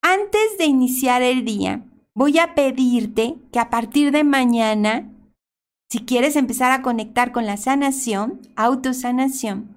Antes 0.00 0.56
de 0.58 0.66
iniciar 0.66 1.22
el 1.22 1.44
día, 1.44 1.84
voy 2.14 2.38
a 2.38 2.54
pedirte 2.54 3.34
que 3.52 3.58
a 3.58 3.68
partir 3.68 4.12
de 4.12 4.22
mañana, 4.22 5.12
si 5.90 6.04
quieres 6.04 6.36
empezar 6.36 6.70
a 6.70 6.82
conectar 6.82 7.32
con 7.32 7.46
la 7.46 7.56
sanación, 7.56 8.40
autosanación, 8.54 9.74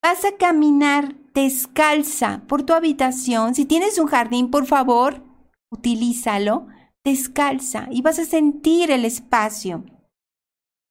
vas 0.00 0.24
a 0.24 0.36
caminar 0.36 1.16
descalza 1.34 2.42
por 2.46 2.62
tu 2.62 2.72
habitación. 2.72 3.56
Si 3.56 3.64
tienes 3.64 3.98
un 3.98 4.06
jardín, 4.06 4.50
por 4.50 4.66
favor, 4.66 5.24
utilízalo 5.72 6.68
descalza 7.04 7.88
y 7.90 8.00
vas 8.00 8.20
a 8.20 8.24
sentir 8.24 8.92
el 8.92 9.04
espacio. 9.04 9.84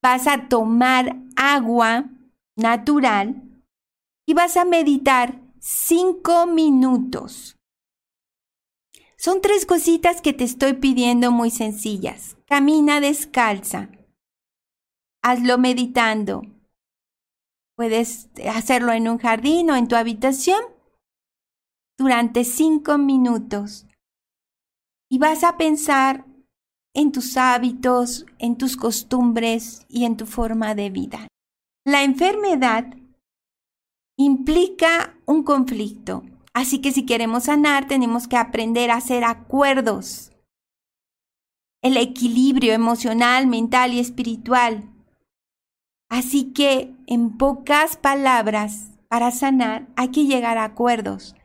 Vas 0.01 0.27
a 0.27 0.47
tomar 0.47 1.15
agua 1.35 2.09
natural 2.55 3.43
y 4.25 4.33
vas 4.33 4.57
a 4.57 4.65
meditar 4.65 5.39
cinco 5.59 6.47
minutos. 6.47 7.55
Son 9.17 9.41
tres 9.41 9.67
cositas 9.67 10.21
que 10.21 10.33
te 10.33 10.43
estoy 10.43 10.73
pidiendo 10.73 11.31
muy 11.31 11.51
sencillas. 11.51 12.37
Camina 12.47 12.99
descalza. 12.99 13.89
Hazlo 15.21 15.59
meditando. 15.59 16.41
Puedes 17.75 18.29
hacerlo 18.51 18.91
en 18.93 19.07
un 19.07 19.19
jardín 19.19 19.69
o 19.69 19.75
en 19.75 19.87
tu 19.87 19.95
habitación 19.95 20.59
durante 21.97 22.43
cinco 22.43 22.97
minutos 22.97 23.85
y 25.07 25.19
vas 25.19 25.43
a 25.43 25.57
pensar 25.57 26.25
en 26.93 27.11
tus 27.11 27.37
hábitos, 27.37 28.25
en 28.39 28.57
tus 28.57 28.75
costumbres 28.77 29.85
y 29.87 30.05
en 30.05 30.17
tu 30.17 30.25
forma 30.25 30.75
de 30.75 30.89
vida. 30.89 31.27
La 31.85 32.03
enfermedad 32.03 32.93
implica 34.17 35.15
un 35.25 35.43
conflicto, 35.43 36.23
así 36.53 36.79
que 36.79 36.91
si 36.91 37.05
queremos 37.05 37.45
sanar 37.45 37.87
tenemos 37.87 38.27
que 38.27 38.37
aprender 38.37 38.91
a 38.91 38.97
hacer 38.97 39.23
acuerdos. 39.23 40.31
El 41.81 41.97
equilibrio 41.97 42.73
emocional, 42.73 43.47
mental 43.47 43.93
y 43.93 43.99
espiritual. 43.99 44.87
Así 46.09 46.51
que, 46.51 46.93
en 47.07 47.37
pocas 47.37 47.97
palabras, 47.97 48.91
para 49.07 49.31
sanar 49.31 49.87
hay 49.95 50.09
que 50.09 50.25
llegar 50.25 50.57
a 50.57 50.65
acuerdos. 50.65 51.35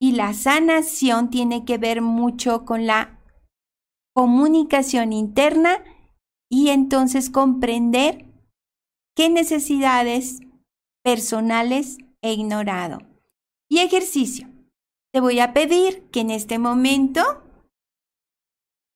Y 0.00 0.12
la 0.12 0.34
sanación 0.34 1.30
tiene 1.30 1.64
que 1.64 1.78
ver 1.78 2.02
mucho 2.02 2.64
con 2.64 2.86
la 2.86 3.13
comunicación 4.14 5.12
interna 5.12 5.84
y 6.48 6.68
entonces 6.68 7.30
comprender 7.30 8.26
qué 9.16 9.28
necesidades 9.28 10.40
personales 11.04 11.98
he 12.22 12.32
ignorado. 12.32 12.98
Y 13.68 13.78
ejercicio. 13.78 14.48
Te 15.12 15.20
voy 15.20 15.40
a 15.40 15.52
pedir 15.52 16.10
que 16.10 16.20
en 16.20 16.30
este 16.30 16.58
momento 16.58 17.22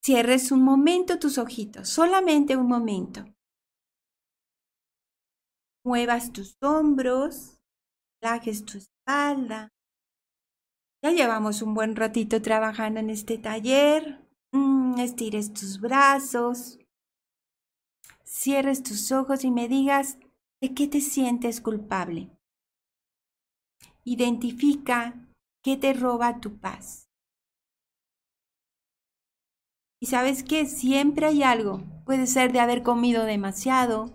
cierres 0.04 0.50
un 0.50 0.62
momento 0.62 1.18
tus 1.18 1.38
ojitos, 1.38 1.88
solamente 1.88 2.56
un 2.56 2.66
momento. 2.66 3.24
Muevas 5.84 6.32
tus 6.32 6.56
hombros, 6.62 7.60
relajes 8.20 8.64
tu 8.64 8.78
espalda. 8.78 9.72
Ya 11.02 11.12
llevamos 11.12 11.62
un 11.62 11.74
buen 11.74 11.94
ratito 11.94 12.42
trabajando 12.42 13.00
en 13.00 13.10
este 13.10 13.38
taller. 13.38 14.27
Mm, 14.52 14.98
estires 14.98 15.52
tus 15.52 15.80
brazos, 15.80 16.78
cierres 18.24 18.82
tus 18.82 19.12
ojos 19.12 19.44
y 19.44 19.50
me 19.50 19.68
digas 19.68 20.18
de 20.60 20.74
qué 20.74 20.86
te 20.86 21.00
sientes 21.00 21.60
culpable. 21.60 22.30
Identifica 24.04 25.28
qué 25.62 25.76
te 25.76 25.92
roba 25.92 26.40
tu 26.40 26.58
paz. 26.58 27.08
Y 30.00 30.06
sabes 30.06 30.44
que 30.44 30.66
siempre 30.66 31.26
hay 31.26 31.42
algo. 31.42 31.82
Puede 32.06 32.26
ser 32.26 32.52
de 32.52 32.60
haber 32.60 32.82
comido 32.82 33.24
demasiado, 33.24 34.12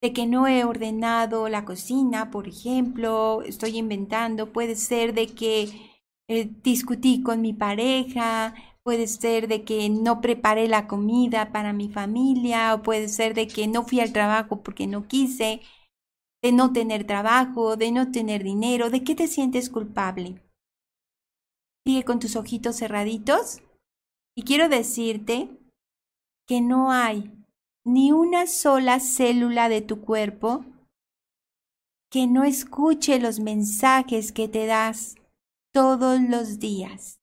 de 0.00 0.12
que 0.12 0.26
no 0.26 0.46
he 0.46 0.64
ordenado 0.64 1.48
la 1.48 1.64
cocina, 1.64 2.30
por 2.30 2.46
ejemplo, 2.46 3.42
estoy 3.42 3.78
inventando, 3.78 4.52
puede 4.52 4.76
ser 4.76 5.14
de 5.14 5.26
que 5.26 5.70
eh, 6.28 6.50
discutí 6.62 7.22
con 7.22 7.40
mi 7.40 7.52
pareja, 7.52 8.54
puede 8.88 9.06
ser 9.06 9.48
de 9.48 9.64
que 9.64 9.90
no 9.90 10.22
preparé 10.22 10.66
la 10.66 10.86
comida 10.86 11.52
para 11.52 11.74
mi 11.74 11.90
familia, 11.90 12.72
o 12.72 12.82
puede 12.82 13.08
ser 13.08 13.34
de 13.34 13.46
que 13.46 13.68
no 13.68 13.84
fui 13.84 14.00
al 14.00 14.14
trabajo 14.14 14.62
porque 14.62 14.86
no 14.86 15.06
quise, 15.06 15.60
de 16.42 16.52
no 16.52 16.72
tener 16.72 17.06
trabajo, 17.06 17.76
de 17.76 17.92
no 17.92 18.10
tener 18.10 18.42
dinero, 18.42 18.88
¿de 18.88 19.04
qué 19.04 19.14
te 19.14 19.28
sientes 19.28 19.68
culpable? 19.68 20.42
Sigue 21.86 22.06
con 22.06 22.18
tus 22.18 22.34
ojitos 22.34 22.76
cerraditos 22.76 23.60
y 24.34 24.44
quiero 24.44 24.70
decirte 24.70 25.50
que 26.46 26.62
no 26.62 26.90
hay 26.90 27.30
ni 27.84 28.10
una 28.10 28.46
sola 28.46 29.00
célula 29.00 29.68
de 29.68 29.82
tu 29.82 30.00
cuerpo 30.00 30.64
que 32.10 32.26
no 32.26 32.42
escuche 32.42 33.20
los 33.20 33.38
mensajes 33.38 34.32
que 34.32 34.48
te 34.48 34.64
das 34.64 35.16
todos 35.74 36.22
los 36.22 36.58
días 36.58 37.17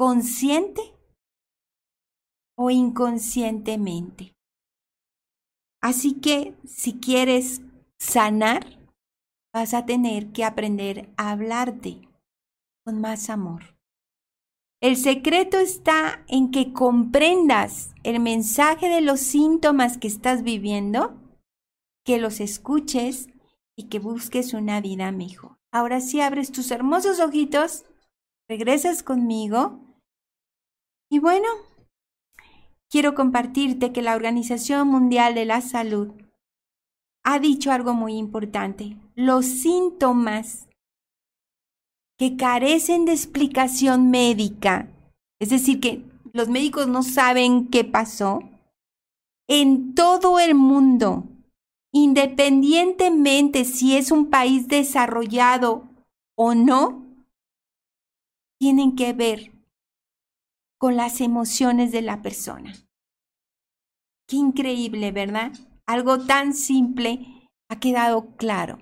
consciente 0.00 0.80
o 2.56 2.70
inconscientemente. 2.70 4.34
Así 5.82 6.14
que 6.14 6.54
si 6.64 6.98
quieres 6.98 7.60
sanar, 7.98 8.78
vas 9.52 9.74
a 9.74 9.84
tener 9.84 10.32
que 10.32 10.44
aprender 10.44 11.12
a 11.18 11.32
hablarte 11.32 12.08
con 12.82 13.02
más 13.02 13.28
amor. 13.28 13.76
El 14.80 14.96
secreto 14.96 15.58
está 15.58 16.24
en 16.28 16.50
que 16.50 16.72
comprendas 16.72 17.92
el 18.02 18.20
mensaje 18.20 18.88
de 18.88 19.02
los 19.02 19.20
síntomas 19.20 19.98
que 19.98 20.08
estás 20.08 20.42
viviendo, 20.42 21.14
que 22.06 22.18
los 22.18 22.40
escuches 22.40 23.28
y 23.76 23.90
que 23.90 23.98
busques 23.98 24.54
una 24.54 24.80
vida 24.80 25.12
mejor. 25.12 25.58
Ahora 25.70 26.00
sí 26.00 26.22
abres 26.22 26.52
tus 26.52 26.70
hermosos 26.70 27.20
ojitos, 27.20 27.84
regresas 28.48 29.02
conmigo 29.02 29.89
y 31.10 31.18
bueno, 31.18 31.48
quiero 32.88 33.14
compartirte 33.14 33.92
que 33.92 34.00
la 34.00 34.14
Organización 34.14 34.88
Mundial 34.88 35.34
de 35.34 35.44
la 35.44 35.60
Salud 35.60 36.12
ha 37.24 37.40
dicho 37.40 37.72
algo 37.72 37.94
muy 37.94 38.14
importante. 38.14 38.96
Los 39.16 39.44
síntomas 39.44 40.68
que 42.16 42.36
carecen 42.36 43.06
de 43.06 43.12
explicación 43.12 44.10
médica, 44.10 44.88
es 45.40 45.50
decir, 45.50 45.80
que 45.80 46.04
los 46.32 46.48
médicos 46.48 46.86
no 46.86 47.02
saben 47.02 47.68
qué 47.68 47.84
pasó, 47.84 48.40
en 49.48 49.96
todo 49.96 50.38
el 50.38 50.54
mundo, 50.54 51.24
independientemente 51.92 53.64
si 53.64 53.96
es 53.96 54.12
un 54.12 54.30
país 54.30 54.68
desarrollado 54.68 55.88
o 56.36 56.54
no, 56.54 57.04
tienen 58.60 58.94
que 58.94 59.12
ver 59.12 59.59
con 60.80 60.96
las 60.96 61.20
emociones 61.20 61.92
de 61.92 62.00
la 62.00 62.22
persona. 62.22 62.72
Qué 64.26 64.36
increíble, 64.36 65.12
¿verdad? 65.12 65.52
Algo 65.86 66.24
tan 66.24 66.54
simple 66.54 67.48
ha 67.68 67.78
quedado 67.78 68.34
claro. 68.36 68.78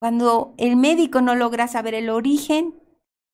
Cuando 0.00 0.54
el 0.58 0.76
médico 0.76 1.20
no 1.20 1.36
logra 1.36 1.68
saber 1.68 1.94
el 1.94 2.10
origen, 2.10 2.74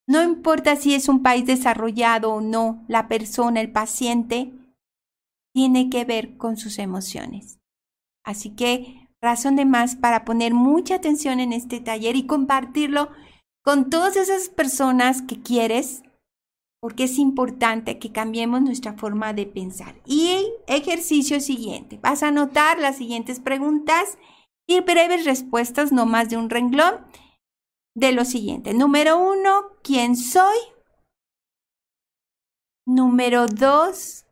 no 0.06 0.22
importa 0.22 0.76
si 0.76 0.94
es 0.94 1.08
un 1.08 1.22
país 1.22 1.46
desarrollado 1.46 2.34
o 2.34 2.40
no, 2.42 2.84
la 2.88 3.08
persona, 3.08 3.62
el 3.62 3.72
paciente, 3.72 4.52
tiene 5.54 5.88
que 5.88 6.04
ver 6.04 6.36
con 6.36 6.58
sus 6.58 6.78
emociones. 6.78 7.58
Así 8.22 8.50
que 8.50 9.08
razón 9.22 9.56
de 9.56 9.64
más 9.64 9.96
para 9.96 10.26
poner 10.26 10.52
mucha 10.52 10.96
atención 10.96 11.40
en 11.40 11.54
este 11.54 11.80
taller 11.80 12.16
y 12.16 12.26
compartirlo 12.26 13.08
con 13.62 13.88
todas 13.88 14.16
esas 14.16 14.50
personas 14.50 15.22
que 15.22 15.40
quieres 15.40 16.02
porque 16.84 17.04
es 17.04 17.16
importante 17.16 17.98
que 17.98 18.12
cambiemos 18.12 18.60
nuestra 18.60 18.92
forma 18.92 19.32
de 19.32 19.46
pensar. 19.46 19.98
Y 20.04 20.52
ejercicio 20.66 21.40
siguiente. 21.40 21.98
Vas 22.02 22.22
a 22.22 22.28
anotar 22.28 22.78
las 22.78 22.98
siguientes 22.98 23.40
preguntas 23.40 24.18
y 24.66 24.80
breves 24.80 25.24
respuestas, 25.24 25.92
no 25.92 26.04
más 26.04 26.28
de 26.28 26.36
un 26.36 26.50
renglón, 26.50 27.06
de 27.96 28.12
lo 28.12 28.26
siguiente. 28.26 28.74
Número 28.74 29.16
uno, 29.16 29.78
¿quién 29.82 30.14
soy? 30.14 30.58
Número 32.84 33.46
dos, 33.46 34.26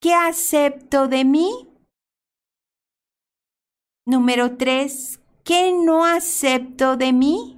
¿qué 0.00 0.14
acepto 0.14 1.06
de 1.06 1.26
mí? 1.26 1.68
Número 4.06 4.56
tres, 4.56 5.20
¿qué 5.44 5.70
no 5.70 6.06
acepto 6.06 6.96
de 6.96 7.12
mí? 7.12 7.53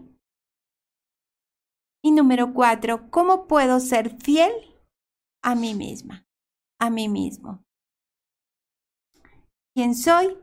Y 2.07 2.13
número 2.13 2.55
cuatro, 2.55 3.11
¿cómo 3.11 3.49
puedo 3.49 3.81
ser 3.81 4.17
fiel 4.23 4.53
a 5.43 5.57
mí 5.57 5.75
misma, 5.75 6.25
a 6.79 6.89
mí 6.89 7.09
mismo? 7.09 7.65
¿Quién 9.75 9.97
soy? 9.97 10.39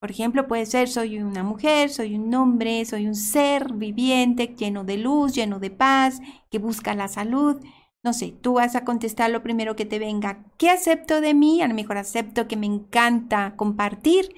Por 0.00 0.12
ejemplo, 0.12 0.46
puede 0.46 0.64
ser 0.64 0.88
soy 0.88 1.18
una 1.18 1.42
mujer, 1.42 1.90
soy 1.90 2.14
un 2.14 2.32
hombre, 2.36 2.84
soy 2.84 3.08
un 3.08 3.16
ser 3.16 3.72
viviente, 3.72 4.54
lleno 4.56 4.84
de 4.84 4.98
luz, 4.98 5.34
lleno 5.34 5.58
de 5.58 5.72
paz, 5.72 6.20
que 6.52 6.60
busca 6.60 6.94
la 6.94 7.08
salud. 7.08 7.60
No 8.04 8.12
sé, 8.12 8.30
tú 8.30 8.52
vas 8.52 8.76
a 8.76 8.84
contestar 8.84 9.28
lo 9.30 9.42
primero 9.42 9.74
que 9.74 9.86
te 9.86 9.98
venga. 9.98 10.44
¿Qué 10.56 10.70
acepto 10.70 11.20
de 11.20 11.34
mí? 11.34 11.62
A 11.62 11.66
lo 11.66 11.74
mejor 11.74 11.98
acepto 11.98 12.46
que 12.46 12.56
me 12.56 12.66
encanta 12.66 13.56
compartir. 13.56 14.36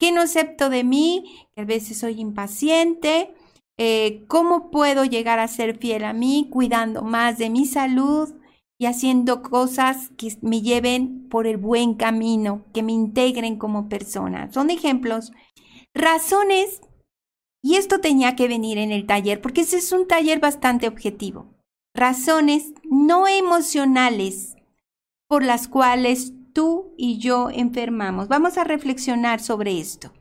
¿Qué 0.00 0.10
no 0.10 0.22
acepto 0.22 0.70
de 0.70 0.84
mí? 0.84 1.46
Que 1.54 1.60
a 1.60 1.66
veces 1.66 1.98
soy 1.98 2.18
impaciente, 2.18 3.34
eh, 3.76 4.24
cómo 4.28 4.70
puedo 4.70 5.04
llegar 5.04 5.38
a 5.38 5.48
ser 5.48 5.78
fiel 5.78 6.04
a 6.04 6.12
mí, 6.12 6.48
cuidando 6.50 7.02
más 7.02 7.38
de 7.38 7.50
mi 7.50 7.66
salud 7.66 8.34
y 8.78 8.86
haciendo 8.86 9.42
cosas 9.42 10.10
que 10.16 10.36
me 10.42 10.60
lleven 10.60 11.28
por 11.28 11.46
el 11.46 11.56
buen 11.56 11.94
camino, 11.94 12.64
que 12.72 12.82
me 12.82 12.92
integren 12.92 13.56
como 13.56 13.88
persona. 13.88 14.50
Son 14.52 14.70
ejemplos, 14.70 15.32
razones, 15.94 16.80
y 17.62 17.76
esto 17.76 18.00
tenía 18.00 18.36
que 18.36 18.46
venir 18.46 18.78
en 18.78 18.92
el 18.92 19.06
taller, 19.06 19.40
porque 19.40 19.62
ese 19.62 19.78
es 19.78 19.90
un 19.90 20.06
taller 20.06 20.38
bastante 20.38 20.86
objetivo. 20.86 21.46
Razones 21.94 22.74
no 22.84 23.26
emocionales 23.26 24.56
por 25.28 25.42
las 25.42 25.68
cuales 25.68 26.32
tú 26.52 26.94
y 26.96 27.18
yo 27.18 27.50
enfermamos. 27.50 28.28
Vamos 28.28 28.58
a 28.58 28.64
reflexionar 28.64 29.40
sobre 29.40 29.78
esto. 29.78 30.12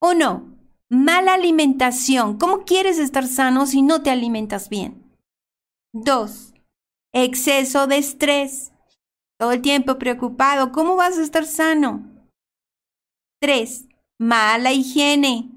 Uno, 0.00 0.55
Mala 0.88 1.34
alimentación. 1.34 2.38
¿Cómo 2.38 2.64
quieres 2.64 2.98
estar 2.98 3.26
sano 3.26 3.66
si 3.66 3.82
no 3.82 4.02
te 4.02 4.10
alimentas 4.10 4.68
bien? 4.68 5.16
2. 5.92 6.54
Exceso 7.12 7.88
de 7.88 7.98
estrés. 7.98 8.72
Todo 9.38 9.52
el 9.52 9.62
tiempo 9.62 9.98
preocupado. 9.98 10.70
¿Cómo 10.70 10.94
vas 10.94 11.18
a 11.18 11.22
estar 11.22 11.44
sano? 11.44 12.08
3. 13.40 13.88
Mala 14.18 14.72
higiene. 14.72 15.50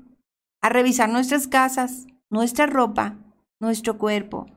A 0.62 0.70
revisar 0.70 1.10
nuestras 1.10 1.48
casas, 1.48 2.08
nuestra 2.30 2.66
ropa, 2.66 3.18
nuestro 3.62 3.98
cuerpo. 3.98 4.48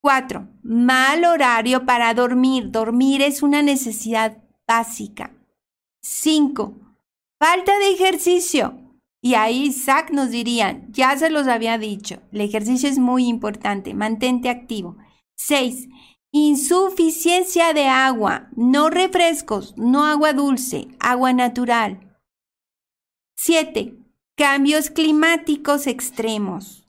4. 0.00 0.46
Mal 0.62 1.24
horario 1.24 1.84
para 1.84 2.14
dormir. 2.14 2.70
Dormir 2.70 3.20
es 3.20 3.42
una 3.42 3.62
necesidad 3.62 4.42
básica. 4.66 5.32
5. 6.02 6.74
Falta 7.40 7.76
de 7.78 7.92
ejercicio. 7.92 8.83
Y 9.24 9.36
ahí 9.36 9.68
Isaac 9.68 10.10
nos 10.10 10.30
diría, 10.30 10.84
ya 10.90 11.16
se 11.16 11.30
los 11.30 11.48
había 11.48 11.78
dicho, 11.78 12.20
el 12.30 12.42
ejercicio 12.42 12.90
es 12.90 12.98
muy 12.98 13.26
importante, 13.26 13.94
mantente 13.94 14.50
activo. 14.50 14.98
6. 15.36 15.88
Insuficiencia 16.30 17.72
de 17.72 17.86
agua, 17.86 18.50
no 18.54 18.90
refrescos, 18.90 19.72
no 19.78 20.04
agua 20.04 20.34
dulce, 20.34 20.88
agua 21.00 21.32
natural. 21.32 22.20
7. 23.36 23.96
Cambios 24.36 24.90
climáticos 24.90 25.86
extremos. 25.86 26.86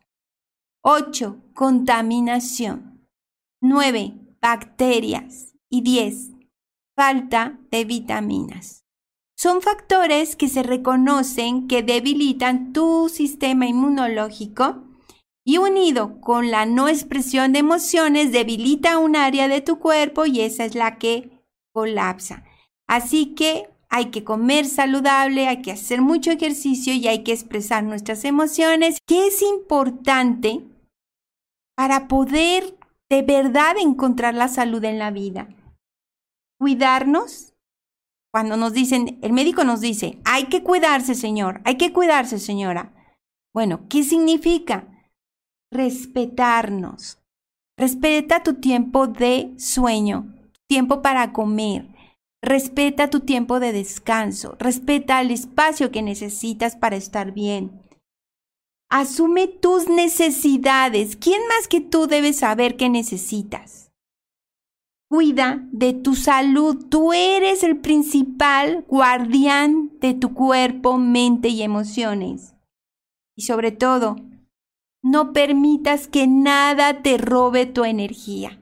8. 0.82 1.42
Contaminación. 1.54 3.08
9. 3.62 4.14
Bacterias. 4.42 5.56
Y 5.70 5.84
10. 5.84 6.32
Falta 6.98 7.58
de 7.72 7.86
vitaminas. 7.86 8.85
Son 9.38 9.62
factores 9.62 10.36
que 10.36 10.48
se 10.48 10.64
reconocen 10.64 11.68
que 11.68 11.84
debilitan 11.84 12.72
tu 12.72 13.10
sistema 13.10 13.68
inmunológico 13.68 14.84
y 15.46 15.58
unido 15.58 16.20
con 16.22 16.50
la 16.52 16.66
no 16.66 16.88
expresión 16.88 17.54
de 17.54 17.60
emociones 17.60 18.32
debilita 18.32 18.98
un 18.98 19.16
área 19.16 19.48
de 19.48 19.62
tu 19.62 19.80
cuerpo 19.80 20.26
y 20.26 20.42
esa 20.42 20.66
es 20.66 20.74
la 20.74 20.98
que 20.98 21.44
colapsa. 21.74 22.44
Así 22.88 23.36
que 23.36 23.70
hay 23.90 24.06
que 24.06 24.24
comer 24.24 24.66
saludable, 24.66 25.48
hay 25.48 25.62
que 25.62 25.72
hacer 25.72 26.02
mucho 26.02 26.32
ejercicio 26.32 26.94
y 26.94 27.08
hay 27.08 27.24
que 27.24 27.34
expresar 27.34 27.84
nuestras 27.84 28.26
emociones, 28.26 28.98
que 29.06 29.28
es 29.28 29.42
importante 29.42 30.64
para 31.76 32.08
poder 32.08 32.78
de 33.10 33.22
verdad 33.22 33.76
encontrar 33.78 34.34
la 34.34 34.48
salud 34.48 34.84
en 34.84 34.98
la 34.98 35.12
vida. 35.12 35.50
Cuidarnos 36.58 37.55
cuando 38.36 38.58
nos 38.58 38.74
dicen, 38.74 39.18
el 39.22 39.32
médico 39.32 39.64
nos 39.64 39.80
dice, 39.80 40.20
hay 40.26 40.48
que 40.48 40.62
cuidarse, 40.62 41.16
señor, 41.16 41.62
hay 41.64 41.78
que 41.78 41.94
cuidarse, 41.94 42.38
señora. 42.38 42.92
Bueno, 43.54 43.88
¿qué 43.88 44.04
significa? 44.04 44.90
Respetarnos. 45.72 47.24
Respeta 47.78 48.44
tu 48.44 48.56
tiempo 48.56 49.08
de 49.08 49.54
sueño, 49.58 50.36
tiempo 50.68 51.02
para 51.02 51.32
comer. 51.32 51.88
Respeta 52.44 53.10
tu 53.10 53.22
tiempo 53.22 53.62
de 53.62 53.72
descanso. 53.72 54.58
Respeta 54.60 55.22
el 55.22 55.32
espacio 55.32 55.90
que 55.90 56.02
necesitas 56.02 56.76
para 56.76 56.98
estar 56.98 57.32
bien. 57.32 57.84
Asume 58.90 59.48
tus 59.48 59.88
necesidades. 59.88 61.16
¿Quién 61.16 61.42
más 61.48 61.70
que 61.70 61.80
tú 61.80 62.06
debe 62.06 62.34
saber 62.34 62.76
qué 62.76 62.90
necesitas? 62.90 63.85
Cuida 65.08 65.68
de 65.72 65.94
tu 65.94 66.16
salud. 66.16 66.88
Tú 66.90 67.14
eres 67.14 67.64
el 67.64 67.78
principal 67.78 68.86
guardián 68.88 69.92
de 70.00 70.14
tu 70.14 70.34
cuerpo, 70.34 70.98
mente 70.98 71.50
y 71.50 71.62
emociones. 71.62 72.56
Y 73.36 73.44
sobre 73.44 73.72
todo, 73.72 74.16
no 75.04 75.34
permitas 75.34 76.08
que 76.08 76.26
nada 76.26 77.04
te 77.04 77.18
robe 77.18 77.68
tu 77.68 77.86
energía. 77.86 78.60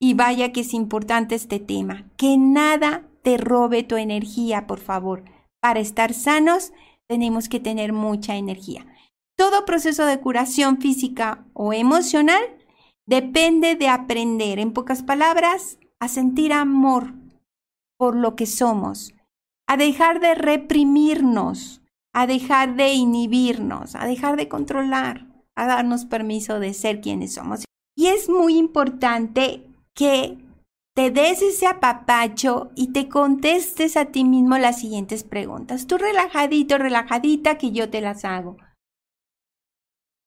Y 0.00 0.14
vaya 0.14 0.52
que 0.52 0.62
es 0.62 0.72
importante 0.72 1.34
este 1.34 1.60
tema. 1.60 2.10
Que 2.16 2.38
nada 2.38 3.06
te 3.22 3.36
robe 3.36 3.82
tu 3.82 3.96
energía, 3.96 4.66
por 4.66 4.80
favor. 4.80 5.24
Para 5.60 5.80
estar 5.80 6.14
sanos 6.14 6.72
tenemos 7.06 7.48
que 7.48 7.60
tener 7.60 7.92
mucha 7.92 8.36
energía. 8.36 8.86
Todo 9.36 9.64
proceso 9.64 10.06
de 10.06 10.18
curación 10.18 10.78
física 10.78 11.44
o 11.52 11.72
emocional 11.72 12.42
depende 13.06 13.76
de 13.76 13.88
aprender, 13.88 14.58
en 14.58 14.72
pocas 14.72 15.02
palabras, 15.02 15.78
a 16.00 16.08
sentir 16.08 16.52
amor 16.52 17.14
por 17.96 18.16
lo 18.16 18.34
que 18.34 18.46
somos, 18.46 19.14
a 19.66 19.76
dejar 19.76 20.20
de 20.20 20.34
reprimirnos, 20.34 21.82
a 22.12 22.26
dejar 22.26 22.76
de 22.76 22.92
inhibirnos, 22.92 23.94
a 23.94 24.06
dejar 24.06 24.36
de 24.36 24.48
controlar, 24.48 25.26
a 25.54 25.66
darnos 25.66 26.04
permiso 26.04 26.58
de 26.58 26.74
ser 26.74 27.00
quienes 27.00 27.34
somos. 27.34 27.64
Y 27.96 28.08
es 28.08 28.28
muy 28.28 28.56
importante 28.56 29.66
que 29.94 30.38
te 30.94 31.10
des 31.10 31.40
ese 31.42 31.66
apapacho 31.66 32.70
y 32.74 32.92
te 32.92 33.08
contestes 33.08 33.96
a 33.96 34.06
ti 34.06 34.24
mismo 34.24 34.58
las 34.58 34.80
siguientes 34.80 35.24
preguntas. 35.24 35.86
Tú 35.86 35.96
relajadito, 35.96 36.76
relajadita, 36.78 37.56
que 37.56 37.70
yo 37.70 37.88
te 37.88 38.00
las 38.00 38.24
hago. 38.24 38.56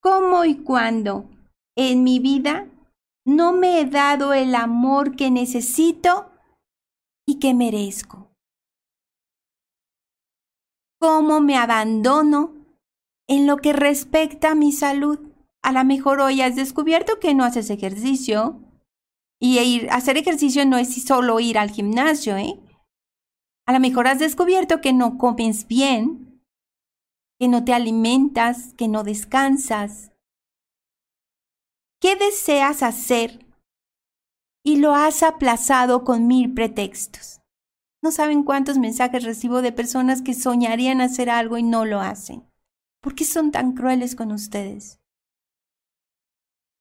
¿Cómo 0.01 0.45
y 0.45 0.55
cuándo 0.55 1.29
en 1.77 2.03
mi 2.03 2.19
vida 2.19 2.67
no 3.25 3.53
me 3.53 3.79
he 3.79 3.85
dado 3.85 4.33
el 4.33 4.55
amor 4.55 5.15
que 5.15 5.31
necesito 5.31 6.31
y 7.27 7.39
que 7.39 7.53
merezco? 7.53 8.31
¿Cómo 10.99 11.41
me 11.41 11.57
abandono 11.57 12.53
en 13.27 13.47
lo 13.47 13.57
que 13.57 13.73
respecta 13.73 14.51
a 14.51 14.55
mi 14.55 14.71
salud? 14.71 15.19
A 15.63 15.71
lo 15.71 15.83
mejor 15.83 16.19
hoy 16.19 16.41
has 16.41 16.55
descubierto 16.55 17.19
que 17.19 17.33
no 17.33 17.43
haces 17.43 17.69
ejercicio, 17.69 18.61
y 19.39 19.59
ir, 19.59 19.89
hacer 19.91 20.17
ejercicio 20.17 20.65
no 20.65 20.77
es 20.77 21.03
solo 21.03 21.39
ir 21.39 21.57
al 21.57 21.69
gimnasio, 21.69 22.37
¿eh? 22.37 22.59
A 23.67 23.73
lo 23.73 23.79
mejor 23.79 24.07
has 24.07 24.19
descubierto 24.19 24.79
que 24.79 24.93
no 24.93 25.17
comes 25.17 25.67
bien, 25.67 26.43
que 27.39 27.47
no 27.47 27.65
te 27.65 27.73
alimentas, 27.73 28.73
que 28.75 28.87
no 28.87 29.03
descansas. 29.03 30.11
¿Qué 32.05 32.15
deseas 32.15 32.83
hacer? 32.83 33.43
Y 34.63 34.75
lo 34.75 34.93
has 34.93 35.23
aplazado 35.23 36.03
con 36.03 36.27
mil 36.27 36.53
pretextos. 36.53 37.41
No 38.03 38.11
saben 38.11 38.43
cuántos 38.43 38.77
mensajes 38.77 39.23
recibo 39.23 39.63
de 39.63 39.71
personas 39.71 40.21
que 40.21 40.35
soñarían 40.35 41.01
hacer 41.01 41.31
algo 41.31 41.57
y 41.57 41.63
no 41.63 41.83
lo 41.83 42.01
hacen. 42.01 42.47
¿Por 43.01 43.15
qué 43.15 43.25
son 43.25 43.49
tan 43.49 43.73
crueles 43.73 44.15
con 44.15 44.31
ustedes? 44.31 44.99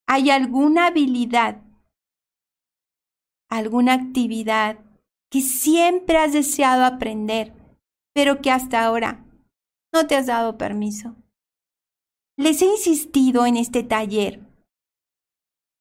¿Hay 0.06 0.28
alguna 0.28 0.88
habilidad 0.88 1.62
alguna 3.48 3.94
actividad 3.94 4.78
que 5.30 5.40
siempre 5.40 6.18
has 6.18 6.34
deseado 6.34 6.84
aprender, 6.84 7.54
pero 8.12 8.42
que 8.42 8.50
hasta 8.50 8.84
ahora 8.84 9.24
no 9.90 10.06
te 10.06 10.16
has 10.16 10.26
dado 10.26 10.58
permiso. 10.58 11.16
Les 12.36 12.60
he 12.60 12.66
insistido 12.66 13.46
en 13.46 13.56
este 13.56 13.84
taller 13.84 14.43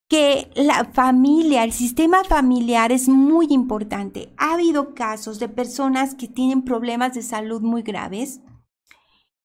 que 0.10 0.52
la 0.56 0.86
familia, 0.94 1.64
el 1.64 1.72
sistema 1.72 2.24
familiar 2.24 2.92
es 2.92 3.08
muy 3.10 3.48
importante. 3.50 4.34
Ha 4.38 4.54
habido 4.54 4.94
casos 4.94 5.40
de 5.40 5.50
personas 5.50 6.16
que 6.16 6.28
tienen 6.28 6.64
problemas 6.64 7.14
de 7.14 7.24
salud 7.24 7.62
muy 7.62 7.82
graves 7.82 8.42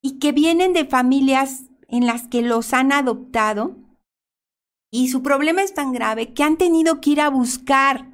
y 0.01 0.19
que 0.19 0.31
vienen 0.31 0.73
de 0.73 0.85
familias 0.85 1.63
en 1.87 2.05
las 2.05 2.27
que 2.27 2.41
los 2.41 2.73
han 2.73 2.91
adoptado 2.91 3.75
y 4.91 5.09
su 5.09 5.21
problema 5.21 5.61
es 5.61 5.73
tan 5.73 5.91
grave 5.91 6.33
que 6.33 6.43
han 6.43 6.57
tenido 6.57 6.99
que 6.99 7.11
ir 7.11 7.21
a 7.21 7.29
buscar 7.29 8.07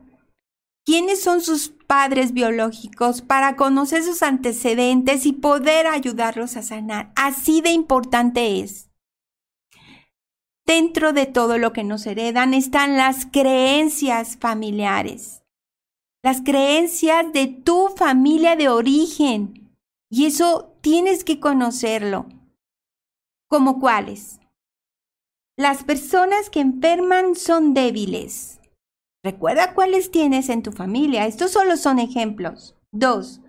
quiénes 0.85 1.21
son 1.21 1.41
sus 1.41 1.69
padres 1.69 2.33
biológicos 2.33 3.21
para 3.21 3.55
conocer 3.55 4.03
sus 4.03 4.23
antecedentes 4.23 5.25
y 5.25 5.33
poder 5.33 5.87
ayudarlos 5.87 6.57
a 6.57 6.61
sanar. 6.61 7.11
Así 7.15 7.61
de 7.61 7.71
importante 7.71 8.59
es. 8.59 8.84
Dentro 10.65 11.13
de 11.13 11.27
todo 11.27 11.57
lo 11.57 11.73
que 11.73 11.83
nos 11.83 12.05
heredan 12.07 12.53
están 12.53 12.97
las 12.97 13.27
creencias 13.27 14.37
familiares, 14.37 15.43
las 16.23 16.41
creencias 16.41 17.31
de 17.33 17.47
tu 17.47 17.89
familia 17.95 18.55
de 18.55 18.69
origen. 18.69 19.75
Y 20.09 20.25
eso 20.25 20.75
tienes 20.81 21.23
que 21.23 21.39
conocerlo. 21.39 22.27
¿Como 23.47 23.79
cuáles? 23.79 24.39
Las 25.57 25.83
personas 25.83 26.49
que 26.49 26.61
enferman 26.61 27.35
son 27.35 27.73
débiles. 27.73 28.59
Recuerda 29.23 29.73
cuáles 29.73 30.11
tienes 30.11 30.49
en 30.49 30.63
tu 30.63 30.71
familia. 30.71 31.27
Estos 31.27 31.51
solo 31.51 31.77
son 31.77 31.99
ejemplos. 31.99 32.75
Dos, 32.91 33.41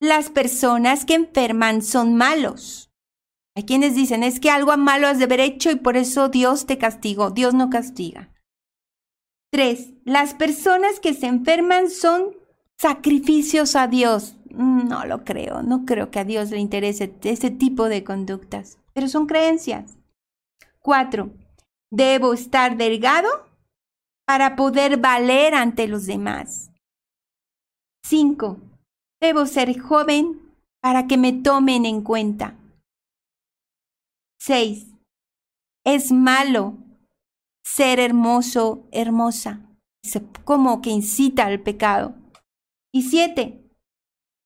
las 0.00 0.30
personas 0.30 1.04
que 1.04 1.14
enferman 1.14 1.82
son 1.82 2.14
malos. 2.16 2.89
Hay 3.56 3.64
quienes 3.64 3.94
dicen, 3.94 4.22
es 4.22 4.40
que 4.40 4.50
algo 4.50 4.76
malo 4.76 5.08
has 5.08 5.18
de 5.18 5.24
haber 5.24 5.40
hecho 5.40 5.70
y 5.70 5.76
por 5.76 5.96
eso 5.96 6.28
Dios 6.28 6.66
te 6.66 6.78
castigó. 6.78 7.30
Dios 7.30 7.54
no 7.54 7.68
castiga. 7.68 8.30
Tres, 9.52 9.92
las 10.04 10.34
personas 10.34 11.00
que 11.00 11.14
se 11.14 11.26
enferman 11.26 11.90
son 11.90 12.36
sacrificios 12.78 13.74
a 13.74 13.88
Dios. 13.88 14.36
No 14.50 15.04
lo 15.04 15.24
creo, 15.24 15.62
no 15.62 15.84
creo 15.84 16.10
que 16.10 16.20
a 16.20 16.24
Dios 16.24 16.50
le 16.50 16.58
interese 16.58 17.12
ese 17.22 17.50
tipo 17.50 17.88
de 17.88 18.04
conductas, 18.04 18.78
pero 18.92 19.08
son 19.08 19.26
creencias. 19.26 19.96
Cuatro, 20.78 21.30
debo 21.90 22.32
estar 22.32 22.76
delgado 22.76 23.28
para 24.26 24.54
poder 24.54 24.96
valer 24.96 25.54
ante 25.54 25.88
los 25.88 26.06
demás. 26.06 26.70
5. 28.04 28.58
Debo 29.20 29.46
ser 29.46 29.78
joven 29.78 30.40
para 30.80 31.06
que 31.06 31.16
me 31.16 31.32
tomen 31.32 31.84
en 31.84 32.02
cuenta. 32.02 32.54
6. 34.40 34.86
Es 35.84 36.12
malo 36.12 36.78
ser 37.62 38.00
hermoso, 38.00 38.88
hermosa, 38.90 39.60
como 40.44 40.80
que 40.80 40.90
incita 40.90 41.44
al 41.44 41.60
pecado. 41.60 42.14
Y 42.92 43.02
7. 43.02 43.62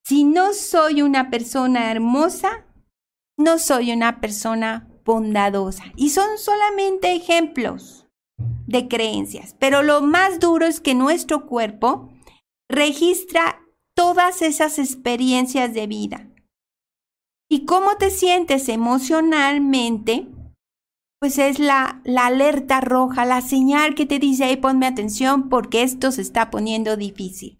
Si 0.05 0.25
no 0.25 0.53
soy 0.53 1.01
una 1.01 1.31
persona 1.31 1.91
hermosa, 1.91 2.65
no 3.37 3.57
soy 3.57 3.91
una 3.91 4.19
persona 4.19 4.87
bondadosa. 5.05 5.85
Y 5.95 6.09
son 6.09 6.37
solamente 6.37 7.15
ejemplos 7.15 8.07
de 8.67 8.87
creencias. 8.87 9.55
Pero 9.59 9.81
lo 9.81 10.01
más 10.01 10.39
duro 10.39 10.65
es 10.65 10.81
que 10.81 10.93
nuestro 10.93 11.45
cuerpo 11.47 12.09
registra 12.69 13.61
todas 13.95 14.41
esas 14.41 14.77
experiencias 14.77 15.73
de 15.73 15.87
vida. 15.87 16.34
Y 17.49 17.65
cómo 17.65 17.95
te 17.97 18.09
sientes 18.09 18.69
emocionalmente, 18.69 20.27
pues 21.19 21.37
es 21.37 21.59
la, 21.59 22.01
alerta 22.17 22.81
roja, 22.81 23.25
la 23.25 23.41
señal 23.41 23.95
que 23.95 24.05
te 24.05 24.19
dice, 24.19 24.45
hey, 24.47 24.57
ponme 24.57 24.87
atención 24.87 25.49
porque 25.49 25.83
esto 25.83 26.11
se 26.11 26.21
está 26.21 26.49
poniendo 26.49 26.97
difícil. 26.97 27.59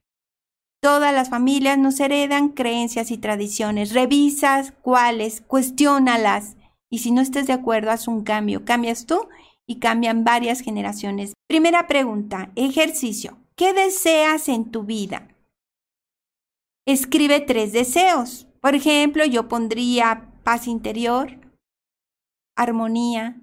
Todas 0.82 1.14
las 1.14 1.30
familias 1.30 1.78
nos 1.78 2.00
heredan 2.00 2.50
creencias 2.50 3.10
y 3.10 3.18
tradiciones. 3.18 3.94
Revisas 3.94 4.72
cuáles, 4.84 5.42
cuestiónalas. 5.42 6.58
Y 6.92 7.00
si 7.00 7.12
no 7.12 7.22
estás 7.22 7.48
de 7.48 7.54
acuerdo, 7.54 7.90
haz 7.90 8.08
un 8.08 8.24
cambio. 8.24 8.66
Cambias 8.66 9.08
tú 9.08 9.28
y 9.66 9.80
cambian 9.80 10.24
varias 10.24 10.62
generaciones. 10.62 11.34
Primera 11.48 11.88
pregunta, 11.88 12.52
ejercicio. 12.56 13.40
¿Qué 13.56 13.74
deseas 13.74 14.48
en 14.48 14.70
tu 14.70 14.84
vida? 14.84 15.28
Escribe 16.86 17.40
tres 17.40 17.74
deseos. 17.74 18.45
Por 18.66 18.74
ejemplo, 18.74 19.24
yo 19.26 19.48
pondría 19.48 20.28
paz 20.44 20.66
interior, 20.66 21.38
armonía, 22.58 23.40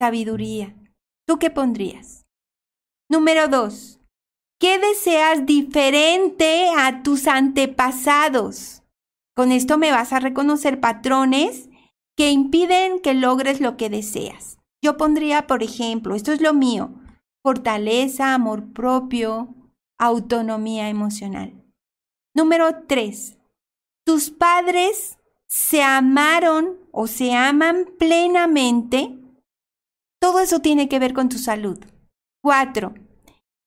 sabiduría. 0.00 0.76
¿Tú 1.26 1.40
qué 1.40 1.50
pondrías? 1.50 2.24
Número 3.10 3.48
dos, 3.48 3.98
¿qué 4.60 4.78
deseas 4.78 5.44
diferente 5.44 6.70
a 6.78 7.02
tus 7.02 7.26
antepasados? 7.26 8.84
Con 9.34 9.50
esto 9.50 9.76
me 9.76 9.90
vas 9.90 10.12
a 10.12 10.20
reconocer 10.20 10.78
patrones 10.78 11.68
que 12.16 12.30
impiden 12.30 13.00
que 13.00 13.14
logres 13.14 13.60
lo 13.60 13.76
que 13.76 13.90
deseas. 13.90 14.60
Yo 14.80 14.96
pondría, 14.96 15.48
por 15.48 15.64
ejemplo, 15.64 16.14
esto 16.14 16.30
es 16.30 16.40
lo 16.40 16.54
mío, 16.54 16.94
fortaleza, 17.42 18.34
amor 18.34 18.72
propio, 18.72 19.52
autonomía 19.98 20.90
emocional. 20.90 21.60
Número 22.36 22.84
tres, 22.86 23.36
tus 24.04 24.30
padres 24.30 25.18
se 25.48 25.82
amaron 25.82 26.78
o 26.92 27.06
se 27.06 27.32
aman 27.34 27.86
plenamente. 27.98 29.18
Todo 30.20 30.40
eso 30.40 30.60
tiene 30.60 30.88
que 30.88 30.98
ver 30.98 31.12
con 31.14 31.28
tu 31.28 31.38
salud. 31.38 31.78
Cuatro, 32.42 32.94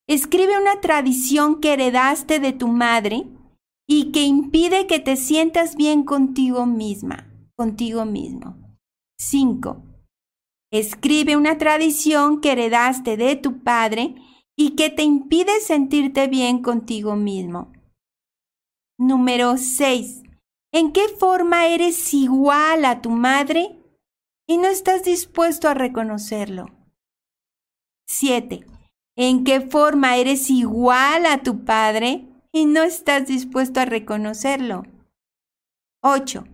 escribe 0.08 0.58
una 0.58 0.80
tradición 0.80 1.60
que 1.60 1.74
heredaste 1.74 2.40
de 2.40 2.52
tu 2.52 2.68
madre 2.68 3.26
y 3.88 4.12
que 4.12 4.24
impide 4.24 4.86
que 4.86 4.98
te 4.98 5.16
sientas 5.16 5.76
bien 5.76 6.04
contigo 6.04 6.66
misma, 6.66 7.30
contigo 7.56 8.04
mismo. 8.04 8.56
Cinco, 9.18 9.82
Escribe 10.72 11.36
una 11.36 11.58
tradición 11.58 12.40
que 12.40 12.52
heredaste 12.52 13.16
de 13.16 13.36
tu 13.36 13.62
padre 13.62 14.16
y 14.56 14.70
que 14.70 14.90
te 14.90 15.04
impide 15.04 15.60
sentirte 15.60 16.26
bien 16.26 16.60
contigo 16.60 17.14
mismo. 17.14 17.72
Número 18.98 19.58
6. 19.58 20.22
¿En 20.78 20.92
qué 20.92 21.08
forma 21.08 21.68
eres 21.68 22.12
igual 22.12 22.84
a 22.84 23.00
tu 23.00 23.08
madre 23.08 23.82
y 24.46 24.58
no 24.58 24.68
estás 24.68 25.04
dispuesto 25.04 25.70
a 25.70 25.72
reconocerlo? 25.72 26.66
7. 28.06 28.66
¿En 29.16 29.44
qué 29.44 29.62
forma 29.62 30.18
eres 30.18 30.50
igual 30.50 31.24
a 31.24 31.42
tu 31.42 31.64
padre 31.64 32.26
y 32.52 32.66
no 32.66 32.82
estás 32.82 33.26
dispuesto 33.26 33.80
a 33.80 33.86
reconocerlo? 33.86 34.82
8. 36.02 36.44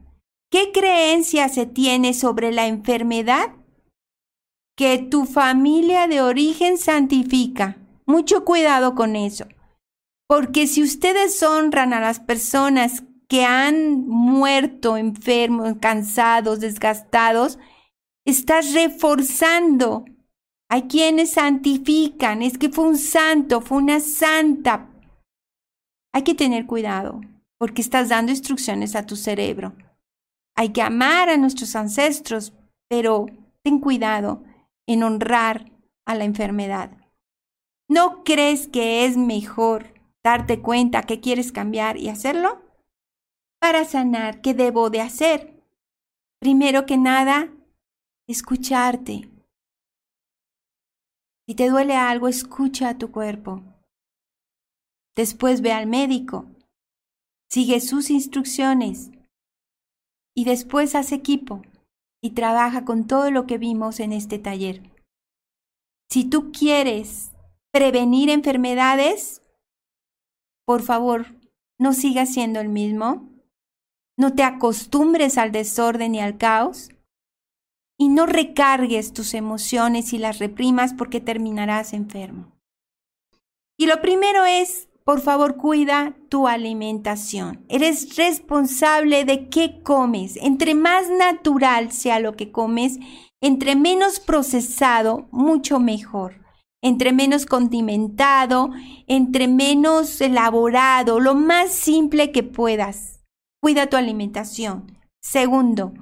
¿Qué 0.53 0.71
creencia 0.71 1.49
se 1.49 1.67
tiene 1.67 2.15
sobre 2.15 2.53
la 2.53 2.69
enfermedad 2.69 3.57
que 4.77 4.99
tu 4.99 5.25
familia 5.25 6.07
de 6.07 6.23
origen 6.23 6.79
santifica 6.79 7.77
Mucho 8.07 8.45
cuidado 8.45 8.95
con 8.95 9.17
eso. 9.17 9.47
Porque 10.29 10.69
si 10.69 10.85
ustedes 10.85 11.43
honran 11.43 11.93
a 11.93 12.01
las 12.01 12.21
personas 12.21 13.03
que 13.33 13.47
han 13.47 14.07
muerto 14.07 14.99
enfermos, 14.99 15.77
cansados, 15.81 16.61
desgastados, 16.61 17.59
estás 18.27 18.75
reforzando 18.75 20.05
hay 20.73 20.85
quienes 20.85 21.33
santifican, 21.33 22.41
es 22.41 22.57
que 22.57 22.71
fue 22.71 22.85
un 22.85 22.97
santo, 22.97 23.61
fue 23.61 23.77
una 23.77 24.01
santa. 24.01 24.89
Hay 26.15 26.25
que 26.25 26.35
tener 26.35 26.65
cuidado, 26.65 27.21
porque 27.59 27.83
estás 27.83 28.09
dando 28.09 28.33
instrucciones 28.33 28.97
a 28.97 29.05
tu 29.05 29.17
cerebro. 29.17 29.75
Hay 30.57 30.71
que 30.71 30.81
amar 30.81 31.29
a 31.29 31.37
nuestros 31.37 31.77
ancestros, 31.77 32.55
pero 32.89 33.27
ten 33.63 33.81
cuidado 33.81 34.45
en 34.87 35.03
honrar 35.03 35.71
a 36.07 36.15
la 36.15 36.25
enfermedad. 36.25 36.91
¿No 37.87 38.25
crees 38.25 38.67
que 38.67 39.05
es 39.05 39.19
mejor 39.19 39.93
darte 40.25 40.63
cuenta 40.63 41.03
que 41.03 41.21
quieres 41.21 41.53
cambiar 41.53 41.99
y 41.99 42.09
hacerlo? 42.09 42.63
Para 43.63 43.85
sanar, 43.85 44.41
¿qué 44.41 44.55
debo 44.55 44.91
de 44.91 45.01
hacer? 45.01 45.63
Primero 46.41 46.85
que 46.85 46.99
nada, 46.99 47.49
escucharte, 48.27 49.31
si 51.47 51.55
te 51.55 51.71
duele 51.71 51.95
algo, 51.95 52.27
escucha 52.27 52.89
a 52.89 52.99
tu 52.99 53.13
cuerpo. 53.13 53.63
Después 55.15 55.61
ve 55.61 55.71
al 55.71 55.87
médico. 55.87 56.47
Sigue 57.49 57.81
sus 57.81 58.11
instrucciones. 58.11 59.13
Y 60.35 60.45
después 60.45 60.97
haz 60.97 61.13
equipo 61.13 61.63
y 62.21 62.31
trabaja 62.31 62.85
con 62.85 63.07
todo 63.07 63.31
lo 63.31 63.47
que 63.47 63.59
vimos 63.59 64.01
en 64.01 64.13
este 64.13 64.41
taller. 64.41 64.83
Si 66.11 66.29
tú 66.29 66.51
quieres 66.51 67.31
prevenir 67.73 68.29
enfermedades, 68.29 69.41
por 70.67 70.83
favor, 70.83 71.27
no 71.79 71.93
sigas 71.93 72.33
siendo 72.33 72.59
el 72.59 72.69
mismo. 72.69 73.32
No 74.23 74.33
te 74.35 74.45
acostumbres 74.45 75.37
al 75.37 75.51
desorden 75.51 76.15
y 76.15 76.21
al 76.21 76.39
caos 76.39 76.91
y 77.99 78.09
no 78.09 78.25
recargues 78.25 79.13
tus 79.13 79.35
emociones 79.35 80.13
y 80.13 80.19
las 80.19 80.39
reprimas 80.39 80.95
porque 80.95 81.21
terminarás 81.21 81.93
enfermo. 81.93 82.53
Y 83.77 83.87
lo 83.87 84.01
primero 84.01 84.45
es, 84.45 84.89
por 85.03 85.21
favor, 85.21 85.57
cuida 85.57 86.15
tu 86.29 86.47
alimentación. 86.47 87.67
Eres 87.69 88.15
responsable 88.15 89.25
de 89.25 89.49
qué 89.49 89.83
comes. 89.83 90.37
Entre 90.37 90.77
más 90.77 91.11
natural 91.11 91.91
sea 91.91 92.21
lo 92.21 92.37
que 92.37 92.53
comes, 92.53 93.01
entre 93.41 93.75
menos 93.75 94.21
procesado, 94.21 95.27
mucho 95.33 95.81
mejor. 95.81 96.47
Entre 96.81 97.13
menos 97.13 97.45
condimentado, 97.45 98.71
entre 99.09 99.49
menos 99.49 100.21
elaborado, 100.21 101.19
lo 101.19 101.35
más 101.35 101.73
simple 101.73 102.31
que 102.31 102.45
puedas. 102.45 103.12
Cuida 103.63 103.87
tu 103.87 103.97
alimentación. 103.97 104.99
Segundo, 105.23 105.93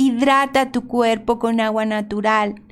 Hidrata 0.00 0.70
tu 0.70 0.86
cuerpo 0.86 1.40
con 1.40 1.58
agua 1.58 1.84
natural. 1.84 2.62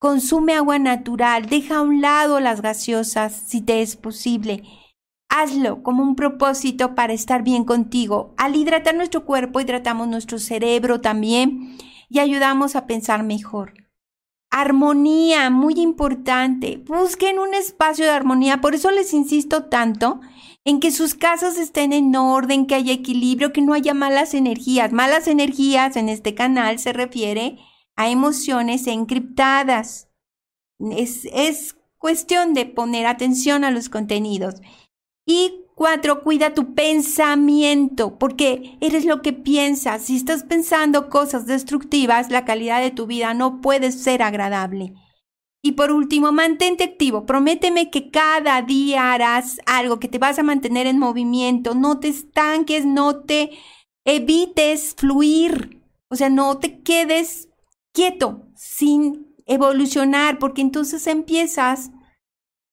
Consume 0.00 0.54
agua 0.54 0.78
natural. 0.78 1.44
Deja 1.44 1.76
a 1.76 1.82
un 1.82 2.00
lado 2.00 2.40
las 2.40 2.62
gaseosas 2.62 3.34
si 3.34 3.60
te 3.60 3.82
es 3.82 3.96
posible. 3.96 4.64
Hazlo 5.28 5.82
como 5.82 6.02
un 6.02 6.16
propósito 6.16 6.94
para 6.94 7.12
estar 7.12 7.42
bien 7.42 7.64
contigo. 7.64 8.32
Al 8.38 8.56
hidratar 8.56 8.94
nuestro 8.94 9.26
cuerpo, 9.26 9.60
hidratamos 9.60 10.08
nuestro 10.08 10.38
cerebro 10.38 11.02
también 11.02 11.76
y 12.08 12.18
ayudamos 12.18 12.76
a 12.76 12.86
pensar 12.86 13.24
mejor. 13.24 13.74
Armonía, 14.50 15.50
muy 15.50 15.74
importante. 15.74 16.82
Busquen 16.86 17.38
un 17.38 17.52
espacio 17.52 18.06
de 18.06 18.10
armonía. 18.10 18.62
Por 18.62 18.74
eso 18.74 18.90
les 18.90 19.12
insisto 19.12 19.64
tanto 19.64 20.22
en 20.64 20.80
que 20.80 20.90
sus 20.90 21.14
casas 21.14 21.58
estén 21.58 21.92
en 21.92 22.14
orden, 22.14 22.66
que 22.66 22.74
haya 22.74 22.92
equilibrio, 22.92 23.52
que 23.52 23.62
no 23.62 23.72
haya 23.72 23.94
malas 23.94 24.34
energías. 24.34 24.92
Malas 24.92 25.26
energías 25.26 25.96
en 25.96 26.08
este 26.08 26.34
canal 26.34 26.78
se 26.78 26.92
refiere 26.92 27.58
a 27.96 28.10
emociones 28.10 28.86
encriptadas. 28.86 30.08
Es, 30.78 31.26
es 31.32 31.76
cuestión 31.98 32.54
de 32.54 32.66
poner 32.66 33.06
atención 33.06 33.64
a 33.64 33.70
los 33.70 33.88
contenidos. 33.88 34.56
Y 35.26 35.64
cuatro, 35.74 36.22
cuida 36.22 36.52
tu 36.52 36.74
pensamiento, 36.74 38.18
porque 38.18 38.76
eres 38.80 39.06
lo 39.06 39.22
que 39.22 39.32
piensas. 39.32 40.02
Si 40.02 40.16
estás 40.16 40.42
pensando 40.44 41.08
cosas 41.08 41.46
destructivas, 41.46 42.30
la 42.30 42.44
calidad 42.44 42.82
de 42.82 42.90
tu 42.90 43.06
vida 43.06 43.32
no 43.32 43.60
puede 43.60 43.92
ser 43.92 44.22
agradable. 44.22 44.94
Y 45.62 45.72
por 45.72 45.92
último, 45.92 46.32
mantente 46.32 46.84
activo. 46.84 47.26
Prométeme 47.26 47.90
que 47.90 48.10
cada 48.10 48.62
día 48.62 49.12
harás 49.12 49.60
algo, 49.66 50.00
que 50.00 50.08
te 50.08 50.18
vas 50.18 50.38
a 50.38 50.42
mantener 50.42 50.86
en 50.86 50.98
movimiento. 50.98 51.74
No 51.74 52.00
te 52.00 52.08
estanques, 52.08 52.86
no 52.86 53.20
te 53.20 53.50
evites 54.04 54.94
fluir. 54.96 55.82
O 56.08 56.16
sea, 56.16 56.30
no 56.30 56.58
te 56.58 56.80
quedes 56.80 57.48
quieto 57.92 58.46
sin 58.56 59.34
evolucionar, 59.46 60.38
porque 60.38 60.62
entonces 60.62 61.06
empiezas 61.06 61.90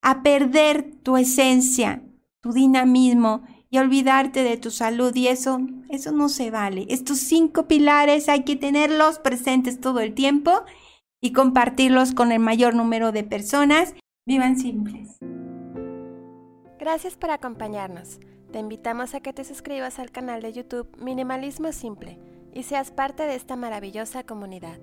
a 0.02 0.24
perder 0.24 0.96
tu 1.04 1.18
esencia, 1.18 2.04
tu 2.42 2.54
dinamismo 2.54 3.44
y 3.70 3.80
olvidarte 3.80 4.44
de 4.44 4.58
tu 4.58 4.72
salud 4.72 5.14
y 5.16 5.28
eso, 5.28 5.60
eso 5.90 6.12
no 6.12 6.30
se 6.30 6.52
vale. 6.52 6.86
Estos 6.90 7.18
cinco 7.18 7.68
pilares 7.68 8.30
hay 8.30 8.44
que 8.44 8.56
tenerlos 8.56 9.20
presentes 9.20 9.82
todo 9.82 10.00
el 10.00 10.14
tiempo 10.14 10.64
y 11.22 11.34
compartirlos 11.34 12.14
con 12.14 12.32
el 12.32 12.40
mayor 12.40 12.76
número 12.76 13.12
de 13.12 13.24
personas. 13.24 13.96
Vivan 14.26 14.58
simples. 14.58 15.18
Gracias 16.80 17.16
por 17.16 17.32
acompañarnos. 17.32 18.20
Te 18.52 18.60
invitamos 18.60 19.14
a 19.14 19.20
que 19.20 19.34
te 19.34 19.44
suscribas 19.44 20.00
al 20.00 20.12
canal 20.12 20.42
de 20.42 20.54
YouTube 20.54 20.90
Minimalismo 20.98 21.72
Simple 21.72 22.20
y 22.54 22.64
seas 22.64 22.92
parte 22.92 23.24
de 23.24 23.36
esta 23.36 23.56
maravillosa 23.56 24.24
comunidad. 24.24 24.80